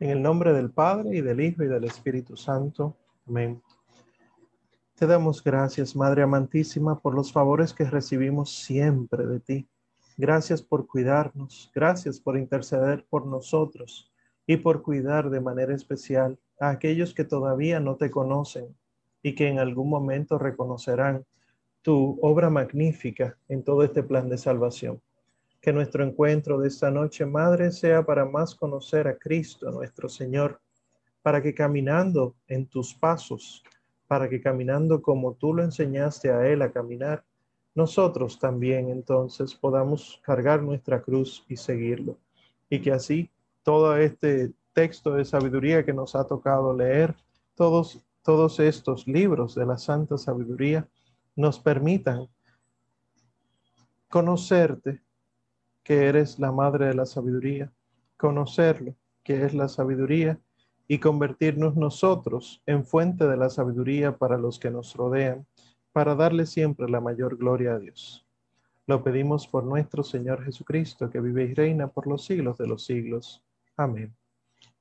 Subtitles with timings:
[0.00, 2.96] En el nombre del Padre y del Hijo y del Espíritu Santo.
[3.28, 3.60] Amén.
[4.94, 9.68] Te damos gracias, Madre amantísima, por los favores que recibimos siempre de ti.
[10.16, 14.10] Gracias por cuidarnos, gracias por interceder por nosotros
[14.46, 18.74] y por cuidar de manera especial a aquellos que todavía no te conocen
[19.22, 21.26] y que en algún momento reconocerán
[21.82, 25.02] tu obra magnífica en todo este plan de salvación.
[25.60, 30.60] Que nuestro encuentro de esta noche, Madre, sea para más conocer a Cristo, nuestro Señor,
[31.22, 33.62] para que caminando en tus pasos,
[34.06, 37.24] para que caminando como tú lo enseñaste a Él a caminar,
[37.74, 42.18] nosotros también entonces podamos cargar nuestra cruz y seguirlo.
[42.68, 43.30] Y que así
[43.62, 47.14] todo este texto de sabiduría que nos ha tocado leer,
[47.54, 50.88] todos, todos estos libros de la santa sabiduría,
[51.36, 52.28] nos permitan
[54.08, 55.00] conocerte
[55.82, 57.72] que eres la madre de la sabiduría,
[58.16, 60.38] conocerlo, que es la sabiduría,
[60.88, 65.46] y convertirnos nosotros en fuente de la sabiduría para los que nos rodean,
[65.92, 68.26] para darle siempre la mayor gloria a Dios.
[68.86, 72.84] Lo pedimos por nuestro Señor Jesucristo, que vive y reina por los siglos de los
[72.84, 73.40] siglos.
[73.76, 74.12] Amén.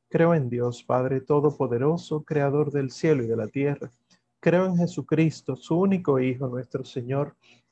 [0.09, 3.91] Creo en Dios, Padre Todopoderoso, Creador del cielo y de la tierra.
[4.39, 7.35] Creo en Jesucristo, su único Hijo, nuestro Señor,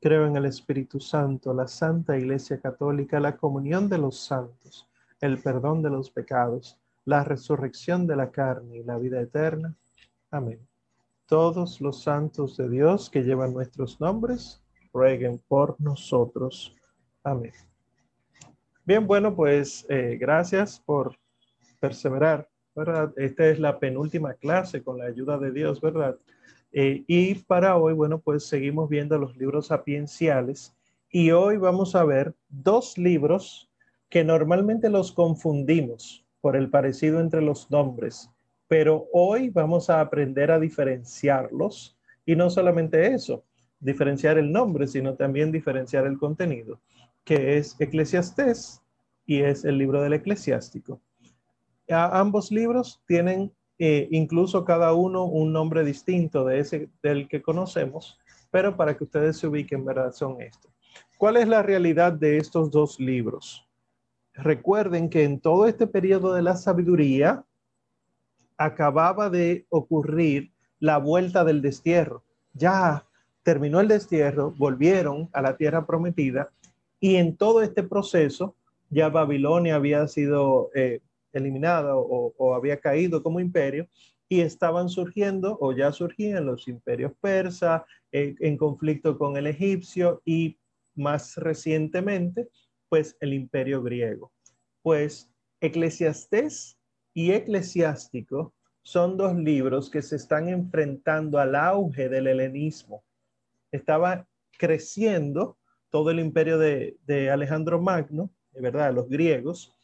[0.00, 4.88] Creo en el Espíritu Santo, la Santa Iglesia Católica, la comunión de los santos,
[5.20, 9.74] el perdón de los pecados, la resurrección de la carne y la vida eterna.
[10.30, 10.60] Amén.
[11.26, 16.74] Todos los santos de Dios que llevan nuestros nombres, rueguen por nosotros.
[17.24, 17.52] Amén.
[18.84, 21.16] Bien, bueno, pues eh, gracias por
[21.80, 23.12] perseverar, ¿verdad?
[23.16, 26.16] Esta es la penúltima clase con la ayuda de Dios, ¿verdad?
[26.78, 30.76] Eh, y para hoy, bueno, pues seguimos viendo los libros sapienciales
[31.10, 33.70] y hoy vamos a ver dos libros
[34.10, 38.30] que normalmente los confundimos por el parecido entre los nombres,
[38.68, 43.42] pero hoy vamos a aprender a diferenciarlos y no solamente eso,
[43.80, 46.78] diferenciar el nombre, sino también diferenciar el contenido,
[47.24, 48.82] que es Eclesiastés
[49.24, 51.00] y es el libro del eclesiástico.
[51.88, 58.18] ambos libros tienen eh, incluso cada uno un nombre distinto de ese del que conocemos,
[58.50, 60.12] pero para que ustedes se ubiquen, ¿verdad?
[60.12, 60.70] Son estos.
[61.18, 63.66] ¿Cuál es la realidad de estos dos libros?
[64.34, 67.44] Recuerden que en todo este periodo de la sabiduría
[68.56, 72.22] acababa de ocurrir la vuelta del destierro.
[72.52, 73.06] Ya
[73.42, 76.50] terminó el destierro, volvieron a la tierra prometida
[77.00, 78.54] y en todo este proceso
[78.90, 81.00] ya Babilonia había sido eh,
[81.36, 83.88] eliminada o, había caído como imperio
[84.28, 90.20] y estaban surgiendo o ya surgían los imperios persa eh, en conflicto con el egipcio
[90.24, 90.58] y
[90.94, 92.48] más recientemente
[92.88, 94.32] pues el imperio griego.
[94.82, 95.30] Pues
[95.60, 96.78] Eclesiastés
[97.14, 103.02] y Eclesiástico son dos libros que se están enfrentando al auge del helenismo.
[103.72, 105.58] Estaba creciendo
[105.90, 109.74] todo el imperio de, de Alejandro Magno, de verdad, los griegos,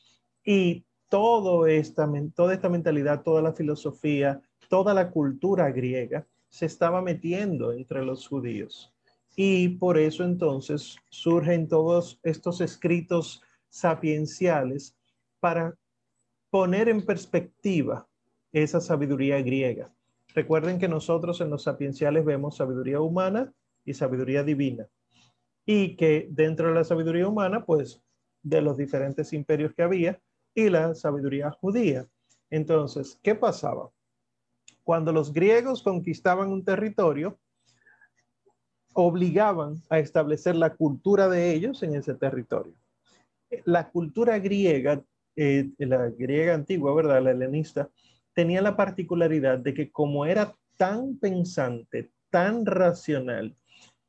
[0.44, 4.41] y todo esta, toda esta mentalidad, toda la filosofía,
[4.71, 8.95] toda la cultura griega se estaba metiendo entre los judíos.
[9.37, 14.97] Y por eso entonces surgen todos estos escritos sapienciales
[15.39, 15.75] para
[16.49, 18.09] poner en perspectiva
[18.50, 19.93] esa sabiduría griega.
[20.34, 23.53] Recuerden que nosotros en los sapienciales vemos sabiduría humana
[23.84, 24.89] y sabiduría divina.
[25.67, 28.03] Y que dentro de la sabiduría humana, pues
[28.43, 30.19] de los diferentes imperios que había,
[30.54, 32.06] y la sabiduría judía.
[32.50, 33.90] Entonces, ¿qué pasaba?
[34.84, 37.38] Cuando los griegos conquistaban un territorio,
[38.94, 42.75] obligaban a establecer la cultura de ellos en ese territorio.
[43.64, 45.02] La cultura griega,
[45.37, 47.22] eh, la griega antigua, ¿verdad?
[47.22, 47.88] La helenista,
[48.34, 53.56] tenía la particularidad de que como era tan pensante, tan racional,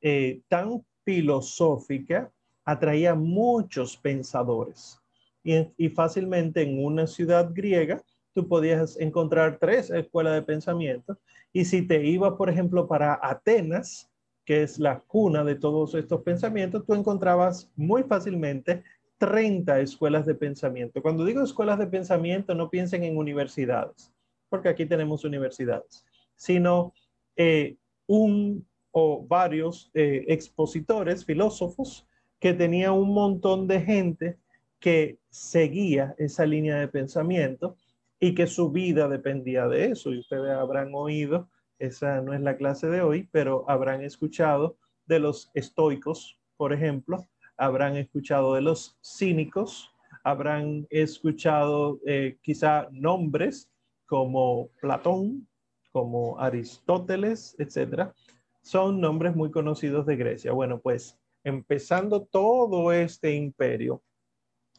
[0.02, 2.32] eh, tan filosófica,
[2.66, 5.03] atraía muchos pensadores
[5.44, 8.02] y, fácilmente en una ciudad griega
[8.34, 11.20] tú podías encontrar tres escuelas de pensamiento
[11.52, 14.10] y si te ibas, por ejemplo, para Atenas,
[14.46, 18.84] que es la cuna de todos estos pensamientos, tú encontrabas muy fácilmente
[19.20, 21.02] 30 escuelas de pensamiento.
[21.02, 24.12] Cuando digo escuelas de pensamiento, no piensen en universidades,
[24.50, 26.04] porque aquí tenemos universidades,
[26.36, 26.94] sino
[27.36, 27.76] eh,
[28.08, 32.08] un o varios eh, expositores, filósofos,
[32.40, 34.38] que tenía un montón de gente
[34.84, 37.78] que seguía esa línea de pensamiento
[38.20, 40.12] y que su vida dependía de eso.
[40.12, 41.50] Y ustedes habrán oído,
[41.80, 44.76] esa no es la clase de hoy, pero habrán escuchado
[45.06, 47.26] de los estoicos, por ejemplo,
[47.56, 49.90] habrán escuchado de los cínicos,
[50.22, 53.72] habrán escuchado eh, quizá nombres
[54.06, 55.48] como Platón,
[55.94, 58.14] como Aristóteles, etcétera.
[58.62, 60.52] Son nombres muy conocidos de Grecia.
[60.52, 64.04] Bueno, pues empezando todo este imperio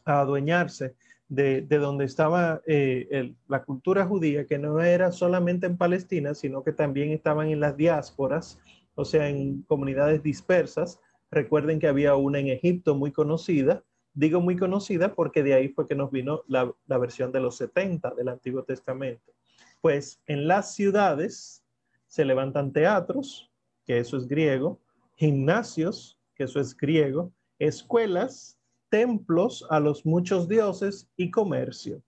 [0.05, 0.95] a adueñarse
[1.27, 6.71] de, donde estaba eh, la cultura judía, que no era solamente en Palestina, sino que
[6.71, 8.59] también estaban en las diásporas,
[8.93, 10.99] o sea, en comunidades dispersas.
[11.31, 15.87] Recuerden que había una en Egipto muy conocida, digo muy conocida porque de ahí fue
[15.87, 19.33] que nos vino la, la versión de los 70 del Antiguo Testamento.
[19.81, 21.63] Pues en las ciudades
[22.07, 23.51] se levantan teatros,
[23.85, 24.79] que eso es griego,
[25.15, 28.57] gimnasios, que eso es griego, escuelas,
[28.89, 32.01] templos a los muchos dioses y comercio.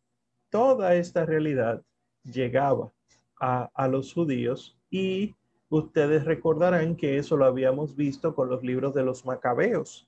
[0.50, 1.82] Toda esta realidad
[2.24, 2.92] llegaba
[3.40, 5.36] a, los judíos y
[5.70, 10.08] ustedes recordarán que eso lo habíamos visto con los libros de los macabeos,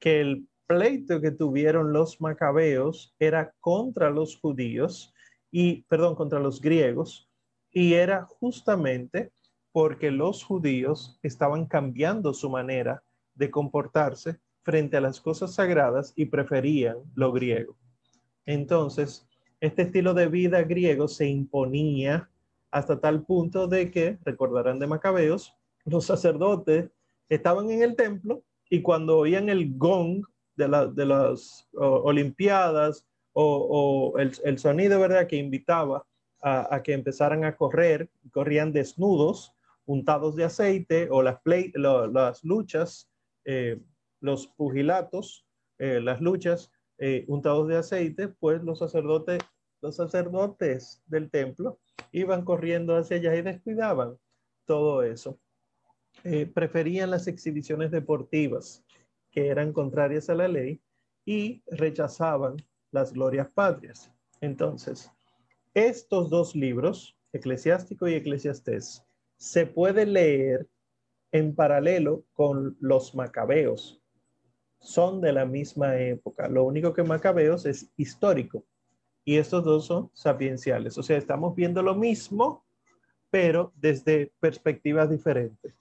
[0.00, 5.14] que el pleito que tuvieron los macabeos era contra los judíos
[5.50, 7.28] y, perdón, contra los griegos,
[7.70, 9.32] y era justamente
[9.70, 13.02] porque los judíos estaban cambiando su manera
[13.34, 17.76] de comportarse frente a las cosas sagradas y preferían lo griego.
[18.46, 19.24] Entonces,
[19.60, 22.28] este estilo de vida griego se imponía
[22.72, 25.54] hasta tal punto de que, recordarán de Macabeos,
[25.84, 26.90] los sacerdotes
[27.28, 30.24] estaban en el templo y cuando oían el gong
[30.56, 36.04] de, las Olimpiadas o, el, sonido, ¿verdad?, que invitaba
[36.42, 39.54] a, que empezaran a correr, corrían desnudos,
[39.84, 43.08] untados de aceite o las, las luchas
[43.44, 43.78] eh,
[44.26, 45.46] los pugilatos,
[45.78, 49.38] eh, las luchas eh, untados de aceite, pues los sacerdotes,
[49.80, 51.78] los sacerdotes del templo
[52.12, 54.18] iban corriendo hacia allá y descuidaban
[54.66, 55.38] todo eso.
[56.24, 58.84] Eh, preferían las exhibiciones deportivas
[59.30, 60.80] que eran contrarias a la ley
[61.24, 62.56] y rechazaban
[62.90, 64.10] las glorias patrias.
[64.40, 65.12] Entonces,
[65.74, 69.04] estos dos libros, Eclesiástico y Eclesiastés,
[69.36, 70.68] se puede leer
[71.32, 74.00] en paralelo con los macabeos,
[74.80, 76.48] son de la misma época.
[76.48, 78.64] Lo único que Macabeos es histórico
[79.24, 80.96] y estos dos son sapienciales.
[80.98, 82.64] O sea, estamos viendo lo mismo,
[83.30, 85.74] pero desde perspectivas diferentes.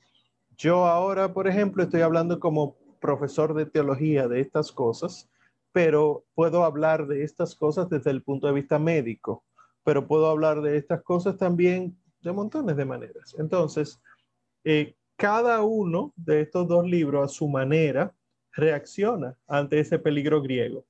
[0.57, 5.29] Yo ahora, por ejemplo, estoy hablando como profesor de teología de estas cosas,
[5.71, 9.43] pero puedo hablar de estas cosas desde el punto de vista médico,
[9.83, 13.35] pero puedo hablar de estas cosas también de montones de maneras.
[13.37, 14.01] Entonces,
[14.63, 18.13] eh, cada uno de estos dos libros a su manera
[18.55, 20.85] reacciona ante ese peligro griego.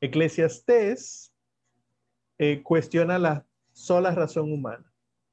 [0.00, 1.32] Eclesiastés
[2.38, 4.92] eh, cuestiona la sola razón humana.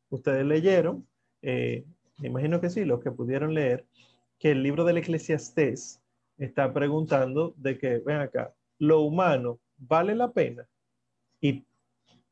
[0.10, 1.08] Ustedes leyeron,
[1.42, 1.86] eh,
[2.20, 3.86] me imagino que sí, los que pudieron leer,
[4.40, 6.02] que el libro del Eclesiastés
[6.38, 10.68] está preguntando de que, ven acá, lo humano vale la pena
[11.42, 11.66] y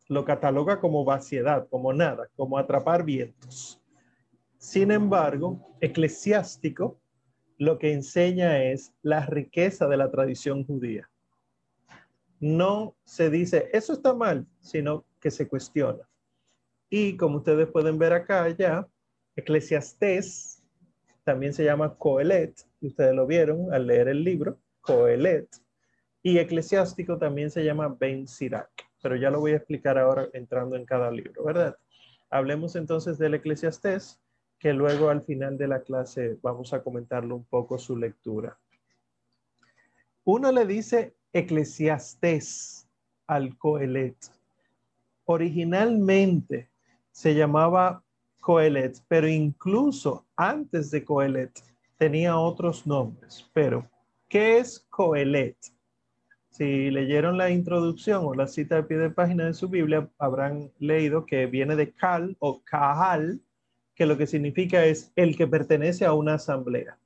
[0.08, 3.82] lo cataloga como vaciedad, como nada, como atrapar vientos.
[4.58, 7.00] Sin embargo, eclesiástico
[7.58, 11.10] lo que enseña es la riqueza de la tradición judía.
[12.40, 16.08] No se dice, eso está mal, sino que se cuestiona.
[16.90, 18.88] Y como ustedes pueden ver acá ya,
[19.36, 20.64] Eclesiastés
[21.24, 25.48] también se llama Coelet, y ustedes lo vieron al leer el libro, Coelet.
[26.24, 28.70] Y eclesiástico también se llama Ben Sirac,
[29.02, 31.78] pero ya lo voy a explicar ahora entrando en cada libro, ¿verdad?
[32.30, 34.20] Hablemos entonces del Eclesiastés
[34.60, 38.58] que luego al final de la clase vamos a comentarlo un poco su lectura.
[40.24, 42.88] Uno le dice eclesiastés
[43.28, 44.18] al Coelet.
[45.26, 46.70] Originalmente
[47.12, 48.04] se llamaba
[48.42, 51.52] Coelet, pero incluso antes de Coelet
[51.98, 53.50] tenía otros nombres.
[53.54, 53.90] Pero,
[54.28, 55.58] ¿qué es Coelet?
[56.50, 60.72] Si leyeron la introducción o la cita de pie de página de su Biblia, habrán
[60.80, 63.42] leído que viene de Cal o Kahal,
[63.98, 67.00] que lo que significa es el que pertenece a una asamblea,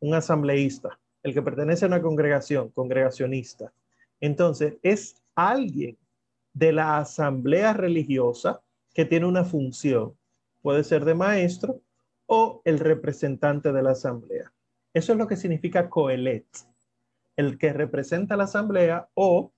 [0.00, 3.72] un asambleísta, el que pertenece a una congregación, congregacionista.
[4.20, 5.98] Entonces, es alguien
[6.54, 8.62] de la asamblea religiosa
[8.94, 10.14] que tiene una función.
[10.62, 11.82] Puede ser de maestro
[12.24, 14.50] o el representante de la asamblea.
[14.94, 16.46] Eso es lo que significa coelet,
[17.36, 19.52] el que representa la asamblea o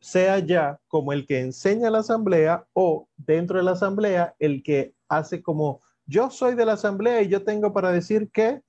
[0.00, 4.94] sea ya como el que enseña la asamblea o dentro de la asamblea el que
[5.08, 8.62] hace como yo soy de la asamblea y yo tengo para decir que,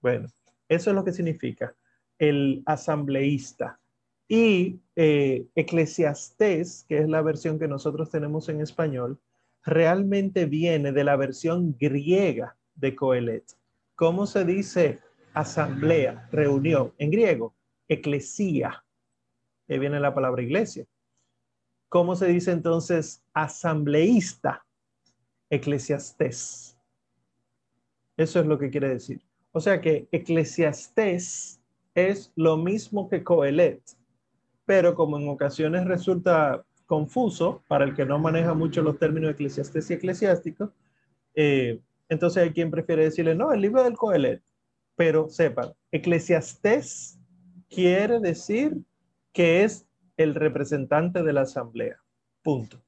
[0.00, 0.28] bueno,
[0.68, 1.74] eso es lo que significa
[2.18, 3.80] el asambleísta.
[4.28, 9.18] Y eh, eclesiastés, que es la versión que nosotros tenemos en español,
[9.64, 13.44] realmente viene de la versión griega de Coelet.
[13.96, 15.00] ¿Cómo se dice
[15.34, 16.94] asamblea, reunión?
[16.98, 17.54] En griego,
[17.88, 18.84] eclesía.
[19.68, 20.86] Ahí viene la palabra iglesia.
[21.88, 24.64] ¿Cómo se dice entonces asambleísta?
[25.50, 26.78] Eclesiastés.
[28.16, 29.20] Eso es lo que quiere decir.
[29.52, 31.60] O sea que eclesiastés
[31.94, 33.82] es lo mismo que coelet,
[34.64, 39.90] pero como en ocasiones resulta confuso para el que no maneja mucho los términos eclesiastés
[39.90, 40.70] y eclesiásticos,
[41.34, 44.42] eh, entonces hay quien prefiere decirle, no, el libro del coelet.
[44.96, 47.18] Pero sepan, eclesiastés
[47.68, 48.76] quiere decir
[49.32, 51.96] que es el representante de la asamblea.
[52.42, 52.82] Punto.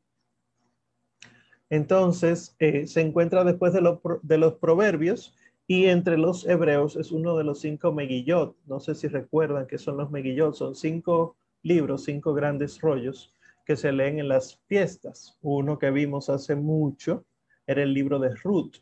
[1.72, 5.34] Entonces, eh, se encuentra después de, los proverbios
[5.66, 8.54] y entre los hebreos es uno de los cinco megillot.
[8.66, 10.54] No sé si recuerdan que son los megillot.
[10.54, 15.38] Son cinco libros, cinco grandes rollos que se leen en las fiestas.
[15.40, 17.24] Uno que vimos hace mucho
[17.66, 18.72] era el libro de Ruth,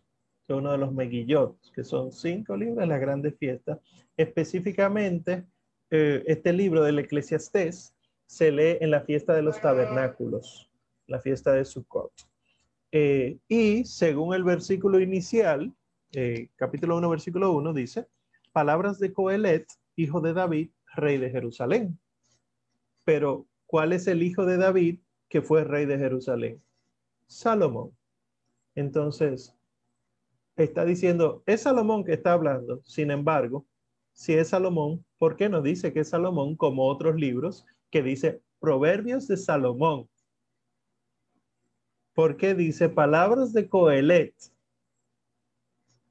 [0.44, 3.78] que es uno de los megillot, que son cinco libros de las grandes fiestas.
[4.16, 5.44] Específicamente,
[5.92, 7.94] eh, este libro del Eclesiastés
[8.26, 10.68] se lee en la fiesta de los tabernáculos,
[11.06, 12.29] la fiesta de Sukkot.
[12.92, 15.72] Eh, y según el versículo inicial,
[16.12, 18.08] eh, capítulo 1, versículo 1, dice,
[18.52, 19.66] palabras de Coelet,
[19.96, 21.98] hijo de David, rey de Jerusalén.
[23.04, 26.62] Pero, ¿cuál es el hijo de David que fue rey de Jerusalén?
[27.26, 27.96] Salomón.
[28.74, 29.56] Entonces,
[30.56, 32.82] está diciendo, es Salomón que está hablando.
[32.84, 33.66] Sin embargo,
[34.12, 38.42] si es Salomón, ¿por qué no dice que es Salomón como otros libros que dice
[38.58, 40.09] Proverbios de Salomón?
[42.20, 44.34] ¿Por qué dice palabras de Coelet?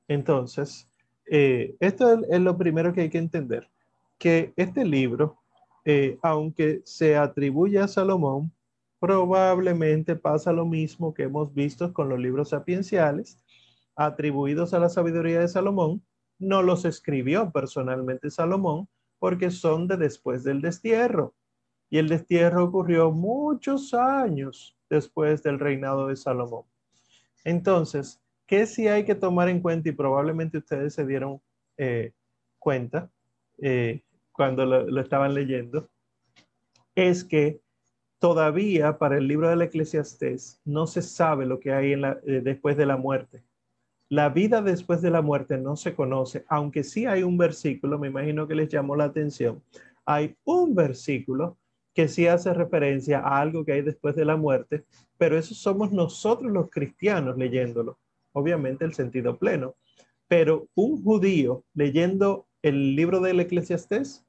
[0.08, 0.90] Entonces,
[1.30, 3.70] eh, esto es, lo primero que hay que entender,
[4.18, 5.38] que este libro,
[5.86, 8.52] eh, aunque se atribuye a Salomón,
[9.00, 13.38] probablemente pasa lo mismo que hemos visto con los libros sapienciales,
[13.96, 16.04] atribuidos a la sabiduría de Salomón,
[16.40, 18.90] no los escribió personalmente Salomón
[19.20, 21.36] porque son de después del destierro.
[21.88, 26.64] Y el destierro ocurrió muchos años después del reinado de Salomón.
[27.44, 29.90] Entonces, ¿qué sí hay que tomar en cuenta?
[29.90, 31.42] Y probablemente ustedes se dieron
[31.78, 32.14] eh,
[32.58, 33.10] cuenta
[33.60, 35.90] eh, cuando lo, estaban leyendo,
[36.96, 37.62] es que
[38.20, 42.86] todavía para el libro del Eclesiastés no se sabe lo que hay eh, después de
[42.86, 43.44] la muerte.
[44.10, 48.08] La vida después de la muerte no se conoce, aunque sí hay un versículo, me
[48.08, 49.62] imagino que les llamó la atención.
[50.06, 51.59] Hay un versículo
[52.00, 54.86] que sí hace referencia a algo que hay después de la muerte,
[55.18, 58.00] pero eso somos nosotros los cristianos leyéndolo,
[58.32, 59.76] obviamente el sentido pleno.
[60.30, 64.26] Pero un judío leyendo el libro del Eclesiastés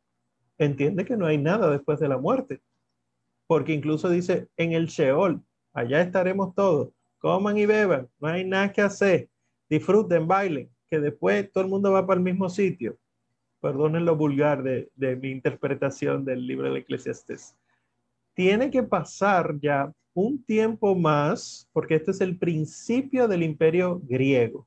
[0.58, 2.60] entiende que no hay nada después de la muerte,
[3.46, 5.40] porque incluso dice en el Sheol,
[5.72, 9.28] allá estaremos todos, coman y beban, no hay nada que hacer,
[9.68, 12.98] disfruten, bailen, que después todo el mundo va para el mismo sitio.
[13.61, 17.57] Perdonen lo vulgar de, mi interpretación del libro del Eclesiastés.
[18.35, 24.67] Tiene que pasar ya un tiempo más, porque este es el principio del imperio griego,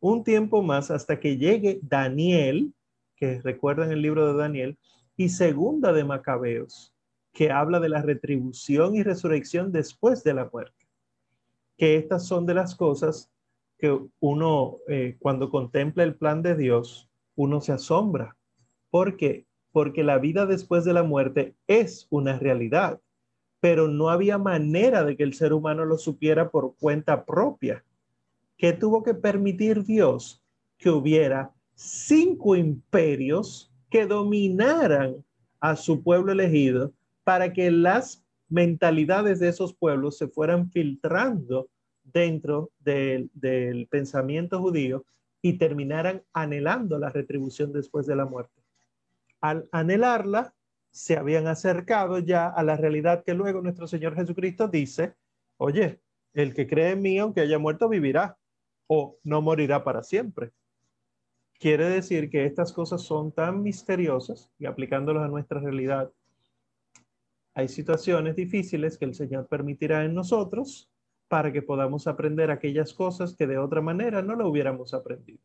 [0.00, 2.72] un tiempo más hasta que llegue Daniel,
[3.16, 4.78] que recuerdan el libro de Daniel,
[5.16, 6.92] y segunda de Macabeos,
[7.32, 10.88] que habla de la retribución y resurrección después de la muerte.
[11.76, 13.30] Que estas son de las cosas
[13.78, 18.36] que uno, eh, cuando contempla el plan de Dios, uno se asombra.
[18.90, 19.46] ¿Por qué?
[19.72, 23.00] Porque la vida después de la muerte es una realidad,
[23.60, 27.84] pero no había manera de que el ser humano lo supiera por cuenta propia.
[28.56, 30.42] ¿Qué tuvo que permitir Dios?
[30.78, 35.24] Que hubiera cinco imperios que dominaran
[35.60, 36.92] a su pueblo elegido
[37.24, 41.68] para que las mentalidades de esos pueblos se fueran filtrando
[42.04, 43.30] dentro del,
[43.90, 45.04] pensamiento judío
[45.42, 48.62] y terminaran anhelando la retribución después de la muerte.
[49.40, 50.54] Al anhelarla,
[50.92, 55.14] se habían acercado ya a la realidad que luego nuestro Señor Jesucristo dice,
[55.56, 56.00] oye,
[56.32, 58.38] el que cree en mí, aunque haya muerto, vivirá
[58.86, 60.52] o no morirá para siempre.
[61.58, 66.12] Quiere decir que estas cosas son tan misteriosas y aplicándolas a nuestra realidad,
[67.54, 70.91] hay situaciones difíciles que el Señor permitirá en nosotros
[71.32, 75.40] para que podamos aprender aquellas cosas que de otra manera no lo hubiéramos aprendido.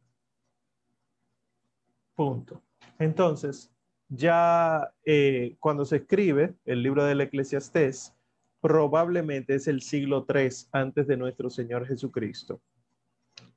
[2.13, 2.61] Punto.
[2.99, 3.71] Entonces,
[4.09, 8.13] ya eh, cuando se escribe el libro del Eclesiastés,
[8.59, 12.59] probablemente es el siglo III antes de nuestro Señor Jesucristo.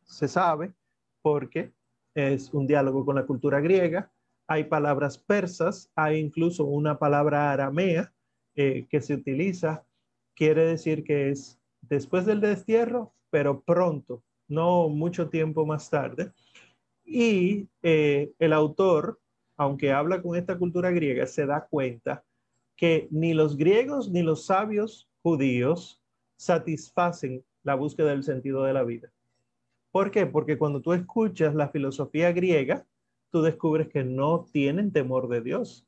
[0.04, 0.72] se sabe
[1.22, 1.72] porque
[2.14, 4.12] es un diálogo con la cultura griega.
[4.46, 8.14] Hay palabras persas, hay incluso una palabra aramea
[8.54, 9.84] eh, que se utiliza.
[10.36, 16.32] Quiere decir que es después del destierro, pero pronto, no mucho tiempo más tarde.
[17.04, 19.20] Y eh, el autor,
[19.56, 22.24] aunque habla con esta cultura griega, se da cuenta
[22.76, 26.02] que ni los griegos ni los sabios judíos
[26.36, 29.12] satisfacen la búsqueda del sentido de la vida.
[29.90, 30.26] ¿Por qué?
[30.26, 32.86] Porque cuando tú escuchas la filosofía griega,
[33.30, 35.86] tú descubres que no tienen temor de Dios.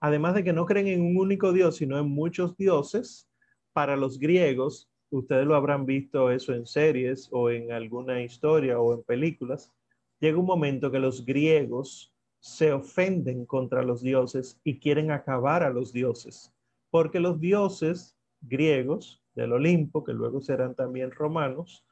[0.00, 3.28] Además de que no creen en un único Dios, sino en muchos dioses,
[3.72, 8.94] para los griegos, ustedes lo habrán visto eso en series o en alguna historia o
[8.94, 9.72] en películas,
[10.20, 15.70] llega un momento que los griegos se ofenden contra los dioses y quieren acabar a
[15.70, 16.52] los dioses,
[16.90, 21.84] porque los dioses griegos del Olimpo, que luego serán también romanos,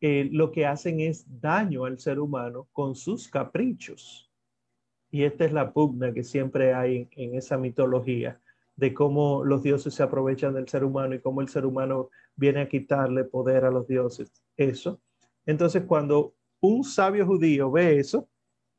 [0.00, 4.30] eh, lo que hacen es daño al ser humano con sus caprichos.
[5.10, 8.40] Y esta es la pugna que siempre hay en, esa mitología
[8.78, 12.62] de cómo los dioses se aprovechan del ser humano y cómo el ser humano viene
[12.62, 14.32] a quitarle poder a los dioses.
[14.56, 15.00] Eso.
[15.44, 18.26] Entonces, cuando un sabio judío ve eso,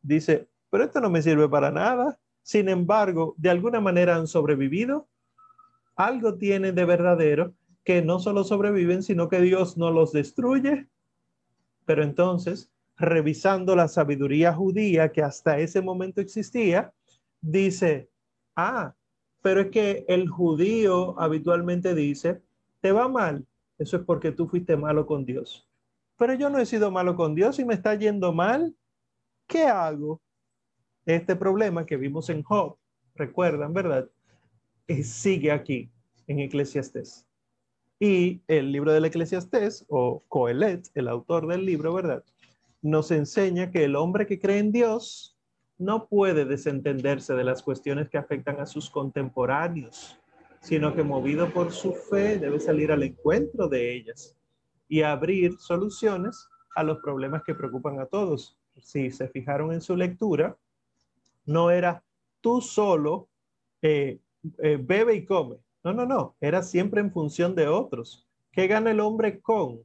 [0.02, 2.18] dice, pero esto no me sirve para nada.
[2.42, 5.08] Sin embargo, de alguna manera han sobrevivido.
[5.96, 7.54] Algo tiene de verdadero
[7.84, 10.88] que no solo sobreviven, sino que Dios no los destruye
[11.90, 16.94] pero entonces, revisando la sabiduría judía que hasta ese momento existía,
[17.42, 18.12] dice,
[18.56, 18.94] ah,
[19.42, 22.42] pero es que el judío habitualmente dice,
[22.82, 23.46] te va mal,
[23.78, 25.68] eso es porque tú fuiste malo con Dios.
[26.18, 28.76] Pero yo no he sido malo con Dios y me está yendo mal.
[29.48, 30.22] ¿Qué hago?
[31.06, 32.78] Este problema que vimos en Job,
[33.16, 34.10] recuerdan, ¿verdad?
[34.88, 35.90] Eh, sigue aquí
[36.28, 37.26] en Eclesiastes.
[38.00, 42.24] Y el libro del Eclesiastés, o Coelet, el autor del libro, ¿verdad?
[42.82, 45.38] Nos enseña que el hombre que cree en Dios
[45.80, 50.20] no puede desentenderse de las cuestiones que afectan a sus contemporáneos,
[50.60, 54.36] sino que movido por su fe debe salir al encuentro de ellas
[54.90, 58.58] y abrir soluciones a los problemas que preocupan a todos.
[58.82, 60.58] Si se fijaron en su lectura,
[61.46, 62.04] no era
[62.42, 63.30] tú solo
[63.82, 64.20] eh,
[64.58, 68.28] eh, bebe y come, no, no, no, era siempre en función de otros.
[68.52, 69.80] ¿Qué gana el hombre con?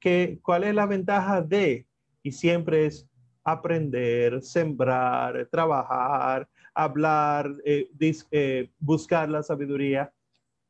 [0.00, 1.86] ¿Qué, ¿Cuál es la ventaja de?
[2.22, 3.06] Y siempre es
[3.44, 7.88] aprender, sembrar, trabajar, hablar, eh,
[8.30, 10.12] eh, buscar la sabiduría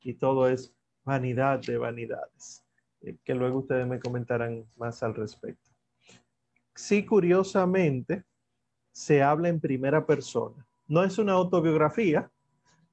[0.00, 2.64] y todo es vanidad de vanidades,
[3.00, 5.70] eh, que luego ustedes me comentarán más al respecto.
[6.74, 8.24] Sí, curiosamente,
[8.92, 10.66] se habla en primera persona.
[10.86, 12.30] No es una autobiografía,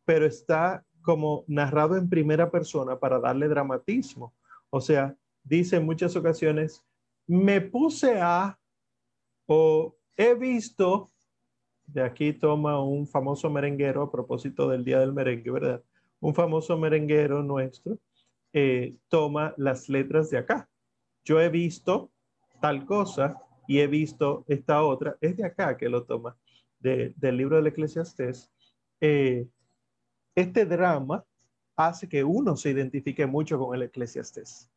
[0.06, 4.34] pero está como narrado en primera persona para darle dramatismo.
[4.70, 6.84] O sea, dice en muchas ocasiones,
[7.28, 8.58] me puse a
[10.18, 11.12] he visto,
[11.86, 15.84] de aquí toma un famoso merenguero a propósito del Día del Merengue, ¿verdad?
[16.20, 17.98] Un famoso merenguero nuestro
[18.54, 20.70] eh, toma las letras de acá.
[21.24, 22.12] Yo he visto
[22.62, 25.18] tal cosa y he visto esta otra.
[25.22, 26.38] Es de acá que lo toma,
[26.80, 28.52] del libro del Eclesiastés.
[29.00, 29.48] Eh,
[30.36, 31.26] este drama
[31.76, 34.70] hace que uno se identifique mucho con el eclesiastés.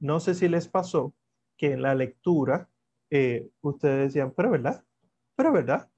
[0.00, 1.12] No sé si les pasó
[1.56, 2.68] que en la lectura
[3.10, 4.84] eh, ustedes decían, pero verdad,
[5.36, 5.88] pero verdad.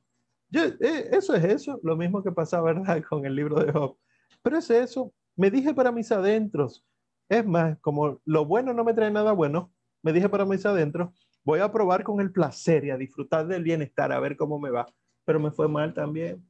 [0.53, 3.03] Eh, eso es eso, lo mismo que pasa, ¿verdad?
[3.09, 3.96] Con el libro de Job.
[4.42, 6.85] Pero es eso, me dije para mis adentros.
[7.29, 11.11] Es más, como lo bueno no me trae nada bueno, me dije para mis adentros,
[11.44, 14.70] voy a probar con el placer y a disfrutar del bienestar, a ver cómo me
[14.70, 14.87] va.
[15.25, 16.44] Pero me fue mal también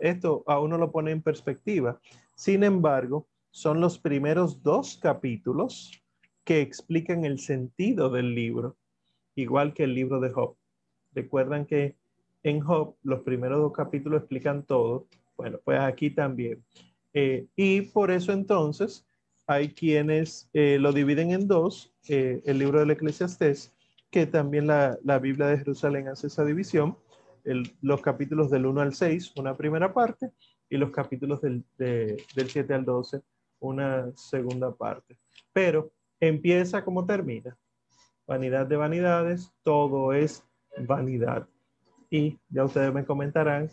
[0.00, 2.00] esto a uno lo pone en perspectiva.
[2.34, 5.90] Sin embargo, son los primeros dos capítulos
[6.44, 8.76] que explican el sentido del libro,
[9.42, 10.56] igual que el libro de Job.
[11.14, 11.96] Recuerdan que
[12.42, 15.06] en Job los primeros dos capítulos explican todo.
[15.36, 16.64] Bueno, pues aquí también.
[17.14, 19.06] Eh, y por eso entonces
[19.46, 23.72] hay quienes eh, lo dividen en dos, eh, el libro del Eclesiastés,
[24.10, 26.96] que también la, la Biblia de Jerusalén hace esa división
[27.80, 30.32] los capítulos del 1 al 6, una primera parte,
[30.68, 33.22] y los capítulos del, del 7 al 12,
[33.60, 35.18] una segunda parte.
[35.52, 37.56] Pero empieza como termina.
[38.28, 40.44] Vanidad de vanidades, todo es
[40.76, 41.48] vanidad.
[42.10, 43.70] Y ya ustedes me comentarán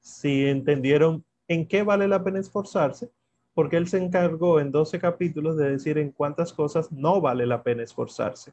[0.00, 3.12] si entendieron en qué vale la pena esforzarse,
[3.54, 7.62] porque él se encargó en 12 capítulos de decir en cuántas cosas no vale la
[7.62, 8.52] pena esforzarse.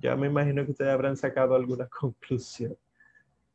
[0.00, 2.76] Ya me imagino que ustedes habrán sacado alguna conclusión.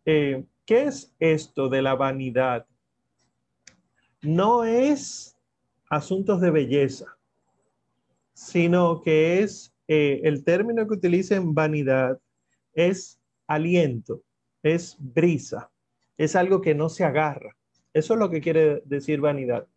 [0.04, 2.66] Eh, ¿qué es esto de la vanidad?
[4.22, 5.38] No es
[5.90, 7.18] asuntos de belleza,
[8.34, 12.20] sino que es eh, el término que utilicen vanidad
[12.74, 14.22] es aliento,
[14.62, 15.72] es brisa,
[16.18, 17.56] es algo que no se agarra.
[17.94, 19.68] Eso es lo que quiere decir vanidad.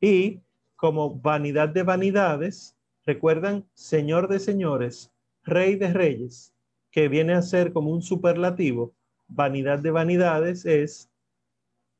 [0.00, 0.40] Y
[0.76, 5.10] como vanidad de vanidades, recuerdan, Señor de señores,
[5.42, 6.52] Rey de reyes,
[6.90, 8.92] que viene a ser como un superlativo,
[9.28, 11.10] vanidad de vanidades es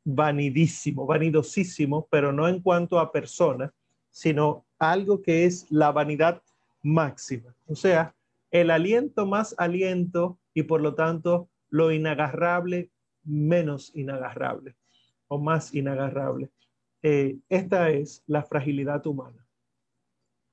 [0.04, 3.72] vanidísimo, vanidosísimo, pero no en cuanto a persona,
[4.10, 6.42] sino algo que es la vanidad
[6.86, 7.54] máxima.
[7.66, 8.14] O sea,
[8.50, 12.90] el aliento más aliento y por lo tanto lo inagarrable
[13.24, 14.76] menos inagarrable
[15.26, 16.50] o más inagarrable.
[17.02, 19.44] Eh, esta es la fragilidad humana.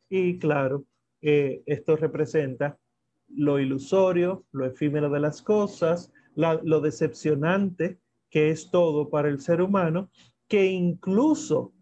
[0.10, 0.86] Y claro,
[1.22, 2.80] eh, esto representa
[3.28, 8.00] lo ilusorio, lo efímero de las cosas, lo decepcionante
[8.32, 10.10] que es todo para el ser humano,
[10.48, 11.74] que incluso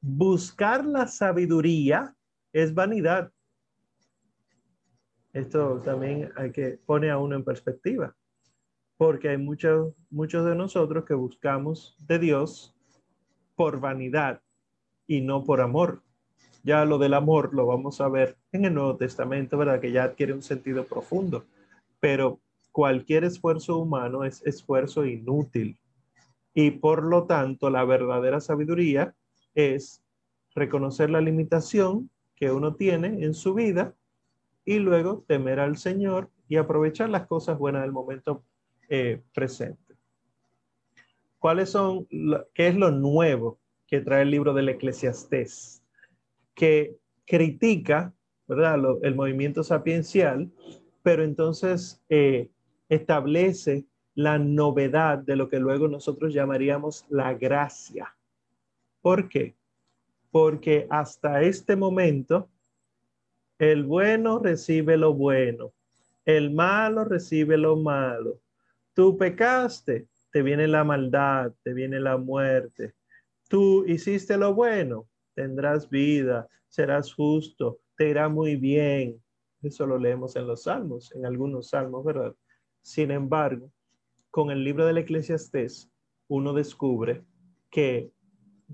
[0.00, 2.14] buscar la sabiduría
[2.52, 3.32] es vanidad.
[5.32, 8.16] Esto también hay que poner a uno en perspectiva,
[8.96, 12.74] porque hay muchos, muchos de nosotros que buscamos de Dios
[13.54, 14.42] por vanidad
[15.06, 16.02] y no por amor.
[16.62, 19.80] Ya lo del amor lo vamos a ver en el Nuevo Testamento, ¿verdad?
[19.80, 21.46] Que ya adquiere un sentido profundo,
[22.00, 22.40] pero
[22.72, 25.78] cualquier esfuerzo humano es esfuerzo inútil.
[26.52, 29.14] Y por lo tanto, la verdadera sabiduría
[29.54, 30.02] es
[30.54, 33.94] reconocer la limitación que uno tiene en su vida
[34.64, 38.44] y luego temer al Señor y aprovechar las cosas buenas del momento
[38.88, 39.96] eh, presente.
[41.38, 42.06] ¿Cuáles son,
[42.52, 45.82] qué es lo nuevo que trae el libro del Eclesiastés?
[46.54, 48.12] Que critica,
[48.46, 50.50] ¿verdad?, el movimiento sapiencial,
[51.02, 52.50] pero entonces eh,
[52.90, 58.14] establece la novedad de lo que luego nosotros llamaríamos la gracia.
[59.00, 59.54] ¿Por qué?
[60.30, 62.49] Porque hasta este momento
[63.60, 65.74] el bueno recibe lo bueno,
[66.24, 68.40] el malo recibe lo malo.
[68.94, 72.94] Tú pecaste, te viene la maldad, te viene la muerte.
[73.48, 79.22] Tú hiciste lo bueno, tendrás vida, serás justo, te irá muy bien.
[79.62, 82.34] Eso lo leemos en los salmos, en algunos salmos, ¿verdad?
[82.80, 83.70] Sin embargo,
[84.30, 85.90] con el libro del Eclesiastés,
[86.28, 87.22] uno descubre
[87.70, 88.10] que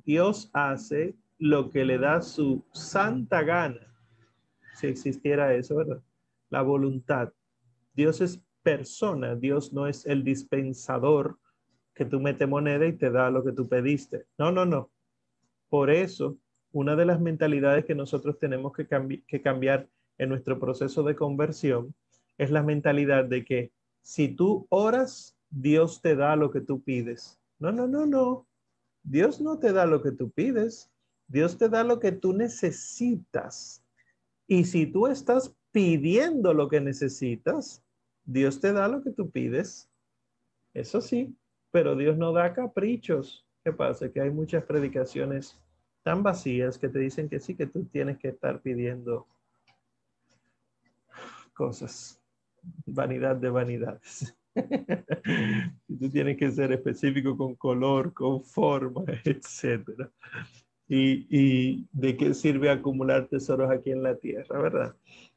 [0.04, 3.95] Dios hace lo que le da su santa gana,
[4.76, 6.02] si existiera eso, ¿verdad?
[6.50, 7.32] La voluntad.
[7.94, 11.38] Dios es persona, Dios no es el dispensador
[11.94, 14.26] que tú metes moneda y te da lo que tú pediste.
[14.38, 14.90] No, no, no.
[15.68, 16.36] Por eso,
[16.72, 18.86] una de las mentalidades que nosotros tenemos que,
[19.26, 21.94] que cambiar en nuestro proceso de conversión
[22.38, 27.40] es la mentalidad de que si tú oras, Dios te da lo que tú pides.
[27.58, 28.46] No, no, no, no.
[29.02, 30.90] Dios no te da lo que tú pides.
[31.28, 33.82] Dios te da lo que tú necesitas.
[34.46, 37.82] Y si tú estás pidiendo lo que necesitas,
[38.24, 39.88] Dios te da lo que tú pides.
[40.74, 41.36] Eso sí,
[41.70, 43.46] pero Dios no da caprichos.
[43.64, 44.10] ¿Qué pasa?
[44.10, 45.58] Que hay muchas predicaciones
[46.02, 49.26] tan vacías que te dicen que sí, que tú tienes que estar pidiendo
[51.52, 52.20] cosas
[52.84, 54.36] vanidad de vanidades.
[55.98, 60.10] tú tienes que ser específico con color, con forma, etc.
[60.88, 64.96] Y, de qué sirve acumular tesoros aquí en la tierra, ¿verdad?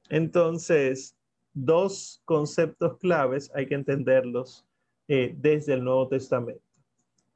[0.09, 1.17] Entonces,
[1.53, 4.67] dos conceptos claves hay que entenderlos
[5.07, 6.61] eh, desde el Nuevo Testamento.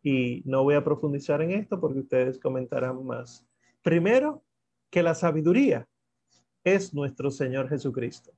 [0.03, 3.45] Y no voy a profundizar en esto porque ustedes comentarán más.
[3.81, 4.43] Primero,
[4.91, 5.87] que la sabiduría
[6.63, 8.31] es nuestro Señor Jesucristo.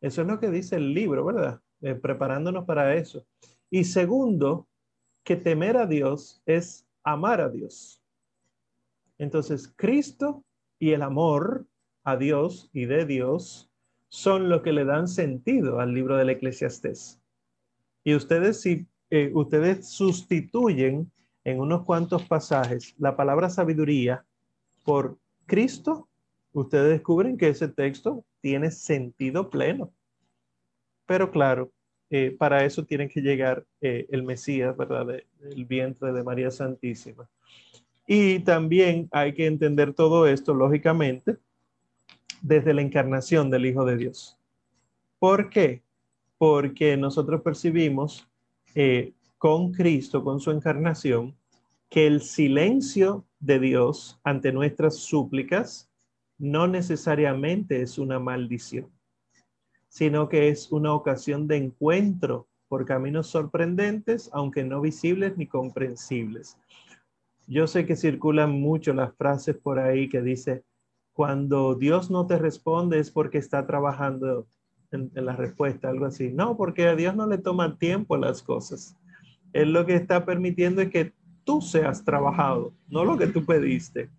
[0.00, 1.60] Eso es lo que dice el libro, ¿verdad?
[1.80, 3.24] Eh, preparándonos para eso.
[3.70, 4.68] Y segundo,
[5.24, 8.02] que temer a Dios es amar a Dios.
[9.18, 10.44] Entonces, Cristo
[10.78, 11.66] y el amor
[12.04, 13.70] a Dios y de Dios
[14.08, 17.20] son lo que le dan sentido al libro del Eclesiastés.
[18.04, 21.10] Y ustedes, si eh, ustedes sustituyen
[21.44, 24.24] en unos cuantos pasajes la palabra sabiduría
[24.84, 26.08] por Cristo,
[26.52, 29.92] ustedes descubren que ese texto tiene sentido pleno.
[31.06, 31.72] Pero claro,
[32.10, 35.20] eh, para eso tiene que llegar eh, el Mesías, ¿verdad?
[35.42, 37.28] el vientre de María Santísima.
[38.06, 41.36] Y también hay que entender todo esto, lógicamente,
[42.40, 44.38] desde la encarnación del Hijo de Dios.
[45.18, 45.82] ¿Por qué?
[46.38, 48.26] Porque nosotros percibimos
[48.74, 51.36] eh, con Cristo, con su encarnación,
[51.90, 55.90] que el silencio de Dios ante nuestras súplicas
[56.38, 58.88] no necesariamente es una maldición,
[59.98, 66.56] sino que es una ocasión de encuentro por caminos sorprendentes, aunque no visibles ni comprensibles.
[67.48, 70.62] Yo sé que circulan mucho las frases por ahí que dice,
[71.12, 74.46] cuando Dios no te responde es porque está trabajando
[74.92, 76.30] en, la respuesta, algo así.
[76.32, 78.94] No, porque a Dios no le toma tiempo las cosas.
[79.52, 84.10] Él lo que está permitiendo es que tú seas trabajado, no lo que tú pediste,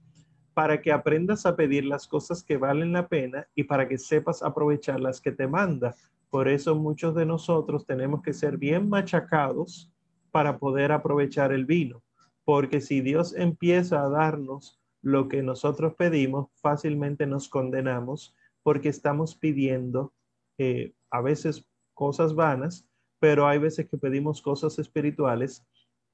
[0.60, 4.44] para que aprendas a pedir las cosas que valen la pena y para que sepas
[4.44, 5.96] aprovechar las que te manda.
[6.30, 9.90] Por eso muchos de nosotros tenemos que ser bien machacados
[10.32, 12.04] para poder aprovechar el vino,
[12.44, 19.36] porque si Dios empieza a darnos lo que nosotros pedimos, fácilmente nos condenamos porque estamos
[19.36, 20.12] pidiendo
[20.58, 22.86] eh, a veces cosas vanas,
[23.22, 25.66] pero hay veces que pedimos cosas espirituales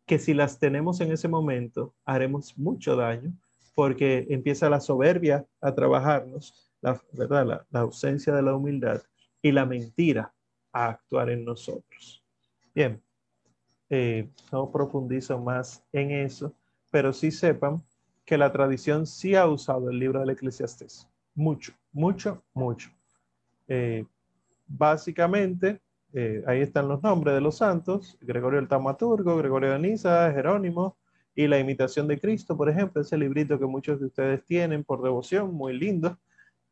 [0.05, 3.33] que si las tenemos en ese momento haremos mucho daño
[3.75, 7.65] porque empieza la soberbia a trabajarnos, la, ¿verdad?
[7.69, 9.03] La, ausencia de la humildad
[9.41, 10.33] y la mentira
[10.71, 12.23] a actuar en nosotros.
[12.73, 13.01] Bien,
[13.89, 16.55] eh, no profundizo más en eso,
[16.89, 17.83] pero sí sepan
[18.25, 21.07] que la tradición sí ha usado el libro del Eclesiastés.
[21.35, 22.89] Mucho, mucho, mucho.
[23.67, 24.05] Eh,
[24.65, 25.81] básicamente,
[26.13, 30.97] eh, ahí están los nombres de los santos, Gregorio el Taumaturgo, Gregorio de Niza, Jerónimo,
[31.35, 35.03] y La imitación de Cristo, por ejemplo, ese librito que muchos de ustedes tienen por
[35.03, 36.17] devoción, muy lindo,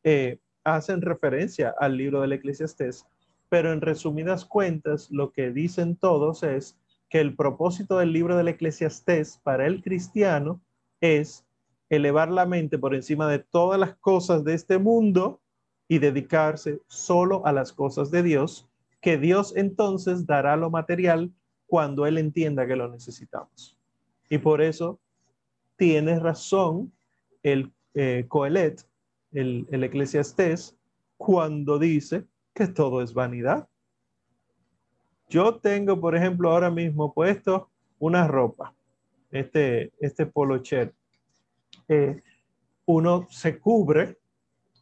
[0.04, 3.06] eh, hacen referencia al libro del Eclesiastés,
[3.50, 6.78] pero en resumidas cuentas, lo que dicen todos es
[7.10, 10.62] que el propósito del libro del Eclesiastés para el cristiano
[11.02, 11.46] es
[11.90, 15.42] elevar la mente por encima de todas las cosas de este mundo
[15.90, 18.68] y dedicarse solo a las cosas de Dios,
[19.02, 21.32] que Dios entonces dará lo material
[21.68, 23.78] cuando Él entienda que lo necesitamos.
[24.30, 25.00] Y por eso
[25.76, 26.92] tiene razón
[27.44, 28.86] el eh, Coelet,
[29.32, 30.76] el, el eclesiastés,
[31.18, 33.68] cuando dice que todo es vanidad.
[35.30, 38.74] Yo tengo, por ejemplo, ahora mismo puesto una ropa
[39.34, 40.94] este, este polocher,
[41.90, 42.22] eh,
[42.86, 44.18] uno se cubre,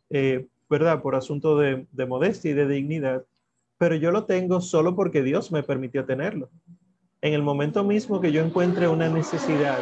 [0.09, 1.01] eh, ¿verdad?
[1.01, 3.25] Por asunto de, de modestia y de dignidad,
[3.77, 6.49] pero yo lo tengo solo porque Dios me permitió tenerlo.
[7.21, 9.79] En el momento mismo que yo encuentre una necesidad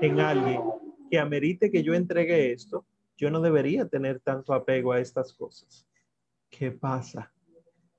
[0.00, 0.60] en alguien
[1.10, 2.84] que amerite que yo entregue esto,
[3.16, 5.86] yo no debería tener tanto apego a estas cosas.
[6.50, 7.32] ¿Qué pasa?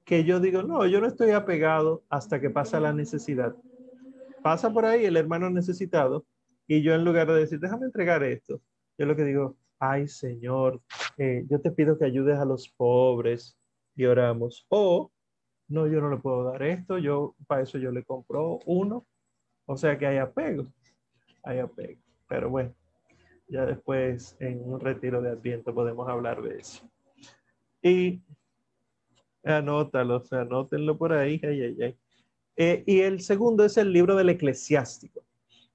[0.04, 3.56] Que yo digo, no, yo no estoy apegado hasta que pasa la necesidad
[4.44, 6.26] pasa por ahí el hermano necesitado
[6.68, 8.62] y yo en lugar de decir, déjame entregar esto,
[8.98, 10.82] yo lo que digo, ay Señor,
[11.18, 13.58] eh, yo te pido que ayudes a los pobres
[13.96, 14.66] y oramos.
[14.70, 15.12] O,
[15.68, 19.06] no, yo no le puedo dar esto, yo para eso yo le compro uno.
[19.66, 20.68] O sea que hay apego,
[21.44, 22.02] hay apego.
[22.28, 22.74] Pero bueno,
[23.48, 26.90] ya después en un retiro de Adviento podemos hablar de eso.
[27.82, 28.22] Y
[29.44, 31.98] anótalo, o sea, anótenlo por ahí, ay, ay, ay.
[32.56, 35.24] Eh, y el segundo es el libro del eclesiástico.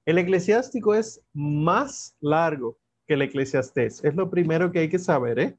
[0.05, 4.03] El eclesiástico es más largo que el eclesiastés.
[4.03, 5.39] Es lo primero que hay que saber.
[5.39, 5.57] ¿eh?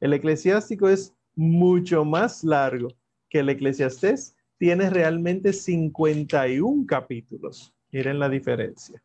[0.00, 2.88] El eclesiástico es mucho más largo
[3.28, 4.36] que el eclesiastés.
[4.58, 7.74] Tiene realmente 51 capítulos.
[7.92, 9.02] Miren la diferencia.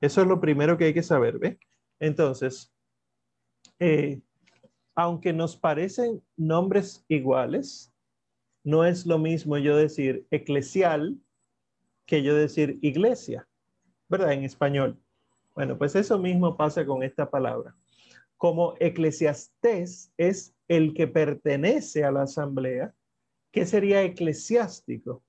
[0.00, 1.38] Eso es lo primero que hay que saber.
[1.38, 1.58] ¿ve?
[2.00, 2.72] Entonces,
[3.78, 4.20] eh,
[4.94, 7.92] aunque nos parecen nombres iguales,
[8.64, 11.18] no es lo mismo yo decir eclesial
[12.06, 13.48] que yo decir iglesia,
[14.08, 14.32] ¿verdad?
[14.32, 14.98] En español.
[15.54, 17.74] Bueno, pues eso mismo pasa con esta palabra.
[18.36, 22.94] Como eclesiastés es el que pertenece a la asamblea,
[23.52, 25.22] ¿qué sería eclesiástico?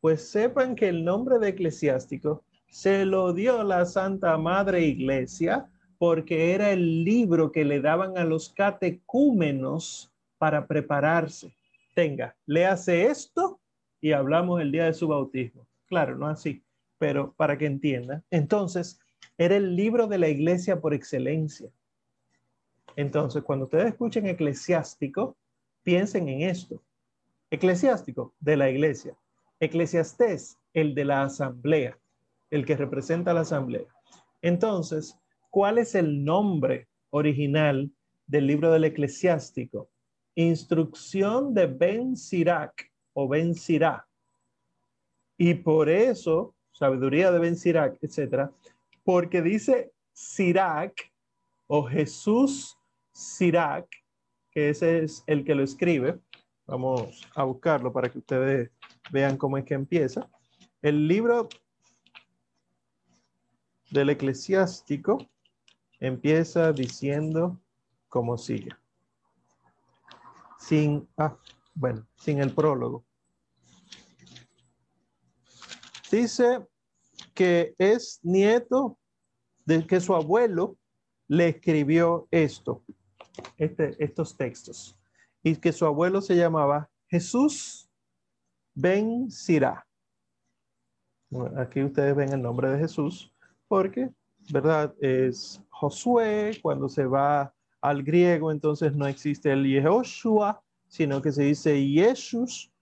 [0.00, 6.52] Pues sepan que el nombre de eclesiástico se lo dio la Santa Madre Iglesia porque
[6.52, 11.54] era el libro que le daban a los catecúmenos para prepararse
[11.96, 13.58] tenga, léase esto
[14.02, 15.66] y hablamos el día de su bautismo.
[15.86, 16.62] Claro, no así,
[16.98, 18.22] pero para que entienda.
[18.30, 19.00] Entonces,
[19.38, 21.70] era el libro de la iglesia por excelencia.
[22.96, 25.38] Entonces, cuando ustedes escuchen eclesiástico,
[25.82, 26.82] piensen en esto.
[27.50, 29.16] Eclesiástico, de la iglesia.
[29.60, 31.98] Eclesiastés, el de la asamblea,
[32.50, 33.86] el que representa la asamblea.
[34.42, 35.18] Entonces,
[35.50, 37.90] ¿cuál es el nombre original
[38.26, 39.88] del libro del eclesiástico?
[40.36, 44.06] instrucción de Ben Sirac o Ben Sirá.
[45.38, 48.52] Y por eso, sabiduría de Ben Sirac, etcétera,
[49.02, 51.10] porque dice Sirac
[51.66, 52.78] o Jesús
[53.12, 53.88] Sirac,
[54.50, 56.18] que ese es el que lo escribe.
[56.66, 58.70] Vamos a buscarlo para que ustedes
[59.10, 60.28] vean cómo es que empieza.
[60.82, 61.48] El libro
[63.90, 65.18] del eclesiástico
[66.00, 67.60] empieza diciendo
[68.08, 68.70] como sigue
[70.66, 71.36] sin, ah,
[71.74, 73.04] bueno, sin el prólogo.
[76.10, 76.66] Dice
[77.34, 78.98] que es nieto
[79.64, 80.76] de que su abuelo
[81.28, 82.82] le escribió esto.
[83.58, 84.95] este, estos textos
[85.46, 87.88] y que su abuelo se llamaba Jesús
[88.74, 89.86] Ben Sirá.
[91.56, 93.32] aquí ustedes ven el nombre de Jesús
[93.68, 94.10] porque,
[94.50, 94.92] ¿verdad?
[95.00, 101.44] Es Josué, cuando se va al griego, entonces no existe el Yehoshua, sino que se
[101.44, 102.72] dice Jesús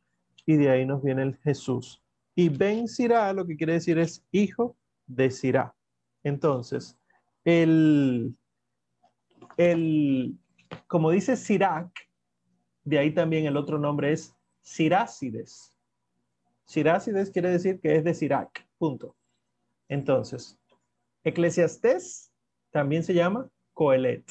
[0.46, 2.02] y de ahí nos viene el Jesús.
[2.34, 4.74] Y Ben Sirá lo que quiere decir es hijo
[5.06, 5.74] de Sirá.
[6.22, 6.96] Entonces,
[7.44, 8.34] el,
[9.58, 10.38] el,
[10.86, 11.90] como dice Sirac,
[12.84, 15.76] de ahí también el otro nombre es Sirácides.
[16.64, 19.16] Sirácides quiere decir que es de Sirac, punto.
[19.88, 20.58] Entonces,
[21.24, 22.30] Eclesiastés
[22.70, 24.24] también se llama Coelet.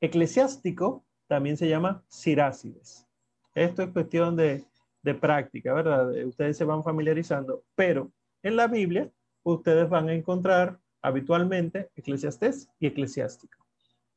[0.00, 3.06] Eclesiástico también se llama Sirácides.
[3.54, 4.64] Esto es cuestión de,
[5.02, 6.10] de práctica, ¿verdad?
[6.26, 8.10] Ustedes se van familiarizando, pero
[8.42, 9.10] en la Biblia
[9.42, 13.64] ustedes van a encontrar habitualmente eclesiastés y eclesiástico.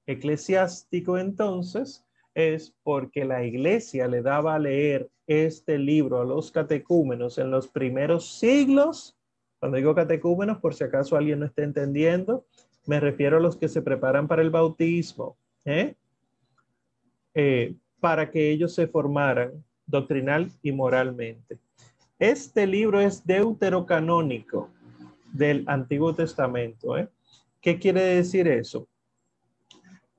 [0.05, 7.37] Eclesiástico entonces es porque la iglesia le daba a leer este libro a los catecúmenos
[7.37, 9.17] en los primeros siglos.
[9.59, 12.45] Cuando digo catecúmenos, por si acaso alguien no está entendiendo,
[12.85, 15.95] me refiero a los que se preparan para el bautismo, ¿eh?
[17.35, 21.59] Eh, para que ellos se formaran doctrinal y moralmente.
[22.17, 24.69] Este libro es deuterocanónico
[25.31, 26.97] del Antiguo Testamento.
[26.97, 27.07] ¿eh?
[27.61, 28.87] ¿Qué quiere decir eso?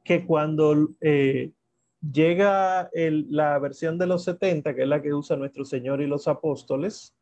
[0.05, 1.51] Que cuando eh,
[2.00, 6.28] llega la versión de los 70, que es la que usa nuestro Señor y los
[6.28, 7.14] apóstoles,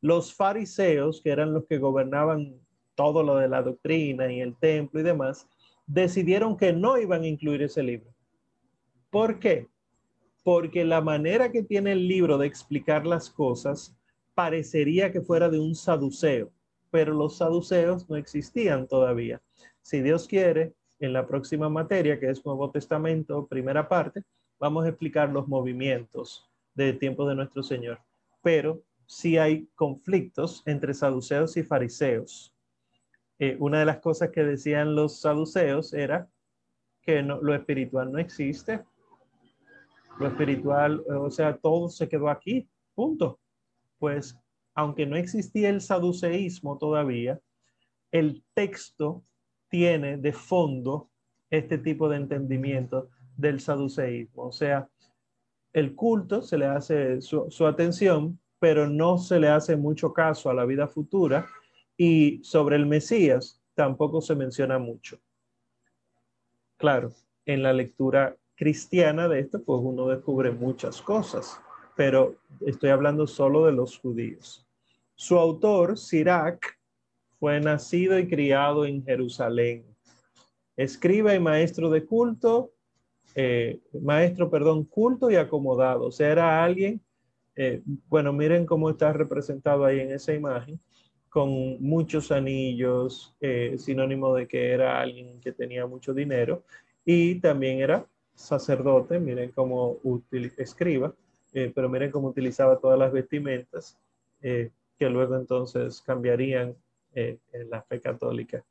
[0.00, 2.54] los fariseos, que eran los que gobernaban
[2.94, 5.48] todo lo de la doctrina y el templo y demás,
[5.86, 8.10] decidieron que no iban a incluir ese libro.
[9.10, 9.68] ¿Por qué?
[10.44, 13.96] Porque la manera que tiene el libro de explicar las cosas
[14.34, 16.50] parecería que fuera de un saduceo
[16.90, 19.40] pero los saduceos no existían todavía.
[19.80, 24.22] Si Dios quiere, en la próxima materia, que es Nuevo Testamento, primera parte,
[24.58, 27.98] vamos a explicar los movimientos de tiempo de nuestro Señor.
[28.42, 32.54] Pero sí hay conflictos entre saduceos y fariseos.
[33.38, 36.28] Eh, una de las cosas que decían los saduceos era
[37.02, 38.84] que lo espiritual no existe.
[40.18, 43.40] Lo espiritual, o sea, todo se quedó aquí, punto.
[43.98, 44.38] Pues
[44.74, 47.40] aunque no existía el saduceísmo todavía,
[48.12, 49.24] el texto
[49.70, 51.08] tiene de fondo
[51.48, 54.44] este tipo de entendimiento del saduceísmo.
[54.48, 54.88] O sea,
[55.72, 60.54] el culto se le hace su, atención, pero no se le hace mucho caso a
[60.54, 61.46] la vida futura
[61.96, 65.18] y sobre el Mesías tampoco se menciona mucho.
[66.76, 67.12] Claro,
[67.46, 71.60] en la lectura cristiana de esto, pues uno descubre muchas cosas
[72.00, 74.66] pero estoy hablando solo de los judíos.
[75.14, 76.79] Su autor, Sirac,
[77.40, 79.86] fue nacido y criado en Jerusalén.
[80.76, 82.72] Escriba y maestro de culto,
[83.34, 86.06] eh, maestro, perdón, culto y acomodado.
[86.06, 87.00] O sea, era alguien,
[87.56, 90.78] eh, bueno, miren cómo está representado ahí en esa imagen,
[91.30, 96.64] con muchos anillos, eh, sinónimo de que era alguien que tenía mucho dinero,
[97.06, 99.98] y también era sacerdote, miren cómo
[100.58, 101.14] escriba,
[101.54, 103.96] eh, pero miren cómo utilizaba todas las vestimentas
[104.40, 106.74] que luego entonces cambiarían
[107.14, 108.64] eh, en la fe católica.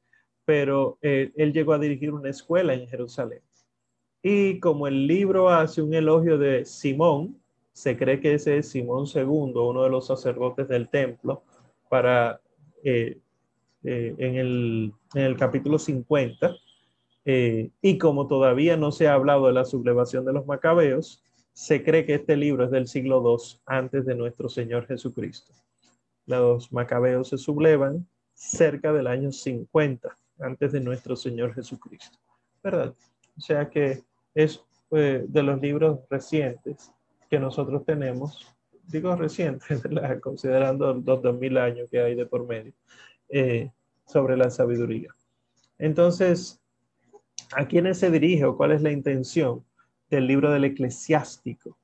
[0.46, 3.42] Pero él llegó a dirigir una escuela en Jerusalén.
[4.24, 7.40] Y como el libro hace un elogio de Simón,
[7.72, 11.44] se cree que ese es Simón II, uno de los sacerdotes del templo,
[11.88, 12.42] para
[12.84, 13.22] en
[13.84, 16.56] el, en, el, capítulo 50.
[17.26, 21.24] y como todavía no se ha hablado de la sublevación de los macabeos,
[21.60, 25.54] se cree que este libro es del siglo II antes de nuestro Señor Jesucristo.
[26.26, 28.08] Los macabeos se sublevan
[28.40, 32.18] cerca del año 50 antes de nuestro Señor Jesucristo.
[32.64, 32.96] ¿Verdad?
[33.38, 36.92] O sea que es eh, de los libros recientes
[37.30, 38.48] que nosotros tenemos,
[38.88, 39.82] digo recientes,
[40.22, 42.74] considerando los 2000 años que hay de por medio,
[43.30, 43.72] eh,
[44.06, 45.14] sobre la sabiduría.
[45.78, 46.62] Entonces,
[47.56, 49.64] ¿a quiénes se dirige o cuál es la intención?
[50.10, 51.78] del libro del eclesiástico.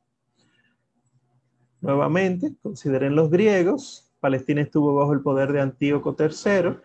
[1.82, 4.05] Nuevamente, consideren los griegos.
[4.26, 6.78] Palestina estuvo bajo el poder de Antíoco III,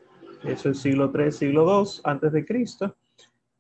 [0.45, 2.95] eso es siglo III, siglo II, antes de Cristo,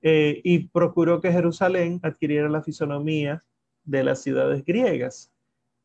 [0.02, 3.42] eh, y procuró que Jerusalén adquiriera la fisonomía
[3.82, 5.32] de las ciudades griegas.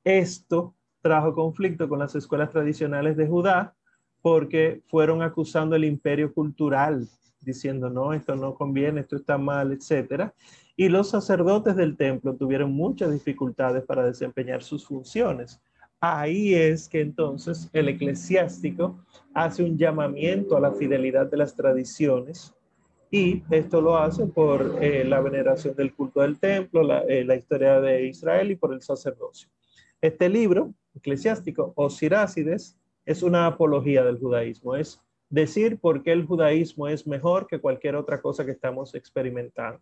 [0.04, 3.74] Esto trajo conflicto con las escuelas tradicionales de Judá
[4.22, 7.08] porque fueron acusando el imperio cultural,
[7.40, 10.34] diciendo, no, esto no conviene, esto está mal, etcétera
[10.78, 15.62] y los sacerdotes del templo tuvieron muchas dificultades para desempeñar sus funciones.
[16.08, 19.04] Ahí es que entonces el eclesiástico
[19.34, 22.54] hace un llamamiento a la fidelidad de las tradiciones
[23.10, 27.36] y esto lo hace por eh, la veneración del culto del templo, la, eh, la,
[27.36, 29.50] historia de Israel y por el sacerdocio.
[30.00, 35.02] Este libro eclesiástico, o Sirácides, es una apología del judaísmo, es
[35.32, 39.82] decir por qué el judaísmo es mejor que cualquier otra cosa que estamos experimentando.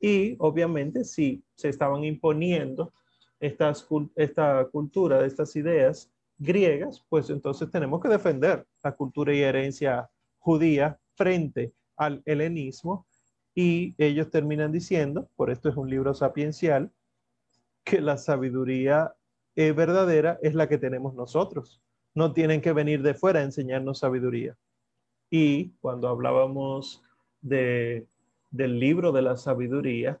[0.00, 2.92] Y obviamente si se estaban imponiendo
[3.40, 10.08] esta cultura, de estas ideas griegas, pues entonces tenemos que defender la cultura y herencia
[10.38, 13.06] judía frente al helenismo
[13.54, 16.92] y ellos terminan diciendo, por esto es un libro sapiencial,
[17.82, 19.14] que la sabiduría
[19.56, 21.82] eh, verdadera es la que tenemos nosotros.
[22.14, 24.56] No tienen que venir de fuera a enseñarnos sabiduría.
[25.30, 27.02] Y cuando hablábamos
[27.40, 28.06] de,
[28.50, 30.20] del libro de la sabiduría,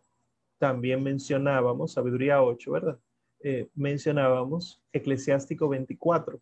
[0.58, 2.98] también mencionábamos, sabiduría 8, ¿verdad?
[3.40, 6.40] Eh, mencionábamos Eclesiástico 24,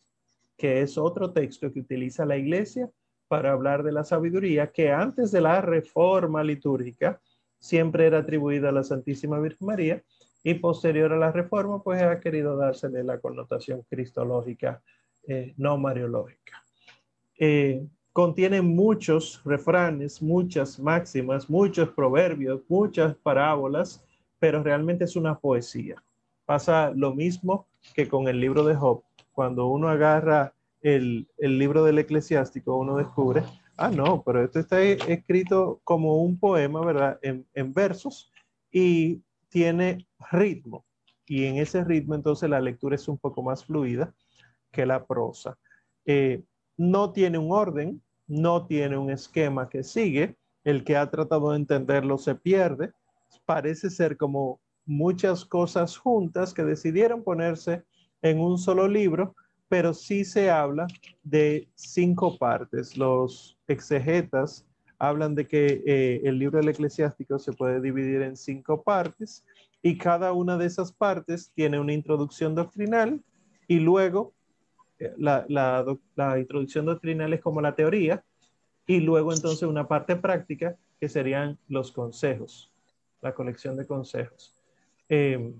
[0.56, 2.90] que es otro texto que utiliza la iglesia
[3.28, 7.20] para hablar de la sabiduría que antes de la reforma litúrgica
[7.58, 10.02] siempre era atribuida a la Santísima Virgen María
[10.42, 14.82] y posterior a la reforma pues ha querido dársele la connotación cristológica,
[15.26, 16.62] eh, no mariológica.
[17.38, 24.02] Eh, contiene muchos refranes, muchas máximas, muchos proverbios, muchas parábolas,
[24.38, 26.02] pero realmente es una poesía.
[26.46, 29.02] Pasa lo mismo que con el libro de Job.
[29.32, 33.42] Cuando uno agarra el, libro del eclesiástico, uno descubre,
[33.76, 37.18] ah, no, pero esto está escrito como un poema, ¿verdad?
[37.22, 38.32] En, versos
[38.70, 40.84] y tiene ritmo.
[41.26, 44.14] Y en ese ritmo entonces la lectura es un poco más fluida
[44.70, 45.58] que la prosa.
[46.04, 46.44] Eh,
[46.76, 50.36] no tiene un orden, no tiene un esquema que sigue.
[50.62, 52.92] El que ha tratado de entenderlo se pierde.
[53.44, 57.82] Parece ser como muchas cosas juntas que decidieron ponerse
[58.22, 59.34] en un solo libro,
[59.68, 60.86] pero sí se habla
[61.22, 62.96] de cinco partes.
[62.96, 64.64] Los exegetas
[64.98, 69.44] hablan de que eh, el libro del eclesiástico se puede dividir en cinco partes
[69.82, 73.22] y cada una de esas partes tiene una introducción doctrinal
[73.68, 74.32] y luego
[74.98, 78.24] eh, la, la introducción doctrinal es como la teoría
[78.86, 82.72] y luego entonces una parte práctica que serían los consejos,
[83.20, 84.55] la colección de consejos.
[85.08, 85.54] Em,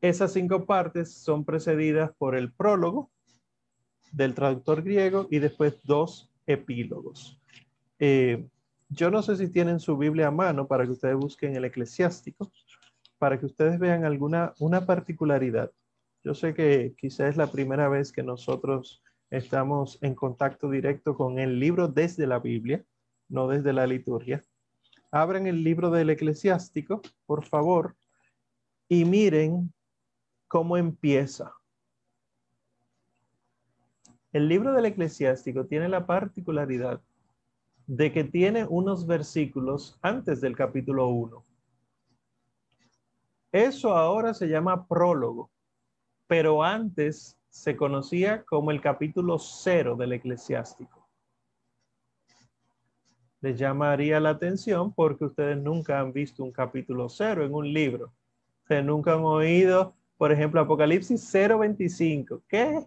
[0.00, 3.10] esas cinco partes son precedidas por el prólogo
[4.12, 7.40] del traductor griego y después dos epílogos.
[7.98, 8.48] Em,
[8.88, 12.50] yo no sé si tienen su Biblia a mano para que ustedes busquen el eclesiástico,
[13.18, 15.70] para que ustedes vean alguna una particularidad.
[16.24, 21.38] Yo sé que quizás es la primera vez que nosotros estamos en contacto directo con
[21.38, 22.84] el libro desde la Biblia,
[23.28, 24.42] no desde la liturgia.
[25.10, 27.96] Abren el libro del eclesiástico, por favor,
[28.88, 29.72] y miren
[30.48, 31.54] cómo empieza.
[34.32, 37.00] El libro del eclesiástico tiene la particularidad
[37.86, 41.44] de que tiene unos versículos antes del capítulo 1.
[43.50, 45.50] Eso ahora se llama prólogo,
[46.26, 50.97] pero antes se conocía como el capítulo 0 del eclesiástico
[53.40, 58.12] les llamaría la atención porque ustedes nunca han visto un capítulo cero en un libro.
[58.62, 62.42] Ustedes nunca han oído, por ejemplo, Apocalipsis 0.25.
[62.48, 62.86] ¿Qué?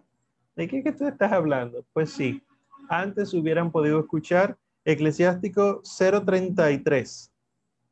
[0.54, 1.84] ¿De qué que tú estás hablando?
[1.92, 2.42] Pues sí,
[2.88, 7.30] antes hubieran podido escuchar Eclesiástico 0.33.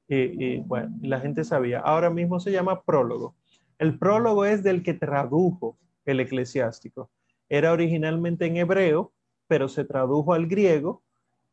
[0.09, 1.81] Y, y bueno, la gente sabía.
[1.81, 3.35] Ahora mismo se llama prólogo.
[3.79, 7.11] El prólogo es del que tradujo el eclesiástico.
[7.49, 9.13] Era originalmente en hebreo,
[9.47, 11.03] pero se tradujo al griego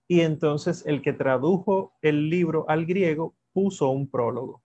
[0.08, 4.62] y entonces el que tradujo el libro al griego puso un prólogo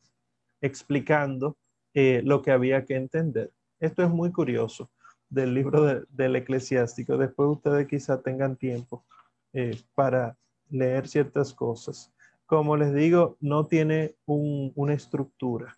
[0.61, 1.57] explicando
[1.95, 3.53] eh, lo que había que entender.
[3.80, 4.90] Esto es muy curioso
[5.28, 7.16] del libro del eclesiástico.
[7.16, 9.05] Después ustedes quizá tengan tiempo
[9.53, 10.36] eh, para
[10.70, 12.12] leer ciertas cosas.
[12.47, 15.76] Como les digo, no tiene una estructura.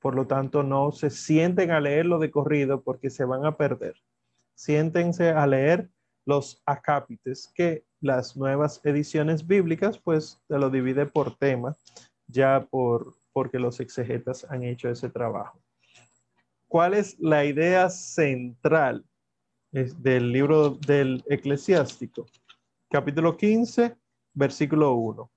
[0.00, 3.94] Por lo tanto, no se sienten a leerlo de corrido porque se van a perder.
[4.54, 5.90] Siéntense a leer
[6.26, 11.74] los acápites, que las nuevas ediciones bíblicas, pues te lo divide por tema,
[12.26, 15.62] ya por, porque los exegetas han hecho ese trabajo.
[16.68, 19.06] ¿Cuál es la idea central
[19.70, 22.26] del libro del eclesiástico?
[22.90, 23.96] Capítulo 15,
[24.34, 25.30] versículo 1.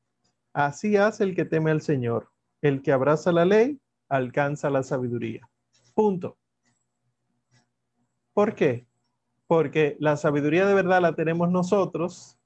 [0.53, 2.29] Así hace el que teme al Señor.
[2.61, 3.79] El que abraza la ley
[4.09, 5.47] alcanza la sabiduría.
[5.93, 6.37] Punto.
[8.33, 8.88] ¿Por qué?
[9.49, 12.37] Porque la sabiduría de verdad la tenemos nosotros.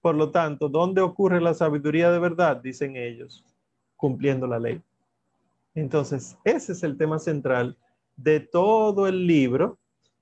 [0.00, 2.56] Por lo tanto, ¿dónde ocurre la sabiduría de verdad?
[2.62, 3.44] Dicen ellos,
[3.94, 4.80] cumpliendo la ley.
[5.74, 7.76] Entonces, ese es el tema central
[8.16, 9.76] de todo el libro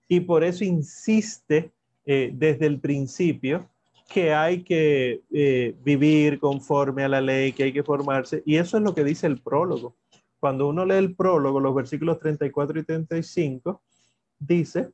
[0.08, 1.70] y por eso insiste
[2.04, 3.70] eh, desde el principio
[4.08, 8.76] que hay que eh, vivir conforme a la ley, que hay que formarse, y eso
[8.76, 9.94] es lo que dice el prólogo.
[10.40, 13.80] Cuando uno lee el prólogo, los versículos 34 y 35,
[14.40, 14.90] dice,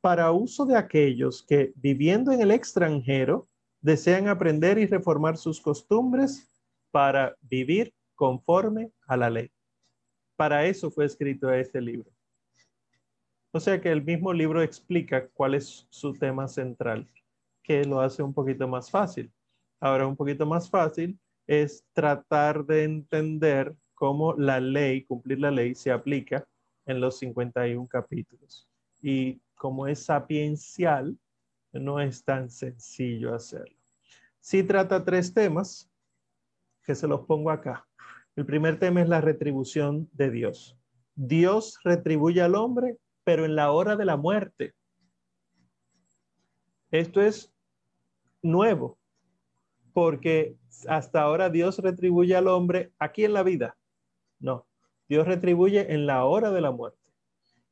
[0.00, 3.48] para uso de aquellos que viviendo en el extranjero
[3.80, 6.48] desean aprender y reformar sus costumbres
[6.90, 9.50] para vivir conforme a la ley.
[10.36, 12.10] Para eso fue escrito este libro.
[13.52, 17.08] O sea que el mismo libro explica cuál es su tema central
[17.62, 19.30] que lo hace un poquito más fácil.
[19.80, 25.74] Ahora, un poquito más fácil es tratar de entender cómo la ley, cumplir la ley,
[25.74, 26.46] se aplica
[26.86, 28.68] en los 51 capítulos.
[29.02, 31.18] Y como es sapiencial,
[31.72, 33.76] no es tan sencillo hacerlo.
[34.40, 35.90] Sí trata tres temas,
[36.82, 37.86] que se los pongo acá.
[38.34, 40.78] El primer tema es la retribución de Dios.
[41.14, 44.74] Dios retribuye al hombre, pero en la hora de la muerte.
[46.90, 47.52] Esto es
[48.40, 48.98] nuevo,
[49.92, 50.56] porque
[50.88, 53.76] hasta ahora Dios retribuye al hombre aquí en la vida.
[54.38, 54.66] No,
[55.08, 57.12] Dios retribuye en la hora de la muerte.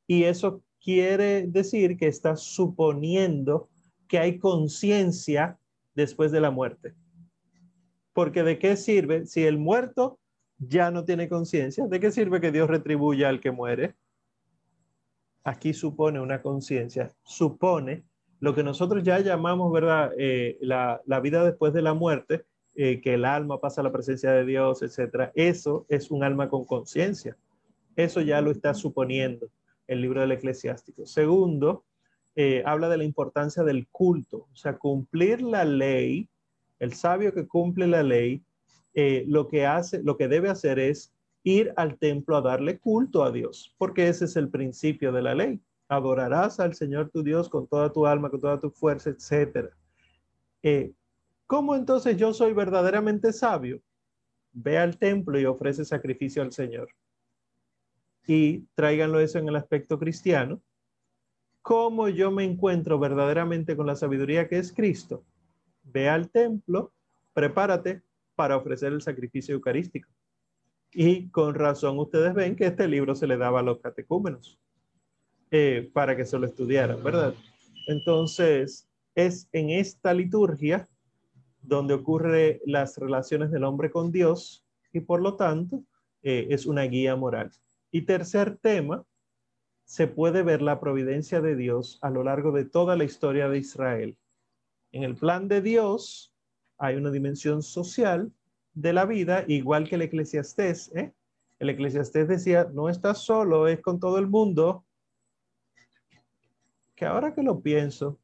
[0.06, 3.68] Y eso quiere decir que está suponiendo
[4.06, 5.58] que hay conciencia
[5.96, 6.94] después de la muerte.
[8.12, 10.20] Porque de qué sirve si el muerto
[10.58, 11.88] ya no tiene conciencia?
[11.88, 13.96] ¿De qué sirve que Dios retribuya al que muere?
[15.42, 18.04] Aquí supone una conciencia, supone
[18.38, 20.12] lo que nosotros ya llamamos, ¿verdad?
[20.16, 22.44] Eh, la, vida después de la muerte,
[22.76, 25.32] eh, que el alma pasa a la presencia de Dios, etcétera.
[25.34, 27.36] Eso es un alma con conciencia.
[27.96, 29.50] Eso ya lo está suponiendo
[29.86, 31.06] el libro del eclesiástico.
[31.06, 31.84] Segundo,
[32.34, 36.28] eh, habla de la importancia del culto, o sea, cumplir la ley,
[36.78, 38.42] el sabio que cumple la ley,
[39.26, 41.12] lo que hace, lo que debe hacer es
[41.42, 45.34] ir al templo a darle culto a Dios, porque ese es el principio de la
[45.34, 49.70] ley adorarás al Señor tu Dios con toda tu alma, con toda tu fuerza, etc.
[50.62, 50.92] Eh,
[51.46, 53.80] ¿Cómo entonces yo soy verdaderamente sabio?
[54.52, 56.88] Ve al templo y ofrece sacrificio al Señor.
[58.26, 60.60] Y tráiganlo eso en el aspecto cristiano.
[61.62, 65.24] ¿Cómo yo me encuentro verdaderamente con la sabiduría que es Cristo?
[65.82, 66.92] Ve al templo,
[67.32, 68.02] prepárate
[68.34, 70.08] para ofrecer el sacrificio eucarístico.
[70.92, 74.58] Y con razón ustedes ven que este libro se le daba a los catecúmenos
[75.50, 77.34] eh, para que se lo estudiaran, ¿verdad?
[77.86, 80.88] Entonces, es en esta liturgia
[81.62, 85.82] donde ocurre las relaciones del hombre con Dios y por lo tanto
[86.22, 87.50] eh, es una guía moral.
[87.96, 89.06] Y tercer tema,
[89.86, 93.56] se puede ver la providencia de Dios a lo largo de toda la historia de
[93.56, 94.18] Israel.
[94.92, 96.34] En el plan de Dios
[96.76, 98.30] hay una dimensión social
[98.74, 100.94] de la vida, igual que el eclesiastés.
[100.94, 101.14] ¿eh?
[101.58, 104.84] El eclesiastés decía, no estás solo, es con todo el mundo,
[106.94, 108.18] que ahora que lo pienso,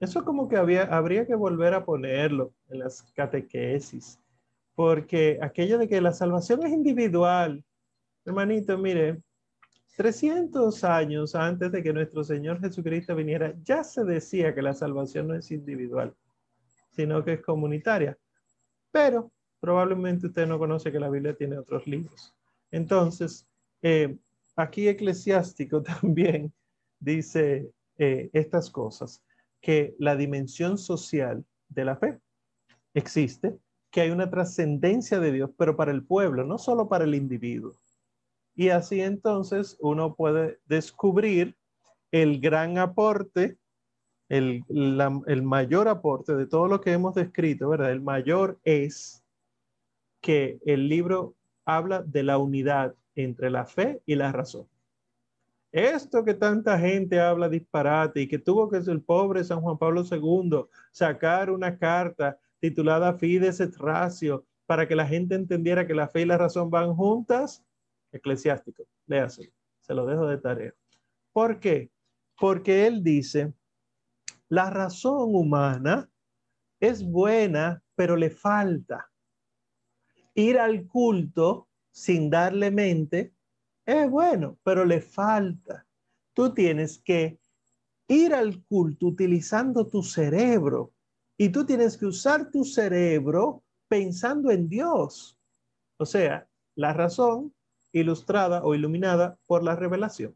[0.00, 4.18] eso como que había, habría que volver a ponerlo en las catequesis,
[4.74, 7.64] porque aquello de que la salvación es individual,
[8.24, 9.22] hermanito, mire,
[9.96, 15.28] 300 años antes de que nuestro Señor Jesucristo viniera, ya se decía que la salvación
[15.28, 16.14] no es individual,
[16.90, 18.18] sino que es comunitaria.
[18.90, 22.34] Pero probablemente usted no conoce que la Biblia tiene otros libros.
[22.70, 23.46] Entonces,
[23.82, 24.16] eh,
[24.56, 26.52] aquí eclesiástico también
[26.98, 29.22] dice eh, estas cosas,
[29.60, 32.18] que la dimensión social de la fe
[32.92, 33.56] existe,
[33.90, 37.74] que hay una trascendencia de Dios, pero para el pueblo, no solo para el individuo.
[38.54, 41.56] Y así entonces uno puede descubrir
[42.12, 43.58] el gran aporte,
[44.28, 47.90] el, el mayor aporte de todo lo que hemos descrito, ¿verdad?
[47.90, 49.24] El mayor es
[50.20, 51.34] que el libro
[51.64, 54.66] habla de la unidad entre la fe y la razón.
[55.72, 60.04] Esto que tanta gente habla disparate y que tuvo que el pobre San Juan Pablo
[60.08, 66.06] II sacar una carta titulada Fides et Ratio para que la gente entendiera que la
[66.06, 67.64] fe y la razón van juntas,
[68.14, 70.74] eclesiástico, léaselo, se lo dejo de tarea.
[71.32, 71.90] ¿Por qué?
[72.38, 73.52] Porque él dice,
[74.48, 76.08] la razón humana
[76.80, 79.10] es buena, pero le falta.
[80.34, 83.34] Ir al culto sin darle mente
[83.86, 85.86] es bueno, pero le falta.
[86.32, 87.38] Tú tienes que
[88.08, 90.92] ir al culto utilizando tu cerebro
[91.36, 95.38] y tú tienes que usar tu cerebro pensando en Dios.
[95.98, 97.54] O sea, la razón
[97.94, 100.34] ilustrada o iluminada por la revelación.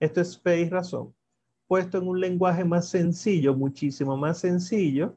[0.00, 1.14] Esto es fe y razón.
[1.66, 5.16] Puesto en un lenguaje más sencillo, muchísimo más sencillo,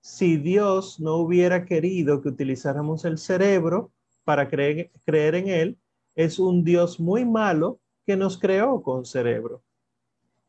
[0.00, 3.92] si Dios no hubiera querido que utilizáramos el cerebro
[4.24, 5.78] para creer, en Él,
[6.14, 9.62] es un Dios muy malo que nos creó con cerebro.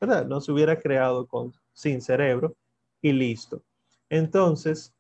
[0.02, 0.26] ¿Verdad?
[0.26, 2.56] No se hubiera creado con, sin cerebro
[3.02, 3.62] y listo.
[4.10, 4.94] Entonces,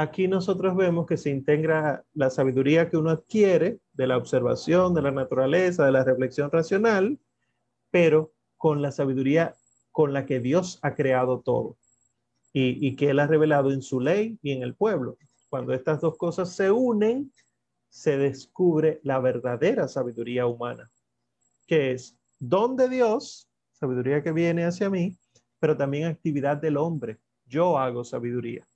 [0.00, 5.02] aquí nosotros vemos que se integra la sabiduría que uno adquiere de la observación de
[5.02, 7.18] la naturaleza, de la reflexión racional,
[7.90, 9.56] pero con la sabiduría
[9.90, 11.76] con la que Dios ha creado todo
[12.52, 15.16] y, que Él ha revelado en su ley y en el pueblo.
[15.48, 17.32] Cuando estas dos cosas se unen,
[17.88, 20.90] se descubre la verdadera sabiduría humana,
[21.66, 25.16] que es don de Dios, sabiduría que viene hacia mí,
[25.58, 27.18] pero también actividad del hombre.
[27.46, 28.66] Yo hago sabiduría.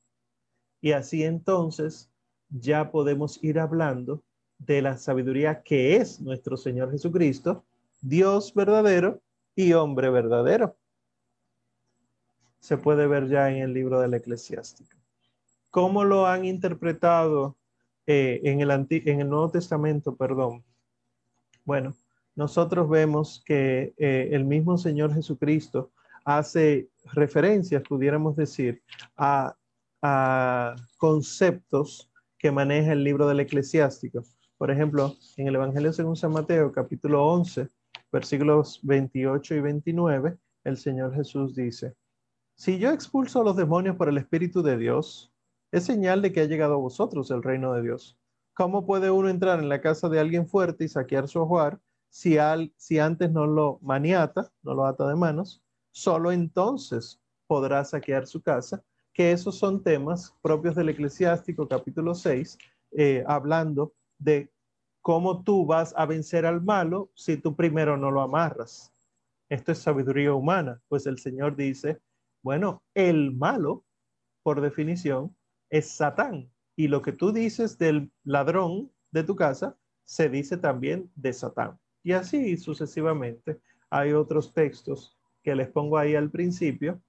[0.83, 2.11] Y así entonces
[2.51, 4.22] ya podemos ir hablando
[4.59, 7.64] de la sabiduría que es nuestro Señor Jesucristo,
[8.01, 9.22] Dios verdadero
[9.55, 10.76] y hombre verdadero.
[12.59, 14.97] Se puede ver ya en el libro del eclesiástico.
[15.70, 17.57] ¿Cómo lo han interpretado
[18.07, 20.16] eh, en, el en el Nuevo Testamento?
[20.16, 20.64] Perdón.
[21.64, 21.95] Bueno,
[22.35, 25.93] nosotros vemos que eh, el mismo Señor Jesucristo
[26.24, 28.83] hace referencias, pudiéramos decir,
[29.16, 29.57] a,
[30.96, 34.24] conceptos que maneja el libro del eclesiástico.
[34.59, 37.68] Por ejemplo, en el Evangelio según San Mateo, capítulo 11,
[38.11, 41.94] versículos 28 y 29, el Señor Jesús dice,
[42.55, 45.32] si yo expulso a los demonios por el Espíritu de Dios,
[45.70, 48.18] es señal de que ha llegado a vosotros el reino de Dios.
[48.55, 51.80] ¿Cómo puede uno entrar en la casa de alguien fuerte y saquear su hogar
[52.11, 55.62] si, al, si antes no lo maniata, no lo ata de manos?
[55.92, 58.82] solo entonces podrá saquear su casa,
[59.13, 62.59] que esos son temas propios del eclesiástico capítulo 6,
[62.93, 64.51] eh, hablando de
[65.01, 68.93] cómo tú vas a vencer al malo si tú primero no lo amarras.
[69.49, 72.01] Esto es sabiduría humana, pues el Señor dice,
[72.43, 73.85] bueno, el malo,
[74.43, 75.37] por definición,
[75.69, 76.51] es Satán.
[76.75, 81.79] Y lo que tú dices del ladrón de tu casa, se dice también de Satán.
[82.03, 83.61] Y así sucesivamente.
[83.91, 87.01] Hay otros textos que les pongo ahí al principio,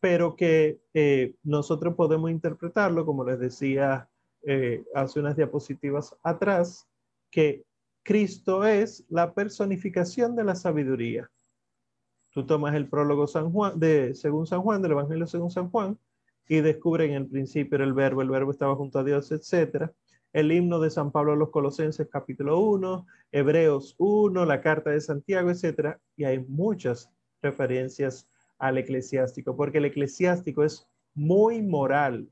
[0.00, 4.08] pero que eh, nosotros podemos interpretarlo, como les decía
[4.42, 6.88] eh, hace unas diapositivas atrás,
[7.30, 7.64] que
[8.02, 11.30] Cristo es la personificación de la sabiduría.
[12.32, 13.26] Tú tomas el prólogo
[13.76, 15.98] de, según San Juan, del Evangelio según San Juan,
[16.48, 19.90] y descubren en el principio el verbo, el verbo estaba junto a Dios, etc.
[20.32, 25.00] El himno de San Pablo a los Colosenses, capítulo 1, Hebreos 1, la carta de
[25.00, 25.98] Santiago, etc.
[26.16, 27.10] Y hay muchas
[27.42, 28.28] referencias
[28.60, 32.28] al eclesiástico, porque el eclesiástico es muy moral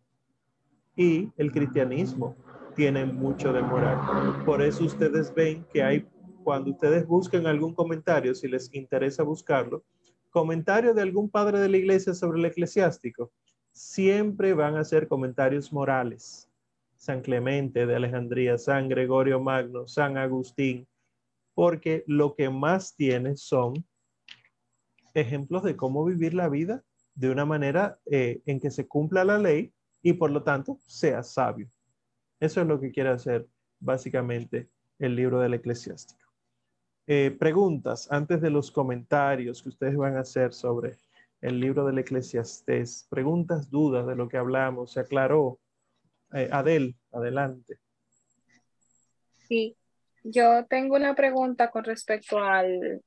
[0.94, 2.36] y el cristianismo
[2.76, 4.44] tiene mucho de moral.
[4.44, 6.06] Por eso ustedes ven que hay,
[6.44, 9.82] cuando ustedes buscan algún comentario, si les interesa buscarlo,
[10.30, 13.32] comentario de algún padre de la iglesia sobre el eclesiástico,
[13.72, 16.48] siempre van a ser comentarios morales.
[16.96, 20.86] San Clemente de Alejandría, San Gregorio Magno, San Agustín,
[21.54, 23.84] porque lo que más tiene son
[25.14, 26.84] ejemplos de cómo vivir la vida
[27.14, 31.22] de una manera eh, en que se cumpla la ley y por lo tanto sea
[31.22, 31.68] sabio.
[32.40, 33.46] Eso es lo que quiere hacer
[33.80, 36.20] básicamente el libro del eclesiástico.
[37.06, 40.96] Eh, preguntas antes de los comentarios que ustedes van a hacer sobre
[41.40, 43.06] el libro del eclesiastés.
[43.08, 44.92] Preguntas, dudas de lo que hablamos.
[44.92, 45.58] ¿Se aclaró?
[46.32, 47.78] Eh, Adel, adelante.
[49.48, 49.76] Sí,
[50.22, 53.02] yo tengo una pregunta con respecto al,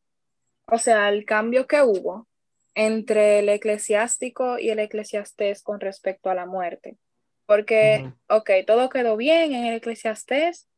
[0.68, 2.28] o sea, el cambio que hubo
[2.76, 6.97] entre el eclesiástico y el eclesiastés con respecto a la muerte.
[7.45, 10.70] Porque, ok, todo quedó bien en el eclesiastés,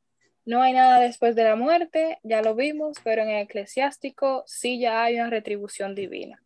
[0.45, 4.79] no hay nada después de la muerte, ya lo vimos, pero en el eclesiástico sí
[4.79, 6.43] ya hay una retribución divina.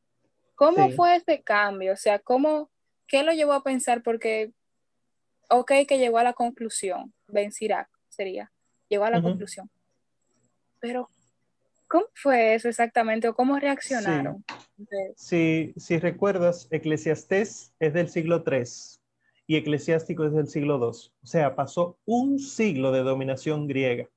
[0.56, 1.94] ¿Cómo fue este cambio?
[1.94, 2.70] O sea, ¿cómo,
[3.08, 4.04] qué lo llevó a pensar?
[4.04, 4.52] Porque,
[5.50, 8.52] ok, que llegó a la conclusión, Ben Sirac sería,
[8.90, 9.70] llegó a la conclusión.
[10.80, 11.10] Pero,
[11.88, 14.44] ¿Cómo fue eso exactamente o cómo reaccionaron?
[15.16, 15.74] Sí.
[15.78, 18.64] Si, recuerdas, Eclesiastés es del siglo III
[19.48, 21.12] y Eclesiástico es del siglo II.
[21.24, 24.10] O sea, pasó un siglo de dominación griega.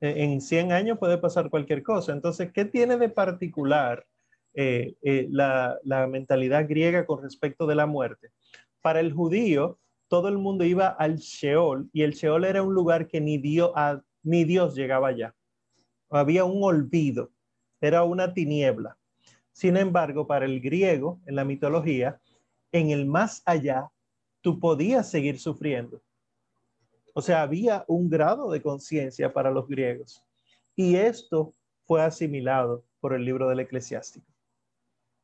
[0.00, 2.12] E, en 100 años puede pasar cualquier cosa.
[2.12, 4.06] Entonces, ¿qué tiene de particular
[4.54, 8.30] eh, eh, la, mentalidad griega con respecto de la muerte?
[8.80, 13.08] Para el judío, todo el mundo iba al Sheol y el Sheol era un lugar
[13.08, 13.36] que ni,
[14.22, 15.34] ni Dios llegaba allá
[16.16, 17.30] había un olvido,
[17.80, 18.96] era una tiniebla.
[19.52, 22.20] Sin embargo, para el griego, en la mitología,
[22.70, 23.90] en el más allá,
[24.40, 26.00] tú podías seguir sufriendo.
[27.14, 30.24] O sea, había un grado de conciencia para los griegos.
[30.74, 31.52] Y esto
[31.84, 34.26] fue asimilado por el libro del eclesiástico.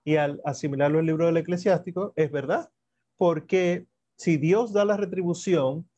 [0.05, 2.71] Y al asimilarlo el libro del eclesiástico, es verdad,
[3.17, 3.87] porque
[4.17, 5.89] si Dios da la retribución,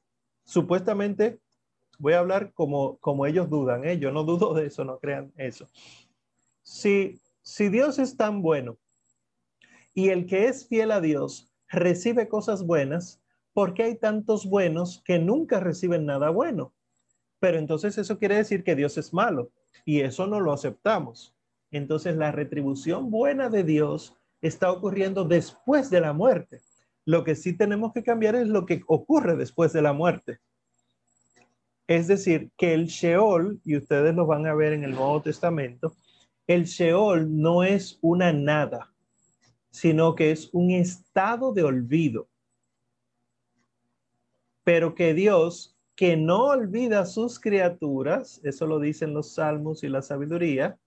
[0.45, 1.41] supuestamente
[2.01, 3.99] voy a hablar como, como ellos dudan, ¿eh?
[3.99, 5.69] yo no dudo de eso, no crean eso.
[6.63, 8.79] Si, si Dios es tan bueno
[9.95, 13.23] y el que es fiel a Dios recibe cosas buenas,
[13.53, 16.73] ¿por qué hay tantos buenos que nunca reciben nada bueno?
[17.39, 19.51] Pero entonces eso quiere decir que Dios es malo
[19.85, 21.37] y eso no lo aceptamos.
[21.71, 26.63] Entonces la retribución buena de Dios está ocurriendo después de la muerte.
[27.05, 30.41] Lo que sí tenemos que cambiar es lo que ocurre después de la muerte.
[31.91, 35.97] Es decir, que el Sheol, y ustedes lo van a ver en el Nuevo Testamento,
[36.47, 38.95] el Sheol no es una nada,
[39.73, 42.29] sino que es un estado de olvido.
[44.63, 49.89] Pero que Dios, que no olvida a sus criaturas, eso lo dicen los salmos y
[49.89, 50.79] la sabiduría,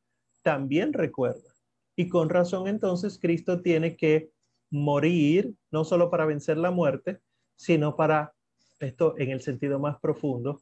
[0.41, 1.53] también recuerda.
[1.97, 4.31] Y con razón entonces Cristo tiene que
[4.69, 7.19] morir, no solo para vencer la muerte,
[7.57, 8.33] sino para,
[8.79, 10.61] esto en el sentido más profundo,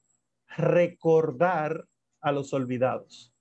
[0.57, 1.85] recordar
[2.21, 3.33] a los olvidados.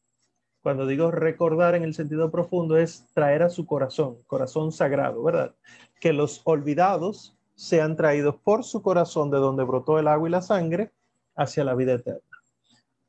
[0.62, 5.54] Cuando digo recordar en el sentido profundo es traer a su corazón, corazón sagrado, ¿verdad?
[6.00, 10.42] Que los olvidados sean traídos por su corazón de donde brotó el agua y la
[10.42, 10.92] sangre
[11.34, 12.20] hacia la vida eterna.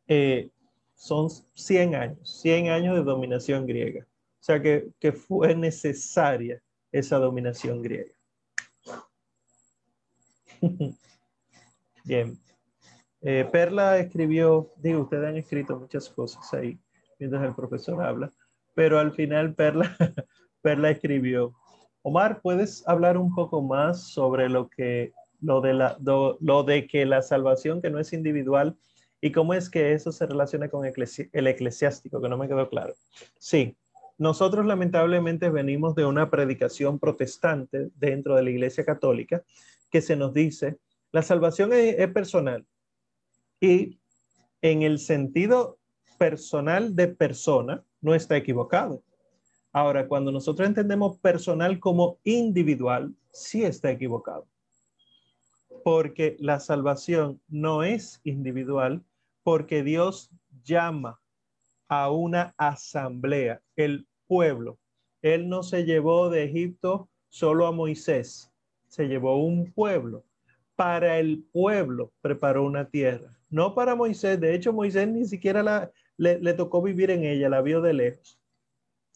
[0.08, 0.50] Eh,
[0.96, 4.06] son 100 años, 100 años de dominación griega.
[4.06, 8.12] O sea que, que fue necesaria esa dominación griega.
[12.04, 12.38] Bien.
[13.22, 16.80] Eh, Perla escribió, digo, ustedes han escrito muchas cosas ahí
[17.20, 18.32] mientras el profesor habla,
[18.74, 19.96] pero al final Perla,
[20.62, 21.54] Perla escribió,
[22.02, 27.06] Omar, ¿puedes hablar un poco más sobre lo que, lo de, la, lo, de que
[27.06, 28.76] la salvación que no es individual
[29.22, 32.96] y cómo es que eso se relaciona con el eclesiástico, que no me quedó claro?
[33.38, 33.78] Sí,
[34.18, 39.44] nosotros lamentablemente venimos de una predicación protestante dentro de la Iglesia Católica
[39.92, 40.80] que se nos dice,
[41.12, 42.66] la salvación es personal,
[43.62, 44.00] y
[44.64, 45.78] en el sentido
[46.18, 49.04] personal de persona, no está equivocado.
[49.72, 54.48] Ahora, cuando nosotros entendemos personal como individual, sí está equivocado.
[55.84, 59.04] Porque la salvación no es individual,
[59.44, 60.30] porque Dios
[60.64, 61.22] llama
[61.88, 64.80] a una asamblea, el pueblo.
[65.22, 68.52] Él no se llevó de Egipto solo a Moisés,
[68.88, 70.24] se llevó un pueblo.
[70.76, 74.40] Para el pueblo preparó una tierra no para Moisés.
[74.40, 78.40] De hecho, Moisés ni siquiera le, tocó vivir en ella, la vio de lejos.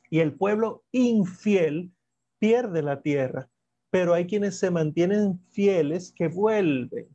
[0.10, 1.92] Y el pueblo infiel
[2.38, 3.50] pierde la tierra,
[3.90, 7.08] pero hay quienes se mantienen fieles que vuelven.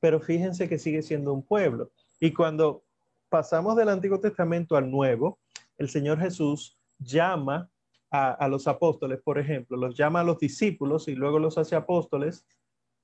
[0.00, 1.90] Pero fíjense que sigue siendo un pueblo.
[2.20, 2.84] Y cuando
[3.28, 5.38] pasamos del Antiguo Testamento al Nuevo,
[5.76, 7.70] el Señor Jesús llama
[8.10, 12.46] a, los apóstoles, por ejemplo, los llama a los discípulos y luego los hace apóstoles,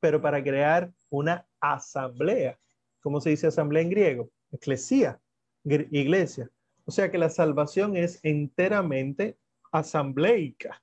[0.01, 2.59] pero para crear una asamblea.
[3.05, 4.30] ¿Cómo se dice asamblea en griego?
[4.50, 5.20] Eclesía,
[5.62, 6.50] iglesia.
[6.86, 9.36] O sea que la salvación es enteramente
[9.70, 10.82] asambleica,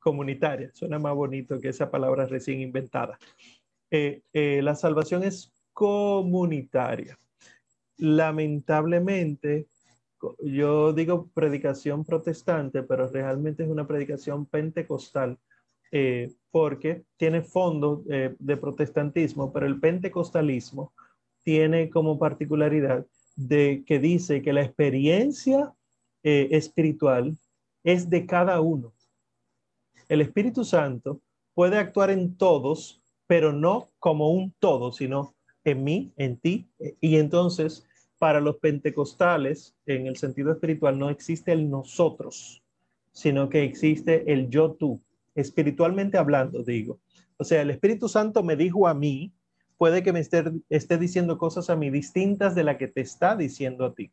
[0.00, 0.72] comunitaria.
[0.74, 3.18] Suena más bonito que esa palabra recién inventada.
[3.88, 7.16] Eh, eh, la salvación es comunitaria.
[7.98, 9.68] Lamentablemente,
[10.40, 15.38] yo digo predicación protestante, pero realmente es una predicación pentecostal,
[15.92, 20.92] eh, porque tiene fondo de protestantismo, pero el pentecostalismo
[21.44, 25.72] tiene como particularidad de que dice que la experiencia
[26.22, 27.36] eh, espiritual
[27.84, 28.92] es de cada uno.
[30.08, 31.20] El Espíritu Santo
[31.54, 35.34] puede actuar en todos, pero no como un todo, sino
[35.64, 36.68] en mí, en ti.
[37.00, 37.86] Y entonces,
[38.18, 42.62] para los pentecostales, en el sentido espiritual, no existe el nosotros,
[43.12, 45.00] sino que existe el yo tú,
[45.34, 46.98] espiritualmente hablando, digo.
[47.36, 49.32] O sea, el Espíritu Santo me dijo a mí,
[49.76, 53.86] puede que me esté, diciendo cosas a mí distintas de la que te está diciendo
[53.86, 54.12] a ti.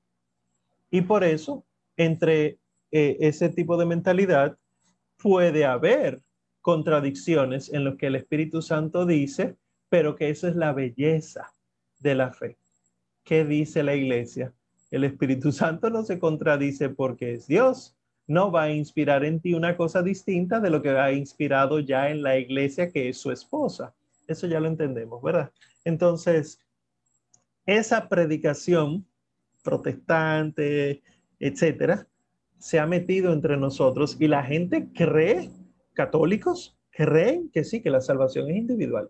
[0.89, 1.66] Y por eso,
[1.97, 2.57] entre
[2.91, 4.57] eh, ese tipo de mentalidad,
[5.18, 6.22] puede haber
[6.62, 9.55] contradicciones en lo que el Espíritu Santo dice,
[9.89, 11.53] pero que eso es la belleza
[11.99, 12.57] de la fe.
[13.24, 14.53] ¿Qué dice la iglesia?
[14.89, 17.95] El Espíritu Santo no se contradice porque es Dios.
[18.28, 22.09] No va a inspirar en ti una cosa distinta de lo que ha inspirado ya
[22.09, 23.93] en la iglesia que es su esposa.
[24.32, 25.51] Eso ya lo entendemos, ¿verdad?
[25.84, 26.59] Entonces,
[27.65, 29.05] esa predicación
[29.63, 31.03] protestante,
[31.39, 32.07] etcétera,
[32.57, 35.49] se ha metido entre nosotros y la gente cree,
[35.93, 39.09] católicos, creen que sí, que la salvación es individual.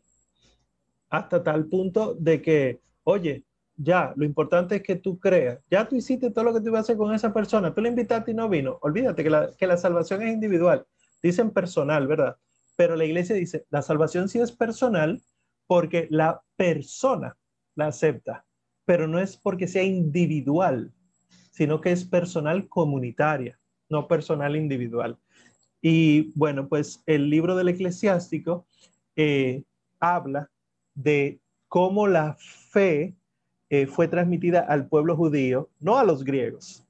[1.09, 3.45] Hasta tal punto de que, oye,
[3.76, 5.59] ya, lo importante es que tú creas.
[5.69, 7.74] Ya tú hiciste todo lo que tú ibas a hacer con esa persona.
[7.74, 8.78] Tú le invitaste y no vino.
[8.82, 10.86] Olvídate que la, que la salvación es individual.
[11.22, 12.38] Dicen personal, ¿verdad?
[12.82, 15.21] Pero la iglesia dice, la salvación sí es personal
[15.67, 17.38] porque la persona
[17.75, 18.43] la acepta,
[18.86, 20.91] pero no es porque sea individual,
[21.51, 25.15] sino que es personal comunitaria, no personal individual.
[25.79, 28.65] Y bueno, pues el libro del eclesiástico
[29.15, 29.61] eh,
[29.99, 30.49] habla
[30.95, 33.13] de cómo la fe
[33.69, 36.84] eh, fue transmitida al pueblo judío, no a los griegos.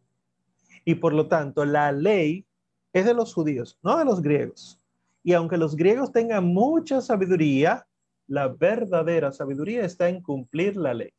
[0.85, 2.45] Y por lo tanto, la ley
[2.93, 4.80] es de los judíos, no de los griegos.
[5.23, 7.85] Y aunque los griegos tengan mucha sabiduría,
[8.27, 11.13] la verdadera sabiduría está en cumplir la ley.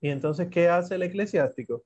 [0.00, 1.84] Y entonces, ¿qué hace el eclesiástico?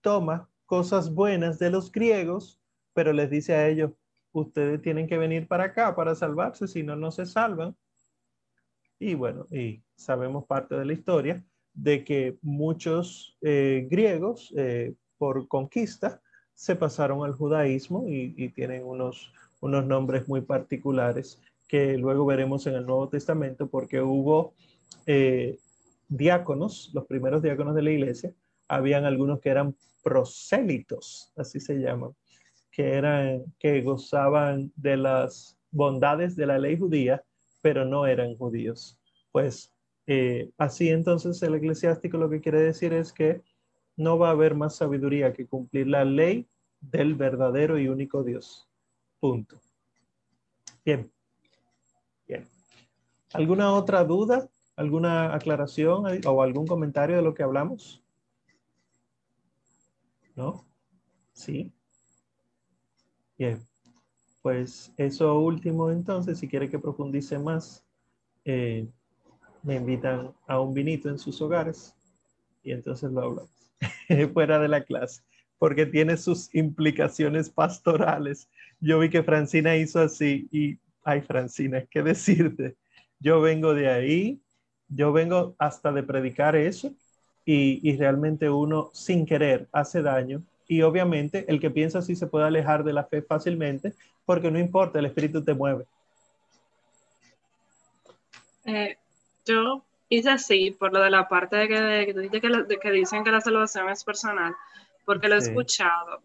[0.00, 2.60] Toma cosas buenas de los griegos,
[2.94, 3.92] pero les dice a ellos,
[4.32, 7.76] ustedes tienen que venir para acá para salvarse, si no, no se salvan.
[8.98, 15.46] Y bueno, y sabemos parte de la historia de que muchos eh, griegos, eh, por
[15.46, 16.20] conquista,
[16.54, 22.74] se pasaron al judaísmo y, tienen unos, unos nombres muy particulares que luego veremos en
[22.74, 24.54] el Nuevo Testamento porque hubo
[25.06, 25.58] eh,
[26.08, 28.32] diáconos, los primeros diáconos de la iglesia,
[28.66, 32.12] habían algunos que eran prosélitos, así se llaman,
[32.70, 37.22] que eran, que gozaban de las bondades de la ley judía,
[37.60, 38.98] pero no eran judíos.
[39.32, 39.72] Pues
[40.06, 43.42] eh, así entonces el eclesiástico lo que quiere decir es que
[43.96, 46.48] no va a haber más sabiduría que cumplir la ley
[46.80, 48.67] del verdadero y único Dios.
[49.20, 49.56] Punto.
[50.84, 51.10] Bien.
[52.26, 52.46] Bien.
[53.32, 54.48] ¿Alguna otra duda?
[54.76, 58.02] ¿Alguna aclaración o algún comentario de lo que hablamos?
[60.36, 60.64] ¿No?
[61.32, 61.72] Sí.
[63.36, 63.60] Bien.
[64.42, 67.84] Pues eso último entonces, si quiere que profundice más,
[68.44, 68.88] eh,
[69.62, 71.94] me invitan a un vinito en sus hogares
[72.62, 73.50] y entonces lo hablamos.
[74.32, 75.22] fuera de la clase,
[75.58, 78.48] porque tiene sus implicaciones pastorales.
[78.80, 82.76] Yo vi que Francina hizo así y, ay Francina, ¿qué decirte?
[83.20, 84.40] Yo vengo de ahí,
[84.88, 86.92] yo vengo hasta de predicar eso
[87.44, 92.26] y, y realmente uno sin querer hace daño y obviamente el que piensa así se
[92.26, 95.86] puede alejar de la fe fácilmente porque no importa, el espíritu te mueve.
[98.66, 98.98] Eh,
[99.46, 103.88] yo hice así por lo de la parte de que, que, dicen que la salvación
[103.88, 104.54] es personal,
[105.06, 106.20] porque lo he escuchado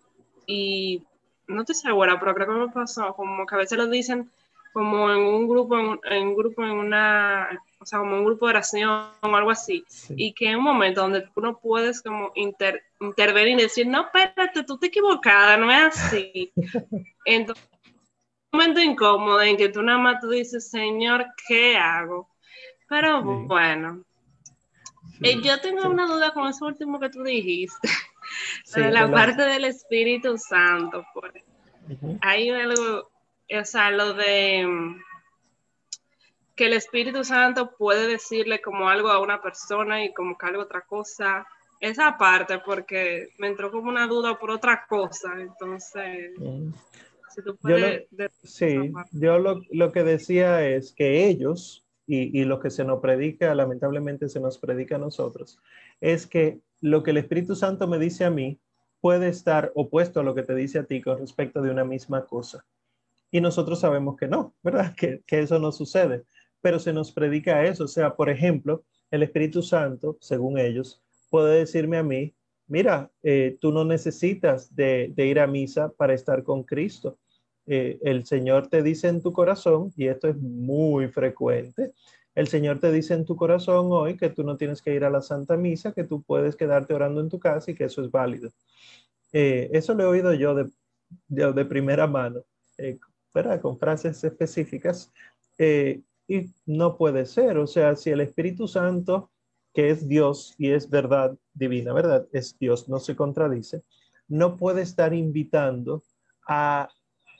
[0.45, 1.01] y
[1.47, 4.31] no estoy segura, pero creo que me pasó, como que a veces lo dicen
[4.73, 8.53] como en un grupo, en, un grupo, en una, o sea, como un grupo de
[8.53, 8.89] oración
[9.21, 13.63] o algo así, y que en un momento donde tú no puedes como intervenir y
[13.63, 16.51] decir, no, espérate, tú te equivocada, no es así.
[17.25, 17.69] Entonces,
[18.51, 22.29] un momento incómodo en que tú nada más tú dices, Señor, ¿qué hago?
[22.89, 24.03] Pero bueno,
[25.21, 27.89] eh, yo tengo una duda con eso último que tú dijiste,
[28.75, 31.05] la parte del Espíritu Santo.
[31.13, 31.33] Pues.
[32.21, 33.09] Hay algo,
[33.49, 35.01] o sea, lo de mm,
[36.55, 40.63] que el Espíritu Santo puede decirle como algo a una persona y como que algo
[40.63, 41.45] otra cosa.
[41.79, 46.31] Esa parte, porque me entró como una duda por otra cosa, entonces...
[47.35, 52.59] Si tú puedes yo sí, yo lo, lo que decía es que ellos, y, lo
[52.59, 55.57] que se nos predica, lamentablemente se nos predica a nosotros,
[56.01, 58.59] es que lo que el Espíritu Santo me dice a mí
[58.99, 62.25] puede estar opuesto a lo que te dice a ti con respecto de una misma
[62.25, 62.65] cosa.
[63.31, 64.93] Y nosotros sabemos que no, ¿verdad?
[64.97, 66.25] Que, eso no sucede,
[66.61, 67.85] pero se nos predica eso.
[67.85, 72.35] O sea, por ejemplo, el Espíritu Santo, según ellos, puede decirme a mí,
[72.67, 77.17] mira, eh, tú no necesitas de, ir a misa para estar con Cristo
[77.65, 81.93] eh, el Señor te dice en tu corazón, y esto es muy frecuente,
[82.35, 85.09] el Señor te dice en tu corazón hoy que tú no tienes que ir a
[85.09, 88.11] la Santa Misa, que tú puedes quedarte orando en tu casa y que eso es
[88.11, 88.49] válido.
[89.31, 92.43] Eh, eso lo he oído yo de, primera mano,
[92.77, 92.97] eh,
[93.61, 95.11] con frases específicas,
[96.27, 97.57] y no puede ser.
[97.57, 99.31] O sea, si el Espíritu Santo,
[99.73, 102.27] que es Dios y es verdad divina, ¿verdad?
[102.31, 103.83] Es Dios, no se contradice,
[104.27, 106.03] no puede estar invitando
[106.47, 106.89] a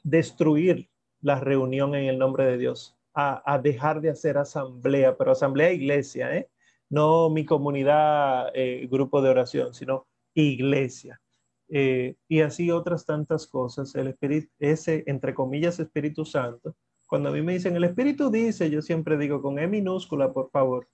[0.04, 0.90] destruir
[1.22, 6.36] la reunión en el nombre de Dios, a, dejar de hacer asamblea, pero asamblea iglesia,
[6.36, 6.50] ¿eh?
[6.90, 11.22] no mi comunidad, eh, grupo de oración, sino iglesia.
[11.70, 13.94] Eh, y así otras tantas cosas.
[13.96, 16.76] El Espíritu, ese, entre comillas, Espíritu Santo,
[17.08, 20.50] cuando a mí me dicen el Espíritu dice, yo siempre digo con E minúscula, por
[20.50, 20.88] favor,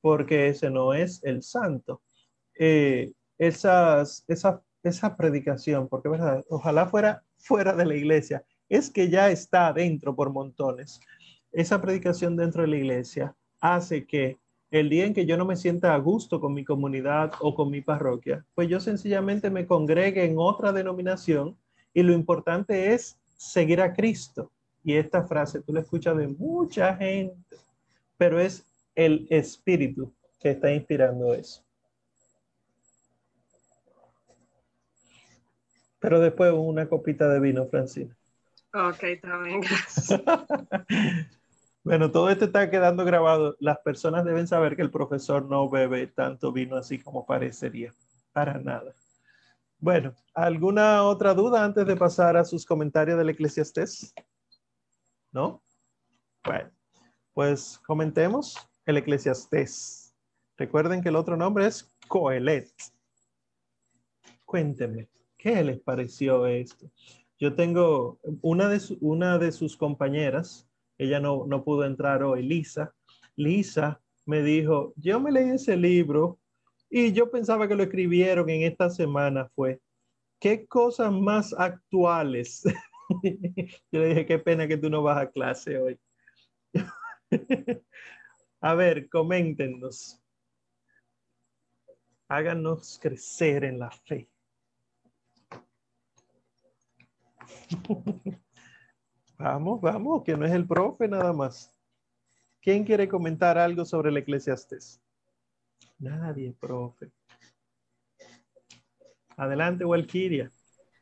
[0.00, 2.02] porque ese no es el Santo.
[3.38, 9.30] esas, esa, esa predicación, porque verdad, ojalá fuera fuera de la iglesia, es que ya
[9.30, 11.00] está dentro por montones.
[11.54, 14.38] Esa predicación dentro de la iglesia hace que
[14.72, 17.70] el día en que yo no me sienta a gusto con mi comunidad o con
[17.70, 21.56] mi parroquia, pues yo sencillamente me congregue en otra denominación
[21.92, 24.50] y lo importante es seguir a Cristo.
[24.82, 27.56] Y esta frase tú la escuchas de mucha gente,
[28.18, 31.62] pero es el Espíritu que está inspirando eso.
[36.00, 38.14] Pero después una copita de vino, Francina.
[38.72, 39.02] Ok,
[39.44, 40.20] bien, gracias.
[41.84, 43.56] Bueno, todo esto está quedando grabado.
[43.60, 47.92] Las personas deben saber que el profesor no bebe tanto vino así como parecería.
[48.32, 48.94] Para nada.
[49.78, 54.14] Bueno, ¿alguna otra duda antes de pasar a sus comentarios del Eclesiastés?
[55.30, 55.62] ¿No?
[56.42, 56.70] Bueno,
[57.34, 58.56] pues comentemos
[58.86, 60.16] el Eclesiastés.
[60.56, 62.72] Recuerden que el otro nombre es Coelet.
[64.46, 66.90] Cuéntenme, ¿qué les pareció esto?
[67.38, 70.66] Yo tengo una de, una de sus compañeras,
[70.98, 72.94] ella no, no pudo entrar hoy, Lisa.
[73.36, 76.38] Lisa me dijo, yo me leí ese libro
[76.88, 79.80] y yo pensaba que lo escribieron en esta semana fue,
[80.40, 82.62] ¿qué cosas más actuales?
[83.92, 85.98] yo le dije, qué pena que tú no vas a clase hoy.
[88.60, 90.20] a ver, coméntenos.
[92.28, 94.28] Háganos crecer en la fe.
[99.38, 101.72] vamos, vamos, que no es el profe nada más.
[102.60, 105.00] ¿Quién quiere comentar algo sobre el eclesiastés?
[105.98, 107.10] Nadie, profe.
[109.36, 110.50] Adelante, Walkiria.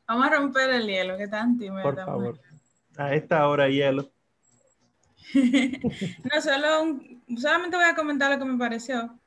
[0.07, 1.83] Vamos a romper el hielo, que tan tímido.
[1.83, 2.41] Por favor.
[2.97, 4.11] A esta hora, hielo.
[5.35, 7.01] no, solo
[7.37, 9.18] solamente voy a comentar lo que me pareció.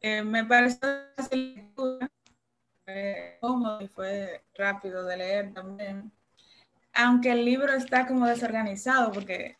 [0.00, 0.88] Eh, me pareció
[2.84, 6.12] fue cómodo y fue rápido de leer también.
[6.94, 9.56] Aunque el libro está como desorganizado, porque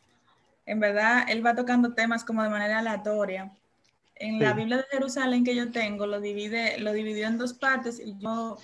[0.66, 3.52] en verdad él va tocando temas como de manera aleatoria.
[4.16, 7.98] En la Biblia de Jerusalén que yo tengo, lo, divide, lo dividió en dos partes
[7.98, 8.58] y yo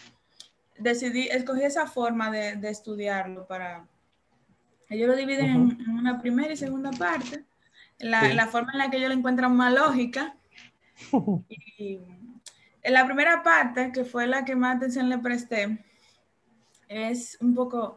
[0.78, 3.86] decidí, escogí esa forma de, de estudiarlo para...
[4.88, 7.44] Ellos lo dividen en, una primera y segunda parte,
[7.98, 10.34] la, la, forma en la que ellos lo encuentran más lógica.
[11.48, 12.00] y
[12.82, 15.78] en la primera parte, que fue la que más atención le presté,
[16.88, 17.96] es un poco,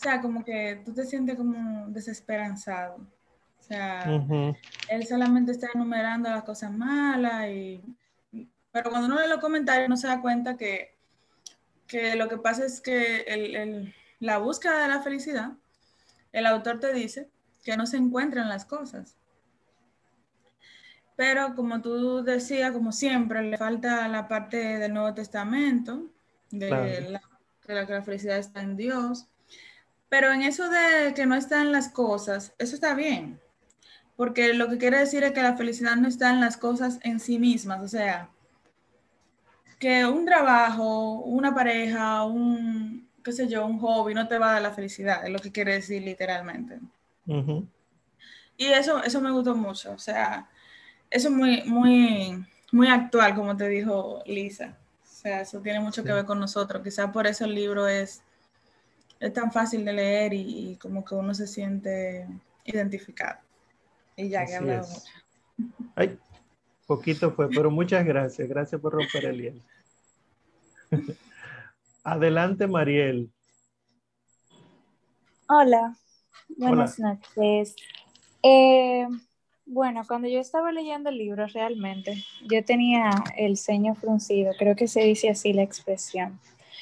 [0.00, 2.96] o sea, como que tú te sientes como desesperanzado.
[2.96, 4.02] O sea,
[4.88, 7.82] él solamente está enumerando las cosas malas y...
[8.72, 10.94] Pero cuando uno lee los comentarios no se da cuenta que,
[11.86, 15.52] que lo que pasa es que el, la búsqueda de la felicidad,
[16.32, 17.28] el autor te dice
[17.62, 19.18] que no se encuentran las cosas.
[21.14, 26.06] Pero como tú decías, como siempre, le falta la parte del Nuevo Testamento,
[26.50, 26.70] de
[27.10, 27.20] la,
[27.66, 29.26] que la felicidad está en Dios.
[30.10, 33.40] Pero en eso de que no están las cosas, eso está bien.
[34.16, 37.20] Porque lo que quiere decir es que la felicidad no está en las cosas en
[37.20, 37.80] sí mismas.
[37.80, 38.28] O sea,
[39.78, 44.52] que un trabajo, una pareja, un, qué sé yo, un hobby no te va a
[44.54, 46.80] dar la felicidad, es lo que quiere decir literalmente.
[48.56, 49.92] Y eso, eso me gustó mucho.
[49.92, 50.50] O sea,
[51.08, 54.76] eso es muy, muy, muy actual, como te dijo Lisa.
[55.02, 56.82] O sea, eso tiene mucho que ver con nosotros.
[56.82, 58.22] Quizás por eso el libro es,
[59.20, 62.26] es tan fácil de leer y, como que uno se siente
[62.64, 63.38] identificado.
[64.16, 65.72] Y ya que hablado mucho.
[65.94, 66.18] Ay,
[66.86, 68.48] poquito fue, pero muchas gracias.
[68.48, 69.62] Gracias por romper el hielo.
[72.02, 73.30] Adelante, Mariel.
[75.48, 75.96] Hola,
[76.56, 77.76] buenas noches.
[78.42, 79.06] Eh,
[79.66, 84.88] bueno, cuando yo estaba leyendo el libro realmente, yo tenía el ceño fruncido, creo que
[84.88, 86.40] se dice así la expresión.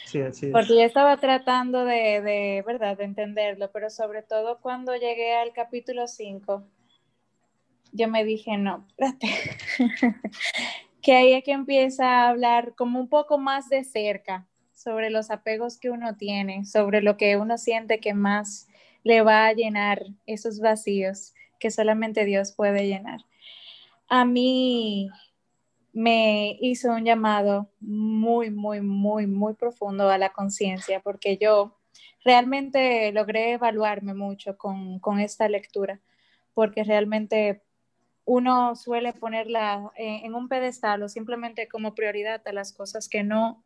[0.09, 0.51] Sí.
[0.53, 5.53] Porque yo estaba tratando de, de, ¿verdad?, de entenderlo, pero sobre todo cuando llegué al
[5.53, 6.65] capítulo 5,
[7.93, 9.29] yo me dije, no, espérate,
[11.03, 15.31] que ahí es que empieza a hablar como un poco más de cerca sobre los
[15.31, 18.67] apegos que uno tiene, sobre lo que uno siente que más
[19.05, 23.21] le va a llenar esos vacíos que solamente Dios puede llenar.
[24.09, 25.11] A mí
[25.93, 31.79] me hizo un llamado muy, muy, muy, muy profundo a la conciencia, porque yo
[32.25, 36.01] realmente logré evaluarme mucho con, esta lectura,
[36.55, 37.63] porque realmente
[38.25, 43.63] uno suele ponerla en, un pedestal o simplemente como prioridad a las cosas que no,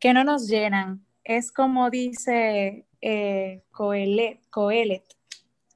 [0.00, 1.04] que no nos llenan.
[1.24, 5.04] Es como dice eh, Coelet, Coelet,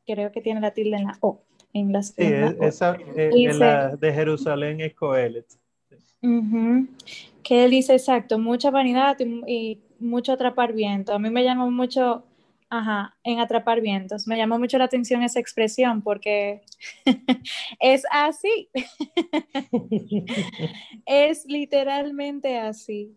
[0.07, 2.25] creo que tiene la tilde en la O en las sí,
[2.61, 5.47] esa eh, la de Jerusalén es Coelet.
[6.21, 11.13] Que él dice exacto, mucha vanidad y, mucho atrapar viento.
[11.13, 12.25] A mí me llamó mucho,
[12.71, 16.63] ajá, en atrapar vientos, me llamó mucho la atención esa expresión porque
[17.81, 18.71] es así.
[21.07, 23.15] es literalmente así.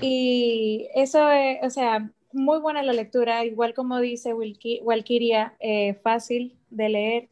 [0.00, 6.56] Y eso es, o sea, muy buena la lectura, igual como dice Walkiria, eh, fácil
[6.70, 7.28] de leer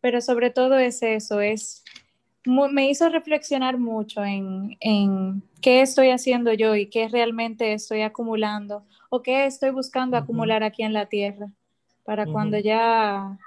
[0.00, 1.84] pero sobre todo es eso, es,
[2.44, 8.84] me hizo reflexionar mucho en, en, qué estoy haciendo yo y qué realmente estoy acumulando
[9.10, 11.50] o qué estoy buscando acumular aquí en la tierra
[12.04, 13.38] para cuando ya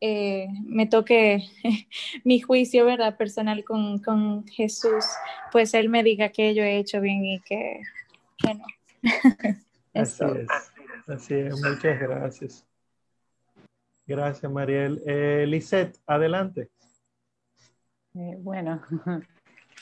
[0.00, 1.42] eh, me toque
[2.24, 3.16] mi juicio, ¿verdad?
[3.16, 5.04] Personal con, con, Jesús,
[5.52, 7.80] pues Él me diga que yo he hecho bien y que,
[8.38, 8.64] que no.
[9.94, 12.66] así es, así es, muchas gracias.
[14.06, 15.02] Gracias, Mariel.
[15.04, 16.70] Eh, Lisette, adelante.
[18.16, 18.80] Eh, bueno,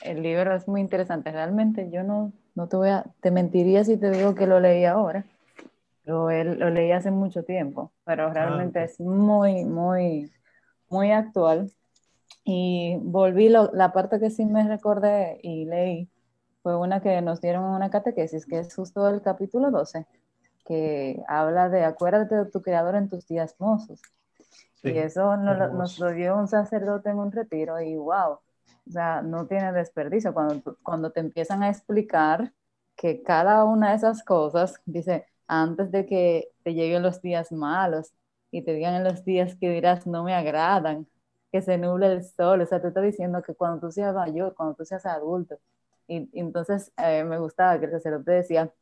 [0.03, 1.30] el libro es muy interesante.
[1.30, 4.85] Realmente yo no, no te voy a, te mentiría si te digo que lo leí
[4.85, 5.24] ahora.
[6.05, 10.30] Lo, lo leí hace mucho tiempo, pero ah, realmente es muy, muy,
[10.91, 11.70] muy actual.
[12.45, 16.11] Y volví, la parte que sí me recordé y leí
[16.62, 20.07] fue una que nos dieron en una catequesis, que es justo el capítulo 12,
[20.66, 24.01] que habla de acuérdate de tu creador en tus días mozos.
[24.85, 28.32] Y eso nos, nos, lo dio un sacerdote en un retiro y wow,
[28.87, 30.35] o sea, no tiene desperdicio.
[30.35, 32.53] Cuando, cuando te empiezan a explicar
[32.97, 38.12] que cada una de esas cosas, dice, antes de que te lleguen los días malos
[38.51, 41.07] y te digan en los días que dirás no me agradan,
[41.51, 44.55] que se nuble el sol, o sea, te está diciendo que cuando tú seas mayor,
[44.55, 45.59] cuando tú seas adulto,
[46.09, 48.72] y, entonces eh, me gustaba que el sacerdote decía,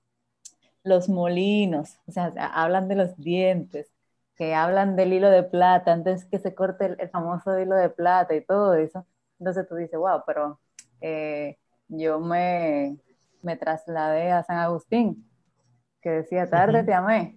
[0.85, 3.93] los molinos, o sea, hablan de los dientes,
[4.37, 8.35] que hablan del hilo de plata, antes que se corte el, famoso hilo de plata
[8.35, 9.07] y todo eso.
[9.39, 10.59] Entonces tú dices, wow, pero
[11.01, 11.59] eh,
[11.89, 12.97] yo me,
[13.43, 15.29] me trasladé a San Agustín,
[16.01, 17.37] que decía, tarde te amé,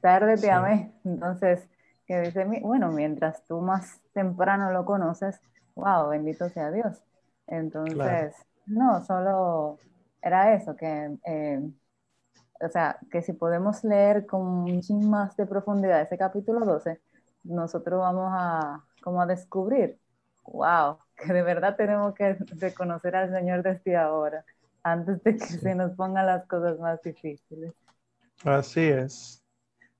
[0.00, 0.92] tarde te amé.
[1.04, 1.68] Entonces,
[2.06, 5.40] que dice, bueno, mientras tú más temprano lo conoces,
[5.74, 7.02] wow, bendito sea Dios.
[7.46, 8.34] Entonces,
[8.66, 9.78] no, solo
[10.22, 11.60] era eso, que, eh,
[12.60, 17.00] o sea, que si podemos leer con un más de profundidad ese capítulo 12,
[17.44, 19.98] nosotros vamos a, como a descubrir,
[20.44, 24.44] wow, que de verdad tenemos que reconocer al Señor desde ahora
[24.82, 27.72] antes de que se nos pongan las cosas más difíciles.
[28.44, 29.42] Así es.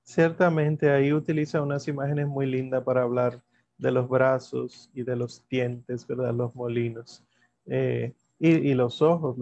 [0.03, 3.41] Ciertamente ahí utiliza unas imágenes muy lindas para hablar
[3.77, 6.33] de los brazos y de los dientes, ¿verdad?
[6.33, 7.21] Los molinos.
[7.65, 9.35] Eh, y, los ojos,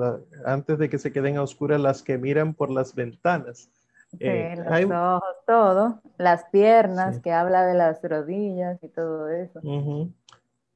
[0.46, 3.70] antes de que se queden a oscuras, las que miran por las ventanas.
[4.12, 6.02] Sí, eh, los ojos, todo.
[6.18, 9.60] Las piernas, que habla de las rodillas y todo eso.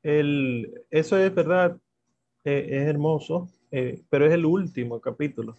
[0.03, 1.77] El, eso es verdad,
[2.43, 3.47] eh, es hermoso.
[3.71, 5.55] Eh, pero es el último capítulo.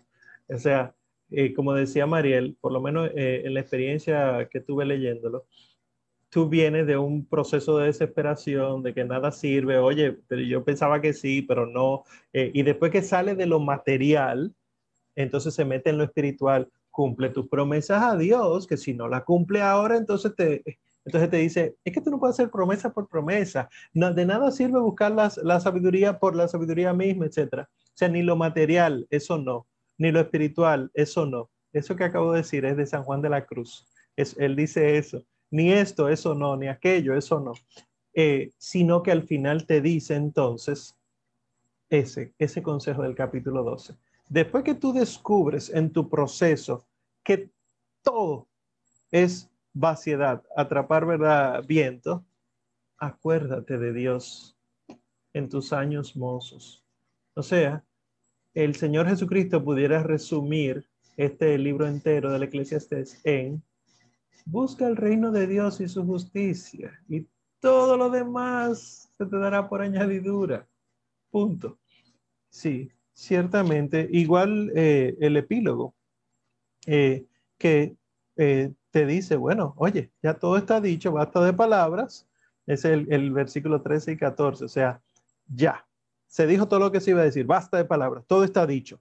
[0.49, 0.93] O sea,
[1.55, 5.47] como decía Mariel, por lo menos en la experiencia que tuve leyéndolo,
[6.31, 11.01] tú vienes de un proceso de desesperación, de que nada sirve, oye, pero yo pensaba
[11.01, 14.55] que sí, pero no, y después que sale de lo material,
[15.17, 19.25] entonces se mete en lo espiritual, cumple tus promesas a Dios, que si no la
[19.25, 20.63] cumple ahora, entonces te,
[21.05, 24.79] entonces te dice, es que tú no puedes hacer promesa por promesa, de nada sirve
[24.81, 27.69] buscar la sabiduría por la sabiduría misma, etcétera
[28.01, 29.67] sea, ni lo material, eso no,
[29.99, 31.51] ni lo espiritual, eso no.
[31.73, 33.87] Eso que acabo de decir es de San Juan de la Cruz.
[34.17, 35.25] Es, él dice eso.
[35.51, 37.53] Ni esto, eso no, ni aquello, eso no.
[38.15, 40.97] Eh, sino que al final te dice entonces
[41.89, 43.95] ese, ese consejo del capítulo 12.
[44.29, 46.87] Después que tú descubres en tu proceso
[47.25, 47.51] que
[48.03, 48.49] todo
[49.11, 52.25] es vaciedad, atrapar verdad, viento,
[52.99, 54.57] acuérdate de Dios
[55.33, 56.85] en tus años mozos.
[57.35, 57.85] O sea,
[58.55, 63.63] el Señor Jesucristo pudiera resumir este libro entero del Eclesiastés en
[64.45, 67.27] busca el reino de Dios y su justicia y
[67.61, 70.67] todo lo demás se te dará por añadidura.
[71.31, 71.79] Punto.
[72.49, 74.09] Sí, ciertamente.
[74.11, 75.95] Igual eh, el epílogo
[76.87, 77.27] eh,
[77.59, 77.95] que
[78.37, 82.27] eh, te dice, bueno, oye, ya todo está dicho, basta de palabras.
[82.67, 85.01] Es el, el versículo 13 y 14, o sea,
[85.47, 85.87] ya,
[86.27, 89.01] se dijo todo lo que se iba a decir, basta de palabras, todo está dicho.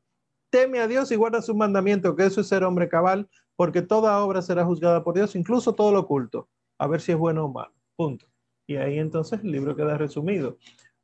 [0.50, 3.30] Teme a Dios y guarda su mandamiento, que eso es ser hombre cabal,
[3.60, 7.18] porque toda obra será juzgada por Dios, incluso todo lo oculto, a ver si es
[7.18, 7.74] bueno o malo.
[7.98, 8.26] Punto.
[8.66, 10.58] Y ahí entonces el libro queda resumido.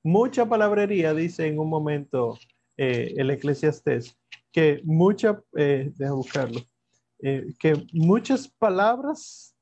[0.03, 2.40] Mucha palabrería, dice en un momento
[2.77, 4.18] eh, el eclesiastés,
[4.53, 6.61] que mucha, eh, deja buscarlo,
[7.19, 9.53] eh, que muchas palabras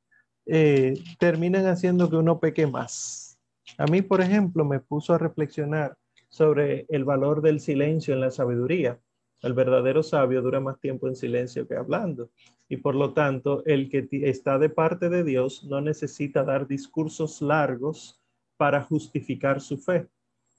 [1.18, 3.40] terminan haciendo que uno peque más.
[3.80, 5.98] A mí, por ejemplo, me puso a reflexionar
[6.30, 9.00] sobre el valor del silencio en la sabiduría.
[9.42, 12.30] El verdadero sabio dura más tiempo en silencio que hablando.
[12.74, 17.40] Y por lo tanto, el que está de parte de Dios no necesita dar discursos
[17.40, 18.20] largos
[18.58, 20.08] para justificar su fe,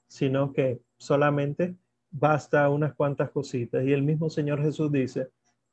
[0.07, 1.75] sino que solamente
[2.09, 3.83] basta unas cuantas cositas.
[3.83, 5.27] Y el mismo Señor Jesús dice,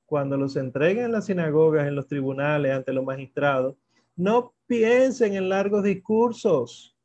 [0.05, 3.77] cuando los entreguen en las sinagogas, en los tribunales, ante los magistrados,
[4.17, 6.97] no piensen en largos discursos,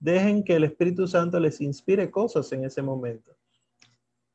[0.00, 3.30] Dejen que el Espíritu Santo les inspire cosas en ese momento.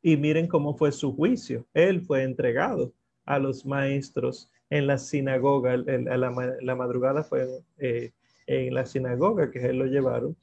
[0.01, 1.67] Y miren cómo fue su juicio.
[1.73, 2.93] Él fue entregado
[3.27, 5.77] a los maestros en la sinagoga.
[5.77, 7.47] La, la madrugada fue
[7.77, 8.11] eh,
[8.47, 10.35] en la sinagoga, que él lo llevaron.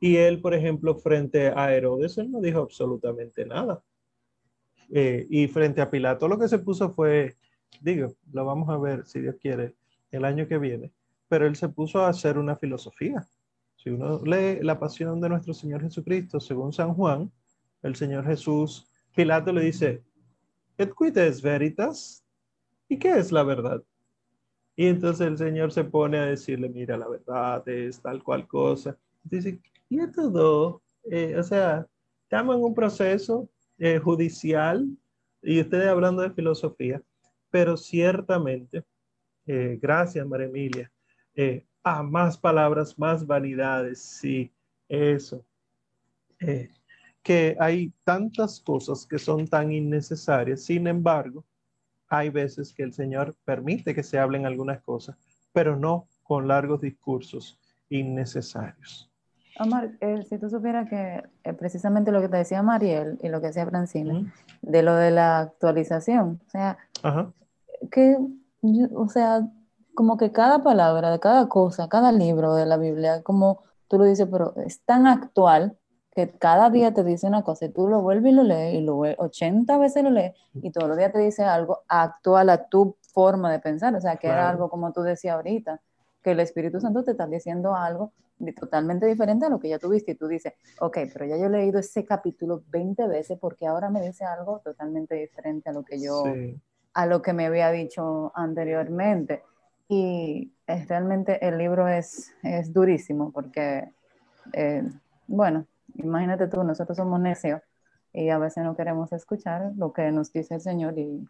[0.00, 3.82] Y él, por ejemplo, frente a Herodes, él no dijo absolutamente nada.
[4.94, 7.36] Eh, y frente a Pilato lo que se puso fue,
[7.80, 9.74] digo, lo vamos a ver si Dios quiere
[10.10, 10.92] el año que viene,
[11.28, 13.26] pero él se puso a hacer una filosofía.
[13.76, 17.32] Si uno lee la pasión de nuestro Señor Jesucristo según San Juan,
[17.82, 20.02] el Señor Jesús, Pilato le dice,
[20.76, 22.21] et quid es veritas?
[22.92, 23.82] ¿Y qué es la verdad?
[24.76, 28.98] Y entonces el Señor se pone a decirle, mira, la verdad es tal cual cosa.
[29.24, 31.86] Dice, y esto todo, eh, o sea,
[32.24, 33.48] estamos en un proceso
[33.78, 34.86] eh, judicial
[35.40, 37.00] y ustedes hablando de filosofía,
[37.48, 38.84] pero ciertamente,
[39.46, 40.92] eh, gracias María Emilia,
[41.82, 44.52] a más palabras, más vanidades, sí,
[44.86, 45.42] eso.
[47.22, 51.42] que hay tantas cosas que son tan innecesarias, sin embargo,
[52.12, 55.16] hay veces que el Señor permite que se hablen algunas cosas,
[55.50, 57.58] pero no con largos discursos
[57.88, 59.10] innecesarios.
[59.58, 63.40] Omar, eh, si tú supieras que eh, precisamente lo que te decía Mariel y lo
[63.40, 64.30] que decía Francina,
[64.60, 66.76] de lo de la actualización, o sea,
[67.90, 68.18] que,
[68.94, 69.48] o sea,
[69.94, 74.04] como que cada palabra de cada cosa, cada libro de la Biblia, como tú lo
[74.04, 75.78] dices, pero es tan actual
[76.14, 78.80] que cada día te dice una cosa y tú lo vuelves y lo lees y
[78.82, 82.96] lo 80 veces lo lees y todos los días te dice algo actual a tu
[83.12, 85.80] forma de pensar, o sea, que era algo como tú decías ahorita,
[86.22, 88.12] que el Espíritu Santo te está diciendo algo
[88.58, 91.50] totalmente diferente a lo que ya tuviste y tú dices, ok, pero ya yo he
[91.50, 96.00] leído ese capítulo 20 veces porque ahora me dice algo totalmente diferente a lo que
[96.00, 96.24] yo,
[96.94, 99.42] a lo que me había dicho anteriormente.
[99.88, 103.88] Y es, realmente el libro es, es durísimo porque,
[104.54, 104.82] eh,
[105.28, 107.60] bueno, imagínate tú, nosotros somos necios
[108.12, 111.26] y a veces no queremos escuchar lo que nos dice el Señor y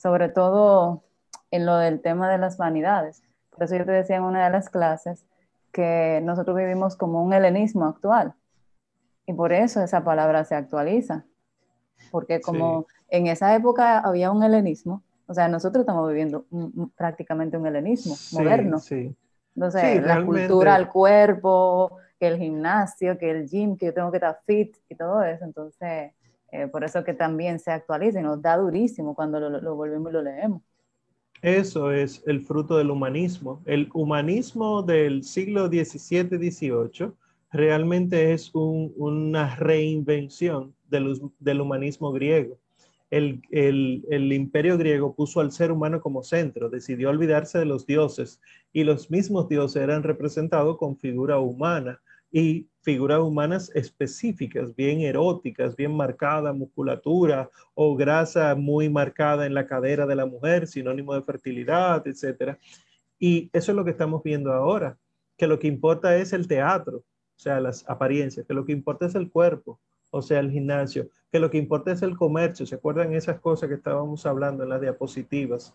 [0.00, 1.02] sobre todo
[1.50, 3.22] en lo del tema de las vanidades.
[3.50, 5.24] Por eso yo te decía en una de las clases
[5.72, 8.34] que nosotros vivimos como un helenismo actual.
[9.26, 11.24] Y por eso esa palabra se actualiza.
[12.10, 16.46] Porque como en esa época había un helenismo, o sea, nosotros estamos viviendo
[16.96, 18.78] prácticamente un helenismo moderno.
[18.78, 19.14] Sí.
[19.54, 24.16] Entonces, la cultura al cuerpo, que el gimnasio, que el gym, que yo tengo que
[24.18, 25.44] estar fit y todo eso.
[25.44, 26.12] Entonces,
[26.52, 30.10] eh, por eso que también se actualiza y nos da durísimo cuando lo, lo volvemos
[30.10, 30.62] y lo leemos.
[31.42, 33.62] Eso es el fruto del humanismo.
[33.66, 37.12] El humanismo del siglo XVII-XVIII
[37.52, 42.58] realmente es una reinvención del, humanismo griego.
[43.10, 48.40] El, el, imperio griego puso al ser humano como centro, decidió olvidarse de los dioses
[48.72, 52.00] y los mismos dioses eran representados con figura humana
[52.30, 59.66] y figuras humanas específicas, bien eróticas, bien marcada musculatura o grasa muy marcada en la
[59.66, 62.56] cadera de la mujer, sinónimo de fertilidad, etc.
[63.18, 64.98] Y eso es lo que estamos viendo ahora,
[65.36, 69.06] que lo que importa es el teatro, o sea, las apariencias, que lo que importa
[69.06, 69.80] es el cuerpo,
[70.10, 73.68] o sea, el gimnasio, que lo que importa es el comercio, ¿se acuerdan esas cosas
[73.68, 75.74] que estábamos hablando en las diapositivas?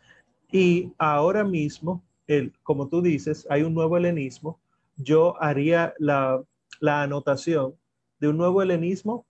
[0.52, 4.60] Y ahora mismo, el, como tú dices, hay un nuevo helenismo,
[5.04, 6.44] yo haría la,
[6.82, 7.76] anotación
[8.20, 9.26] de un nuevo helenismo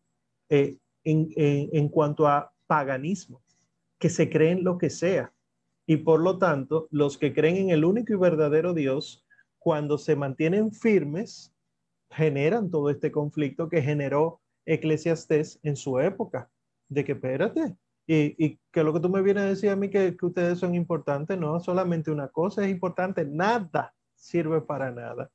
[0.49, 3.41] eh, en, cuanto a paganismo,
[3.99, 5.33] que se creen lo que sea.
[5.85, 9.25] Y por lo tanto, los que creen en el único y verdadero Dios,
[9.59, 11.53] cuando se mantienen firmes,
[12.09, 16.49] generan todo este conflicto que generó Eclesiastés en su época,
[16.87, 17.75] de que espérate,
[18.07, 20.75] y, que lo que tú me vienes a decir a mí que, que ustedes son
[20.75, 25.31] importantes, no, solamente una cosa es importante, nada sirve para nada.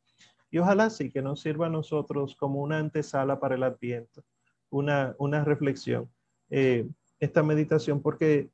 [0.56, 4.24] Y ojalá sí que nos sirva a nosotros como una antesala para el adviento,
[4.70, 6.10] una, una reflexión,
[6.48, 6.88] eh,
[7.20, 8.48] esta meditación, porque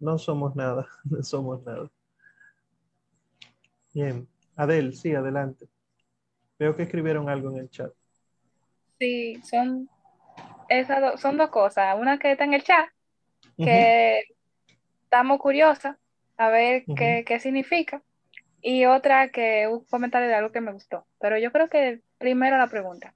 [0.00, 1.90] no somos nada, no somos nada.
[3.92, 4.26] Bien,
[4.56, 5.68] Adel, sí, adelante.
[6.58, 7.92] Veo que escribieron algo en el chat.
[8.98, 9.90] Sí, son,
[10.70, 11.98] esas son dos cosas.
[12.00, 12.88] Una que está en el chat,
[13.58, 14.22] que
[15.02, 15.98] estamos curiosas
[16.38, 18.02] a ver qué, qué significa
[18.68, 21.06] y otra que un comentario de algo que me gustó.
[21.20, 23.14] Pero yo creo que primero la pregunta.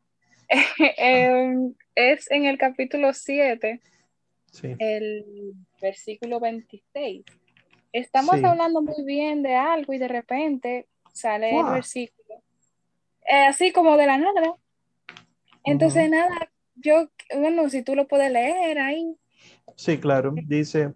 [1.96, 3.80] Es en el capítulo 7,
[4.78, 7.24] el versículo 26.
[7.92, 12.36] Estamos hablando muy bien de algo y de repente sale el versículo.
[13.26, 14.54] Eh, así como de la nada.
[15.64, 19.16] Entonces, nada, yo, bueno, si tú lo puedes leer ahí.
[19.74, 20.32] Sí, claro.
[20.44, 20.94] Dice,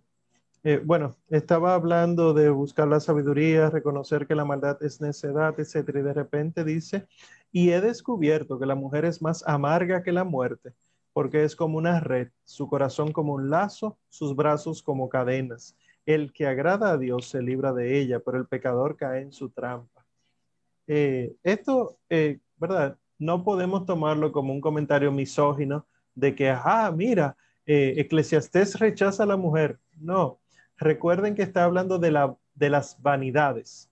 [0.64, 6.00] eh, bueno, estaba hablando de buscar la sabiduría, reconocer que la maldad es necedad, etcétera,
[6.00, 7.06] y de repente dice,
[7.52, 10.72] y he descubierto que la mujer es más amarga que la muerte,
[11.12, 15.76] porque es como una red, su corazón como un lazo, sus brazos como cadenas.
[16.06, 19.50] El que agrada a Dios se libra de ella, pero el pecador cae en su
[19.50, 20.04] trampa.
[20.86, 22.98] eh, esto, eh, ¿verdad?
[23.18, 27.36] No podemos tomarlo como un comentario misógino de que, ah, mira,
[27.66, 29.78] Eclesiastés rechaza a la mujer.
[29.98, 30.40] No,
[30.76, 33.90] recuerden que está hablando de, la, de las vanidades.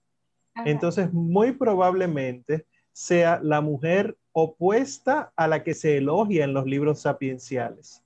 [0.65, 7.01] Entonces, muy probablemente sea la mujer opuesta a la que se elogia en los libros
[7.01, 8.03] sapienciales.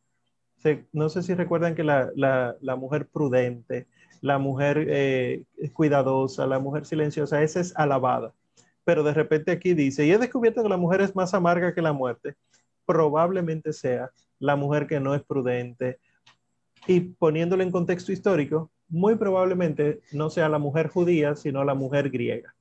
[0.91, 3.87] no sé si recuerdan que la, la, mujer prudente,
[4.21, 5.43] la mujer eh,
[5.73, 8.33] cuidadosa, la mujer silenciosa, esa es alabada.
[8.83, 11.81] Pero de repente aquí dice, y he descubierto que la mujer es más amarga que
[11.81, 12.35] la muerte.
[12.85, 15.99] Probablemente sea la mujer que no es prudente.
[16.87, 22.09] Y poniéndolo en contexto histórico, muy probablemente no sea la mujer judía, sino la mujer
[22.09, 22.55] griega,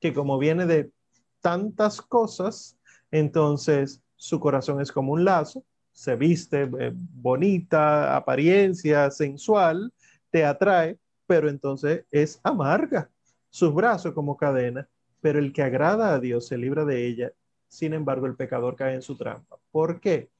[0.00, 0.92] que como viene de
[1.40, 2.78] tantas cosas,
[3.10, 9.92] entonces su corazón es como un lazo, se viste eh, bonita, apariencia sensual,
[10.30, 13.10] te atrae, pero entonces es amarga,
[13.50, 14.88] sus brazos como cadena,
[15.20, 17.32] pero el que agrada a Dios se libra de ella,
[17.66, 19.56] sin embargo el pecador cae en su trampa.
[19.72, 20.30] ¿Por qué?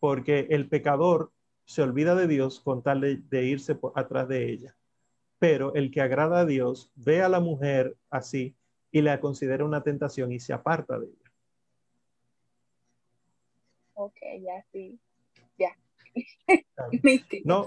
[0.00, 1.30] Porque el pecador
[1.64, 4.76] se olvida de Dios con tal de, irse atrás de ella.
[5.38, 8.54] Pero el que agrada a Dios ve a la mujer así
[8.90, 11.32] y la considera una tentación y se aparta de ella.
[13.94, 14.98] Ok, ya sí,
[15.58, 15.76] ya.
[17.44, 17.66] no,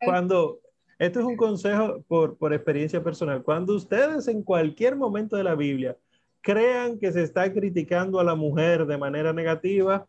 [0.00, 0.60] cuando,
[0.98, 5.54] esto es un consejo por, por experiencia personal, cuando ustedes en cualquier momento de la
[5.54, 5.96] Biblia
[6.40, 10.06] crean que se está criticando a la mujer de manera negativa,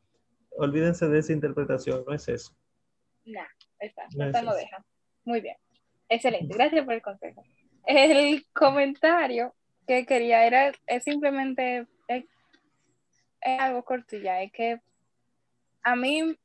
[0.51, 2.53] olvídense de esa interpretación, no es eso.
[3.27, 3.41] No,
[3.79, 4.83] esta, esta no deja.
[5.25, 5.57] Muy bien.
[6.09, 7.43] Excelente, gracias por el consejo.
[7.85, 9.53] El comentario
[9.85, 12.25] que quería era es simplemente es,
[13.41, 14.79] algo cortilla, es que
[15.83, 16.37] a mí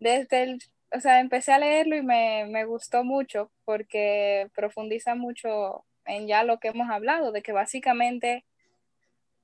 [0.00, 0.58] desde el,
[0.94, 6.42] o sea, empecé a leerlo y me, me gustó mucho porque profundiza mucho en ya
[6.42, 8.44] lo que hemos hablado, de que básicamente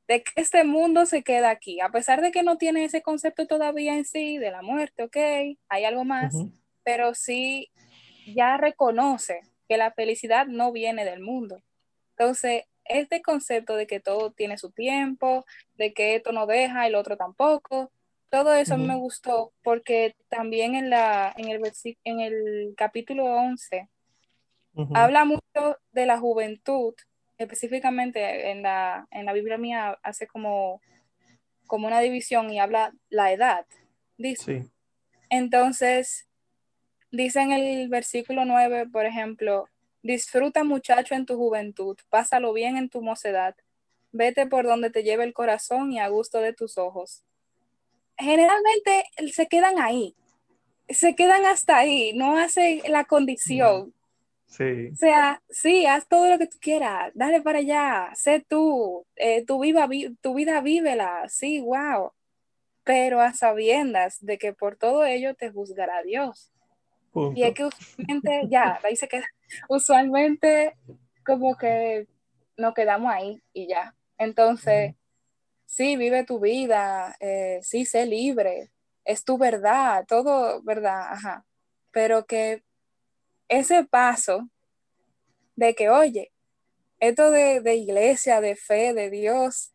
[0.07, 3.47] de que este mundo se queda aquí, a pesar de que no tiene ese concepto
[3.47, 5.17] todavía en sí de la muerte, ok,
[5.69, 6.35] hay algo más,
[6.83, 7.71] pero sí
[8.27, 11.63] ya reconoce que la felicidad no viene del mundo.
[12.11, 15.45] Entonces, este concepto de que todo tiene su tiempo,
[15.77, 17.91] de que esto no deja, el otro tampoco,
[18.31, 21.63] todo eso me gustó porque también en, la, en, el,
[22.03, 23.89] en el capítulo 11
[24.93, 26.95] habla mucho de la juventud
[27.39, 30.81] específicamente en la, en la Biblia mía hace como,
[31.67, 33.67] como una división y habla la edad,
[34.17, 34.71] dice.
[35.31, 36.29] Entonces,
[37.11, 39.69] dice en el versículo 9, por ejemplo,
[40.03, 43.57] disfruta muchacho en tu juventud, pásalo bien en tu mocedad,
[44.13, 47.25] vete por donde te lleve el corazón y a gusto de tus ojos.
[48.17, 50.15] Generalmente se quedan ahí,
[50.89, 53.93] se quedan hasta ahí, no hace la condición.
[54.93, 59.45] O sea, sí, haz todo lo que tú quieras, dale para allá, sé tú, eh,
[59.45, 59.89] tu, viva,
[60.21, 62.13] tu vida vívela, sí, wow.
[62.85, 66.53] Pero a sabiendas de que por todo ello te juzgará Dios.
[67.35, 69.27] Y es que usualmente, ya, ahí se queda,
[69.69, 70.77] usualmente
[71.25, 72.07] como que
[72.57, 73.95] nos quedamos ahí y ya.
[74.19, 74.95] Entonces,
[75.65, 78.71] sí, vive tu vida, eh, sí, sé libre,
[79.05, 81.45] es tu verdad, todo verdad, ajá.
[81.91, 82.63] Pero que
[83.49, 84.49] ese paso
[85.57, 86.33] de que, oye,
[87.01, 89.73] esto de, iglesia, de fe, de Dios,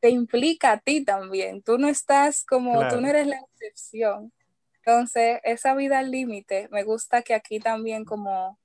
[0.00, 1.62] te implica a ti también.
[1.62, 4.32] Tú no estás como, tú no eres la excepción.
[4.76, 8.58] Entonces, esa vida al límite, me gusta que aquí también como,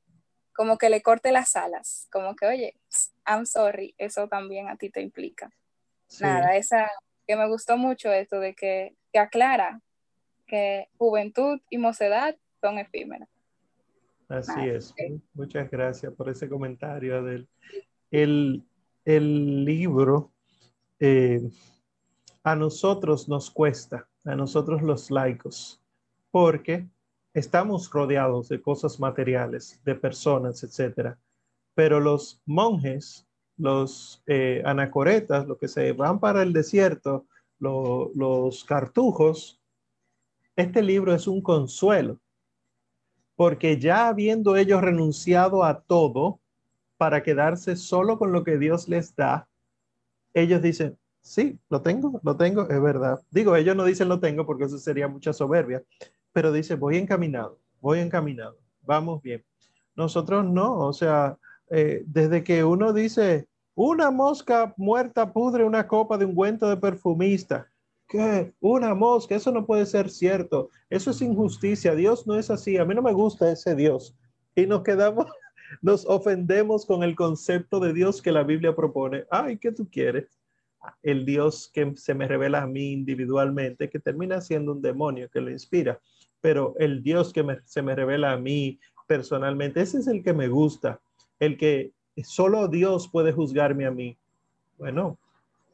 [0.53, 2.75] como que le corte las alas, como que, oye,
[3.25, 5.49] I'm sorry, eso también a ti te implica.
[6.19, 6.91] Nada, esa,
[7.25, 9.81] que me gustó mucho esto de que, que aclara
[10.45, 13.29] que juventud y mocedad son efímeras.
[14.31, 14.95] Así es.
[15.33, 17.49] Muchas gracias por ese comentario, Adel.
[18.09, 18.63] El,
[19.03, 20.31] el libro
[20.99, 21.41] eh,
[22.41, 25.83] a nosotros nos cuesta, a nosotros los laicos,
[26.31, 26.87] porque
[27.33, 31.19] estamos rodeados de cosas materiales, de personas, etcétera.
[31.75, 33.27] Pero los monjes,
[33.57, 37.25] los eh, anacoretas, los que se van para el desierto,
[37.59, 39.61] los cartujos,
[40.55, 42.17] este libro es un consuelo
[43.35, 46.39] porque ya habiendo ellos renunciado a todo
[46.97, 49.47] para quedarse solo con lo que Dios les da,
[50.33, 53.21] ellos dicen, sí, lo tengo, lo tengo, es verdad.
[53.31, 55.83] Digo, ellos no dicen lo tengo porque eso sería mucha soberbia,
[56.31, 59.43] pero dice, voy encaminado, voy encaminado, vamos bien.
[59.95, 61.37] Nosotros no, o sea,
[61.69, 67.70] eh, desde que uno dice, una mosca muerta pudre una copa de ungüento de perfumista,
[68.59, 70.69] Una mosca, eso no puede ser cierto.
[70.89, 71.95] Eso es injusticia.
[71.95, 72.77] Dios no es así.
[72.77, 74.15] A mí no me gusta ese Dios.
[74.55, 75.25] Y nos quedamos,
[75.81, 79.25] nos ofendemos con el concepto de Dios que la Biblia propone.
[79.29, 80.41] Ay, ¿qué tú quieres?
[81.03, 85.41] el Dios que se me revela a mí individualmente, que termina siendo un demonio que
[85.41, 85.99] lo inspira,
[86.39, 90.47] pero el Dios que se me revela a mí personalmente, ese es el que me
[90.47, 90.99] gusta,
[91.39, 91.91] el que
[92.23, 94.17] solo Dios puede juzgarme a mí.
[94.77, 95.17] Bueno,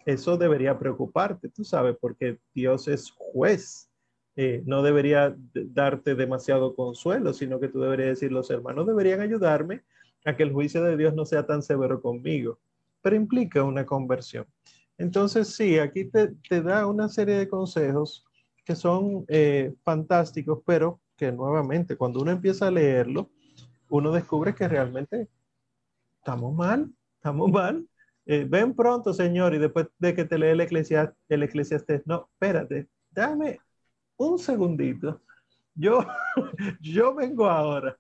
[0.08, 3.90] eso debería preocuparte, tú sabes, porque Dios es juez.
[4.38, 9.84] Eh, no debería darte demasiado consuelo, sino que tú deberías decir, los hermanos deberían ayudarme
[10.24, 12.58] a que el juicio de Dios no sea tan severo conmigo,
[13.02, 14.46] pero implica una conversión.
[14.98, 18.26] Entonces, sí, aquí te, da una serie de consejos
[18.64, 23.30] que son eh, fantásticos, pero que nuevamente cuando uno empieza a leerlo,
[23.90, 25.28] uno descubre que realmente
[26.20, 27.86] estamos mal, estamos mal.
[28.30, 32.30] Eh, ven pronto, Señor, y después de que te lee el, eclesiastes, el eclesiastés, no,
[32.34, 33.60] espérate, dame
[34.18, 35.22] un segundito.
[35.74, 36.00] Yo,
[36.82, 37.98] yo vengo ahora.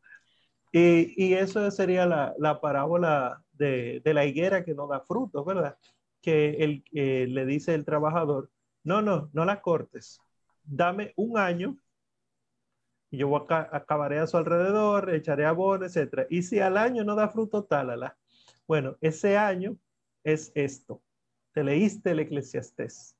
[0.73, 5.77] Y, eso sería la, parábola de, la higuera que no da frutos, ¿verdad?
[6.21, 8.51] Que el, le dice el trabajador,
[8.83, 10.19] no, no, no la cortes,
[10.63, 11.77] dame un año
[13.09, 16.27] y yo acabaré a su alrededor, echaré abono, etc.
[16.29, 18.17] Y si al año no da fruto, talala.
[18.67, 19.77] Bueno, ese año
[20.27, 21.01] es esto.
[21.53, 23.15] Te leíste el eclesiastés.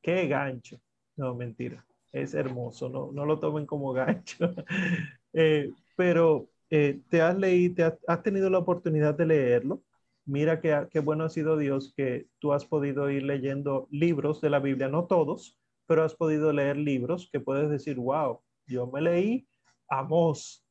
[0.00, 0.80] Qué gancho.
[1.16, 1.84] No, mentira.
[2.12, 2.88] Es hermoso.
[2.88, 4.54] No, no lo tomen como gancho.
[5.34, 9.82] Eh, pero eh, te has leído, te has, tenido la oportunidad de leerlo.
[10.26, 14.50] Mira qué, qué bueno ha sido Dios que tú has podido ir leyendo libros de
[14.50, 19.00] la Biblia, no todos, pero has podido leer libros que puedes decir, wow, yo me
[19.00, 19.48] leí
[19.88, 20.62] Amós.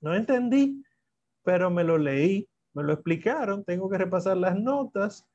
[0.00, 0.84] No entendí,
[1.42, 5.26] pero me lo leí, me lo explicaron, tengo que repasar las notas,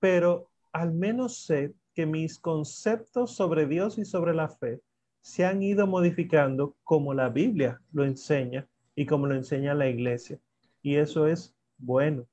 [0.00, 4.80] pero al menos sé que mis conceptos sobre Dios y sobre la fe
[5.20, 10.38] se han ido modificando como la Biblia lo enseña y como lo enseña la iglesia.
[10.82, 12.26] Y eso es bueno,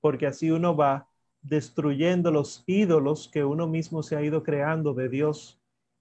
[0.00, 1.08] porque así uno va
[1.42, 5.60] destruyendo los ídolos que uno mismo se ha ido creando de Dios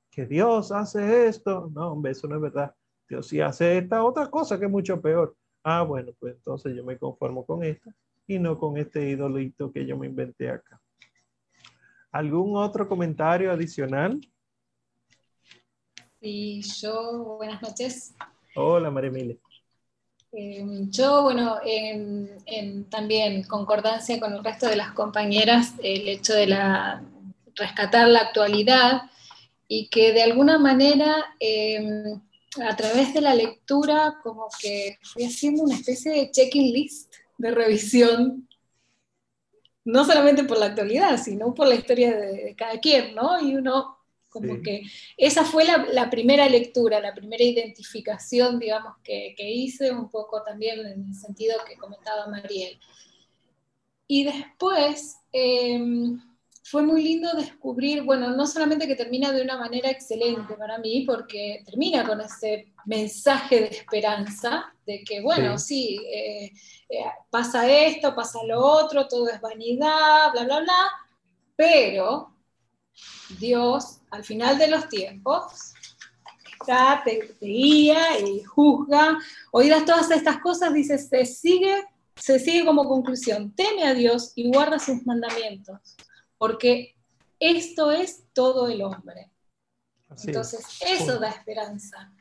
[0.10, 1.70] que Dios hace esto.
[1.74, 2.76] No, hombre, eso no es verdad.
[3.10, 5.36] Dios sí hace esta otra cosa que es mucho peor.
[5.64, 7.96] Ah, bueno, pues entonces yo me conformo con esta
[8.28, 10.82] y no con este idolito que yo me inventé acá.
[12.12, 14.20] ¿Algún otro comentario adicional?
[16.20, 18.14] Sí, yo, buenas noches.
[18.56, 19.38] Hola, María Emilia.
[20.32, 26.48] Em, yo, bueno, en, también concordancia con el resto de las compañeras, el hecho de
[26.48, 27.04] la
[27.56, 29.04] rescatar la actualidad
[29.68, 32.20] y que de alguna manera em,
[32.62, 38.48] a través de la lectura como que fui haciendo una especie de checklist de revisión,
[39.86, 43.42] no solamente por la actualidad, sino por la historia de, cada quien, ¿no?
[43.42, 43.98] Y uno
[44.30, 44.82] como que
[45.16, 51.06] esa fue la, primera lectura, la primera identificación, digamos, que, hice, un poco también en
[51.08, 52.80] el sentido que comentaba Mariel.
[54.08, 55.18] Y después...
[55.32, 56.20] Em,
[56.64, 61.04] fue muy lindo descubrir, bueno, no solamente que termina de una manera excelente para mí,
[61.06, 66.52] porque termina con ese mensaje de esperanza, de que, bueno, sí, eh,
[66.90, 70.92] eh, pasa esto, pasa lo otro, todo es vanidad, bla, bla, bla,
[71.58, 72.34] pero
[73.38, 75.74] Dios, al final de los tiempos,
[76.62, 79.18] está, te, guía y juzga,
[79.52, 81.84] oídas todas estas cosas, dice, se sigue,
[82.16, 85.98] se sigue como conclusión, teme a Dios y guarda sus mandamientos
[86.44, 86.98] porque
[87.40, 89.32] esto es todo el hombre.
[90.26, 92.12] Entonces, eso da esperanza.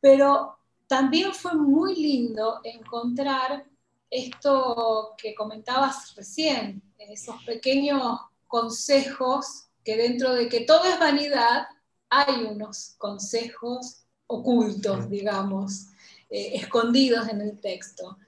[0.00, 0.58] Pero
[0.88, 3.64] también fue muy lindo encontrar
[4.10, 8.18] esto que comentabas recién, esos pequeños
[8.48, 11.68] consejos que dentro de que todo es vanidad,
[12.10, 15.86] hay unos consejos ocultos, digamos,
[16.30, 18.18] eh, escondidos en el texto.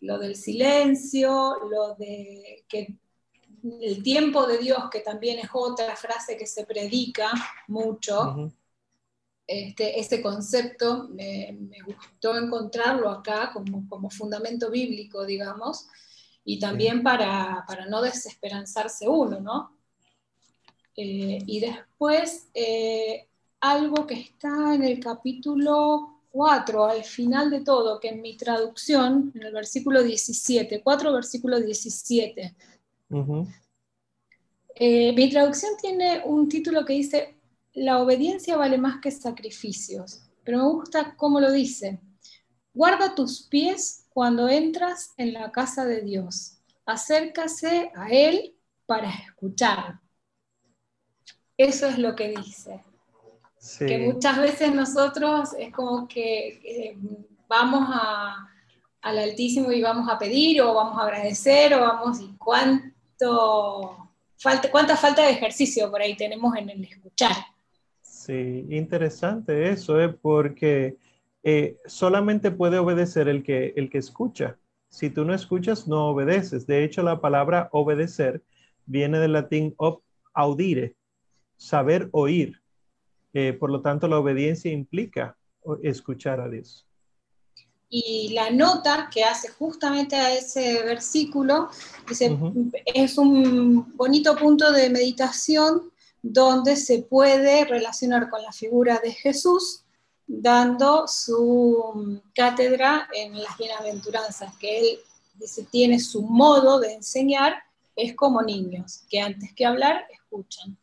[0.00, 2.98] Lo del silencio, lo de que
[3.80, 7.30] el tiempo de Dios, que también es otra frase que se predica
[7.68, 8.52] mucho,
[9.46, 11.56] este, ese concepto me,
[11.86, 15.86] gustó encontrarlo acá como, como, fundamento bíblico, digamos,
[16.44, 19.76] y también para, no desesperanzarse uno, ¿no?
[20.96, 23.28] Eh, y después, eh,
[23.60, 29.32] algo que está en el capítulo 4, al final de todo, que en mi traducción,
[29.34, 32.56] en el versículo 17, 4 versículo 17,
[34.74, 37.36] eh, mi traducción tiene un título que dice,
[37.72, 42.00] la obediencia vale más que sacrificios, pero me gusta cómo lo dice.
[42.74, 46.58] Guarda tus pies cuando entras en la casa de Dios.
[46.84, 48.54] Acércase a Él
[48.84, 50.00] para escuchar.
[51.56, 52.84] Eso es lo que dice.
[53.78, 56.98] Que muchas veces nosotros es como que eh,
[57.48, 57.88] vamos
[59.00, 62.95] al Altísimo y vamos a pedir o vamos a agradecer o vamos y cuánto
[64.36, 67.36] falta, cuánta falta de ejercicio por ahí tenemos en el escuchar.
[68.02, 70.08] Sí, interesante eso, ¿eh?
[70.08, 70.96] porque
[71.42, 74.58] eh, solamente puede obedecer el que, el que escucha.
[74.88, 76.66] Si tú no escuchas, no obedeces.
[76.66, 78.42] De hecho, la palabra obedecer
[78.86, 80.00] viene del latín ob
[80.32, 80.96] audire,
[81.56, 82.60] saber oír.
[83.32, 85.36] Eh, por lo tanto, la obediencia implica
[85.82, 86.86] escuchar a Dios.
[87.88, 91.68] Y la nota que hace justamente a ese versículo
[92.08, 92.36] dice,
[92.84, 99.84] es un bonito punto de meditación donde se puede relacionar con la figura de Jesús,
[100.26, 104.98] dando su cátedra en las bienaventuranzas, que él
[105.34, 107.54] dice, tiene su modo de enseñar,
[107.94, 110.76] es como niños, que antes que hablar, escuchan.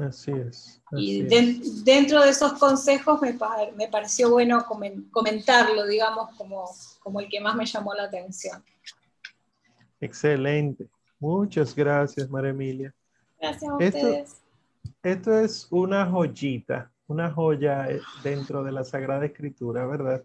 [0.00, 0.80] Así es.
[0.92, 3.36] y dentro de esos consejos me,
[3.76, 4.64] me pareció bueno
[5.10, 6.64] comentarlo, digamos, como,
[7.00, 8.64] como el que más me llamó la atención.
[10.00, 10.88] Excelente.
[11.18, 12.94] Muchas gracias, María Emilia.
[13.38, 14.42] Gracias a ustedes.
[15.02, 20.24] Esto es una joyita, una joya eh, dentro de la Sagrada Escritura, ¿verdad?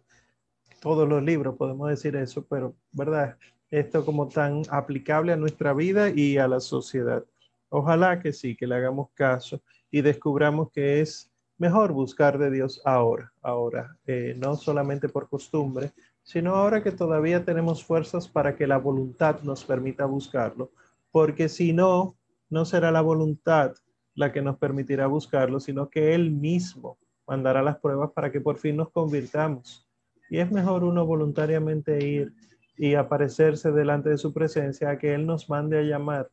[0.80, 3.38] Todos los libros podemos decir eso, pero, ¿verdad?
[3.70, 7.24] Esto como tan aplicable a nuestra vida y a la sociedad.
[7.70, 9.62] Ojalá que sí, que le hagamos caso
[9.92, 15.92] y descubramos que es mejor buscar de Dios ahora, ahora, eh, no solamente por costumbre,
[16.24, 20.72] sino ahora que todavía tenemos fuerzas para que la voluntad nos permita buscarlo,
[21.12, 22.16] porque si no,
[22.50, 23.74] no será la voluntad
[24.14, 28.58] la que nos permitirá buscarlo, sino que Él mismo mandará las pruebas para que por
[28.58, 29.88] fin nos convirtamos.
[30.30, 32.34] Y es mejor uno voluntariamente ir
[32.78, 36.30] y aparecerse delante de su presencia a que Él nos mande a llamar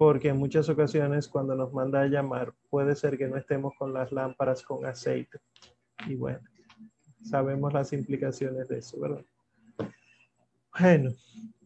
[0.00, 3.92] porque en muchas ocasiones cuando nos manda a llamar puede ser que no estemos con
[3.92, 5.40] las lámparas con aceite.
[6.06, 6.40] Y bueno,
[7.22, 9.22] sabemos las implicaciones de eso, ¿verdad?
[10.80, 11.10] Bueno,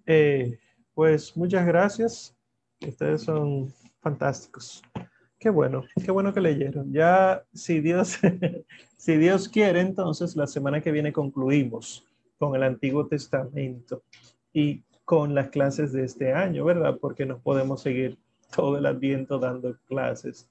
[0.05, 0.59] eh,
[0.95, 2.37] pues muchas gracias.
[2.85, 4.83] Ustedes son fantásticos.
[5.39, 6.93] Qué bueno, qué bueno que leyeron.
[6.93, 8.19] Ya, si Dios,
[8.97, 12.05] si Dios quiere, entonces la semana que viene concluimos
[12.37, 14.03] con el Antiguo Testamento
[14.53, 16.99] y con las clases de este año, ¿verdad?
[17.01, 18.19] Porque nos podemos seguir
[18.55, 20.49] todo el adviento dando clases.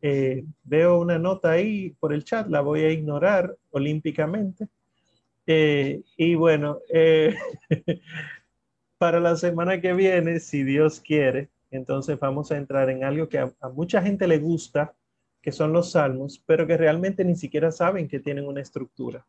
[0.00, 4.68] Eh, veo una nota ahí por el chat, la voy a ignorar olímpicamente.
[5.46, 7.36] Eh, y bueno, eh,
[8.98, 13.38] para la semana que viene, si Dios quiere, entonces vamos a entrar en algo que
[13.38, 14.94] a, a, mucha gente le gusta,
[15.40, 19.26] que son los salmos, pero que realmente ni siquiera saben que tienen una estructura.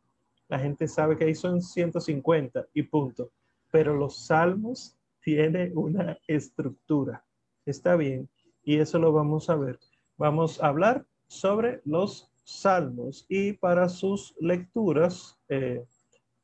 [0.48, 3.32] La gente sabe que ahí son 150 y punto,
[3.72, 7.24] pero los salmos tienen una estructura.
[7.66, 8.30] Está bien,
[8.64, 9.80] y eso lo vamos a ver.
[10.18, 15.86] Vamos a hablar sobre los salmos y para sus lecturas eh,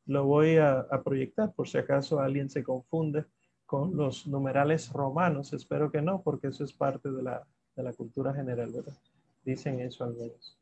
[0.06, 3.26] lo voy a, proyectar por si acaso alguien se confunde
[3.66, 5.52] con los numerales romanos.
[5.52, 8.96] Espero que no, porque eso es parte de la, de la cultura general, ¿verdad?
[9.44, 10.58] Dicen eso algunos.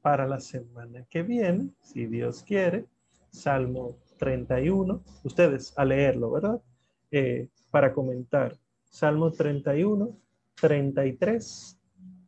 [0.00, 2.86] Para la semana que viene, si Dios quiere,
[3.30, 6.62] Salmo 31, ustedes a leerlo, ¿verdad?
[7.10, 8.56] Eh, para comentar
[8.88, 10.16] Salmo 31,
[10.54, 11.78] 33,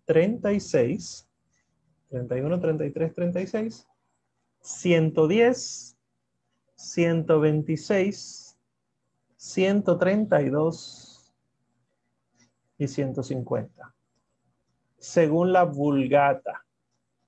[0.05, 1.29] 36,
[2.11, 3.89] 31, 33, 36,
[4.61, 5.97] 110,
[6.75, 8.59] 126,
[9.37, 11.33] 132
[12.79, 13.95] y 150.
[14.99, 16.65] Según la vulgata,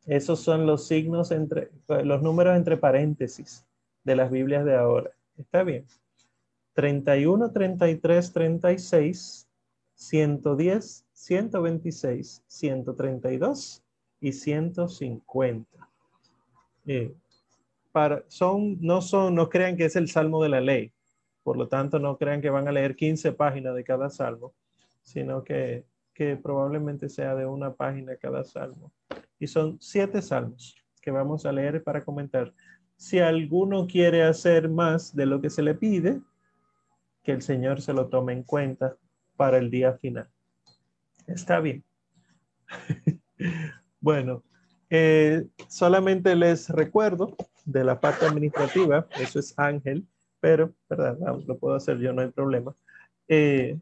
[0.06, 1.70] esos son los signos entre,
[2.04, 3.64] los números entre paréntesis
[4.04, 5.10] de las Biblias de ahora.
[5.38, 5.86] ¿Está bien?
[6.74, 9.48] 31, 33, 36,
[9.94, 13.82] 110, 126, 132
[14.20, 15.88] y 150.
[16.86, 17.14] Eh,
[19.30, 20.92] no crean que es el salmo de la ley.
[21.42, 24.54] Por lo tanto, no crean que van a leer 15 páginas de cada salmo,
[25.02, 25.84] sino que,
[26.14, 28.92] que probablemente sea de una página cada salmo.
[29.38, 32.54] Y son siete salmos que vamos a leer para comentar.
[32.96, 36.20] Si alguno quiere hacer más de lo que se le pide,
[37.22, 38.96] que el Señor se lo tome en cuenta
[39.36, 40.28] para el día final.
[41.26, 41.84] Está bien.
[44.00, 44.42] bueno,
[44.90, 50.06] eh, solamente les recuerdo de la parte administrativa, eso es Ángel,
[50.40, 51.16] pero, ¿verdad?
[51.46, 52.74] lo puedo hacer yo, no hay problema.
[53.28, 53.78] Eh,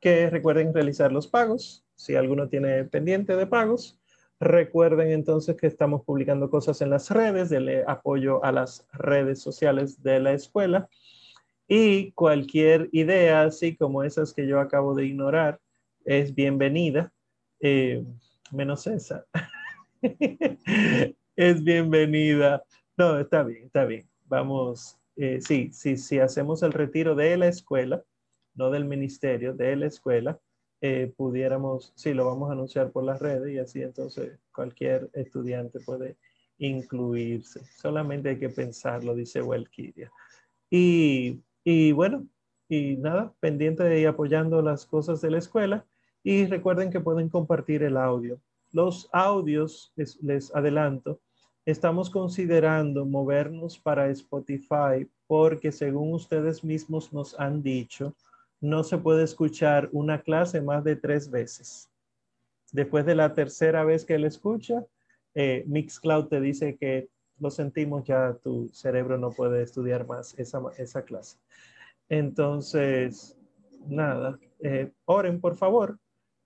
[0.00, 3.98] que recuerden realizar los pagos, si alguno tiene pendiente de pagos.
[4.40, 10.02] Recuerden entonces que estamos publicando cosas en las redes, de apoyo a las redes sociales
[10.02, 10.88] de la escuela.
[11.72, 15.60] Y cualquier idea, así como esas que yo acabo de ignorar,
[16.04, 17.12] es bienvenida,
[17.60, 18.04] eh,
[18.50, 19.24] menos esa.
[21.36, 22.64] es bienvenida.
[22.96, 24.10] No, está bien, está bien.
[24.24, 28.02] Vamos, eh, sí, sí, sí, hacemos el retiro de la escuela,
[28.54, 30.40] no del ministerio, de la escuela,
[30.80, 35.78] eh, pudiéramos, sí, lo vamos a anunciar por las redes y así entonces cualquier estudiante
[35.78, 36.16] puede
[36.58, 37.64] incluirse.
[37.80, 40.10] Solamente hay que pensarlo, dice Walkiria.
[40.68, 42.26] Y, y bueno,
[42.68, 45.84] y nada, pendiente ir apoyando las cosas de la escuela.
[46.22, 48.40] Y recuerden que pueden compartir el audio.
[48.72, 51.20] Los audios, les, adelanto,
[51.64, 58.14] estamos considerando movernos para Spotify porque según ustedes mismos nos han dicho,
[58.60, 61.90] no se puede escuchar una clase más de tres veces.
[62.72, 64.84] Después de la tercera vez que él escucha,
[65.34, 67.08] eh, Mixcloud te dice que
[67.40, 71.38] lo sentimos, ya tu cerebro no puede estudiar más esa, esa clase.
[72.08, 73.36] Entonces,
[73.86, 75.98] nada, eh, oren por favor,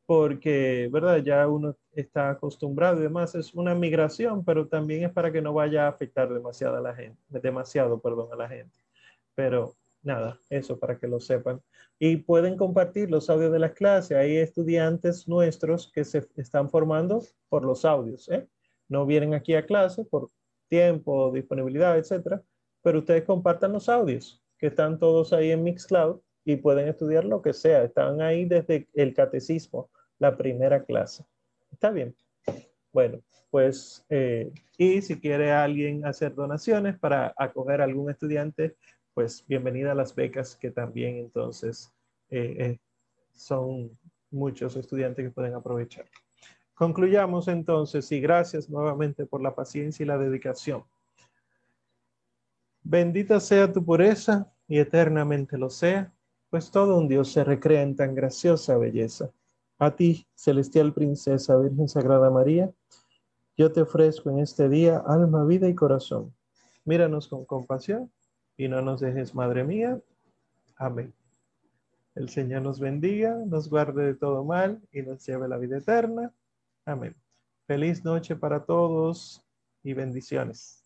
[0.06, 1.18] porque, ¿verdad?
[1.18, 5.52] Ya uno está acostumbrado y demás, es una migración, pero también es para que no
[5.54, 8.78] vaya a afectar demasiado a la gente, demasiado, perdón, a la gente.
[9.34, 11.60] Pero nada, eso para que lo sepan.
[11.98, 14.16] Y pueden compartir los audios de las clases.
[14.16, 18.46] Hay estudiantes nuestros que se están formando por los audios, ¿eh?
[18.88, 20.30] No vienen aquí a clase por
[20.74, 22.42] tiempo, disponibilidad, etcétera,
[22.82, 27.40] pero ustedes compartan los audios que están todos ahí en Mixcloud y pueden estudiar lo
[27.42, 27.84] que sea.
[27.84, 29.88] Están ahí desde el catecismo,
[30.18, 31.24] la primera clase.
[31.70, 32.12] Está bien.
[32.92, 33.20] Bueno,
[33.50, 38.74] pues, eh, y si quiere alguien hacer donaciones para acoger a algún estudiante,
[39.14, 41.92] pues bienvenida a las becas que también entonces
[42.30, 42.78] eh, eh,
[43.32, 43.96] son
[44.32, 46.06] muchos estudiantes que pueden aprovechar.
[46.74, 50.84] Concluyamos entonces y gracias nuevamente por la paciencia y la dedicación.
[52.82, 56.12] Bendita sea tu pureza y eternamente lo sea,
[56.50, 59.30] pues todo un Dios se recrea en tan graciosa belleza.
[59.78, 62.72] A ti, celestial princesa, Virgen Sagrada María,
[63.56, 66.34] yo te ofrezco en este día alma, vida y corazón.
[66.84, 68.10] Míranos con compasión
[68.56, 70.00] y no nos dejes, Madre mía.
[70.76, 71.14] Amén.
[72.14, 75.78] El Señor nos bendiga, nos guarde de todo mal y nos lleve a la vida
[75.78, 76.32] eterna.
[76.86, 77.16] Amén.
[77.66, 79.42] Feliz noche para todos
[79.82, 80.83] y bendiciones.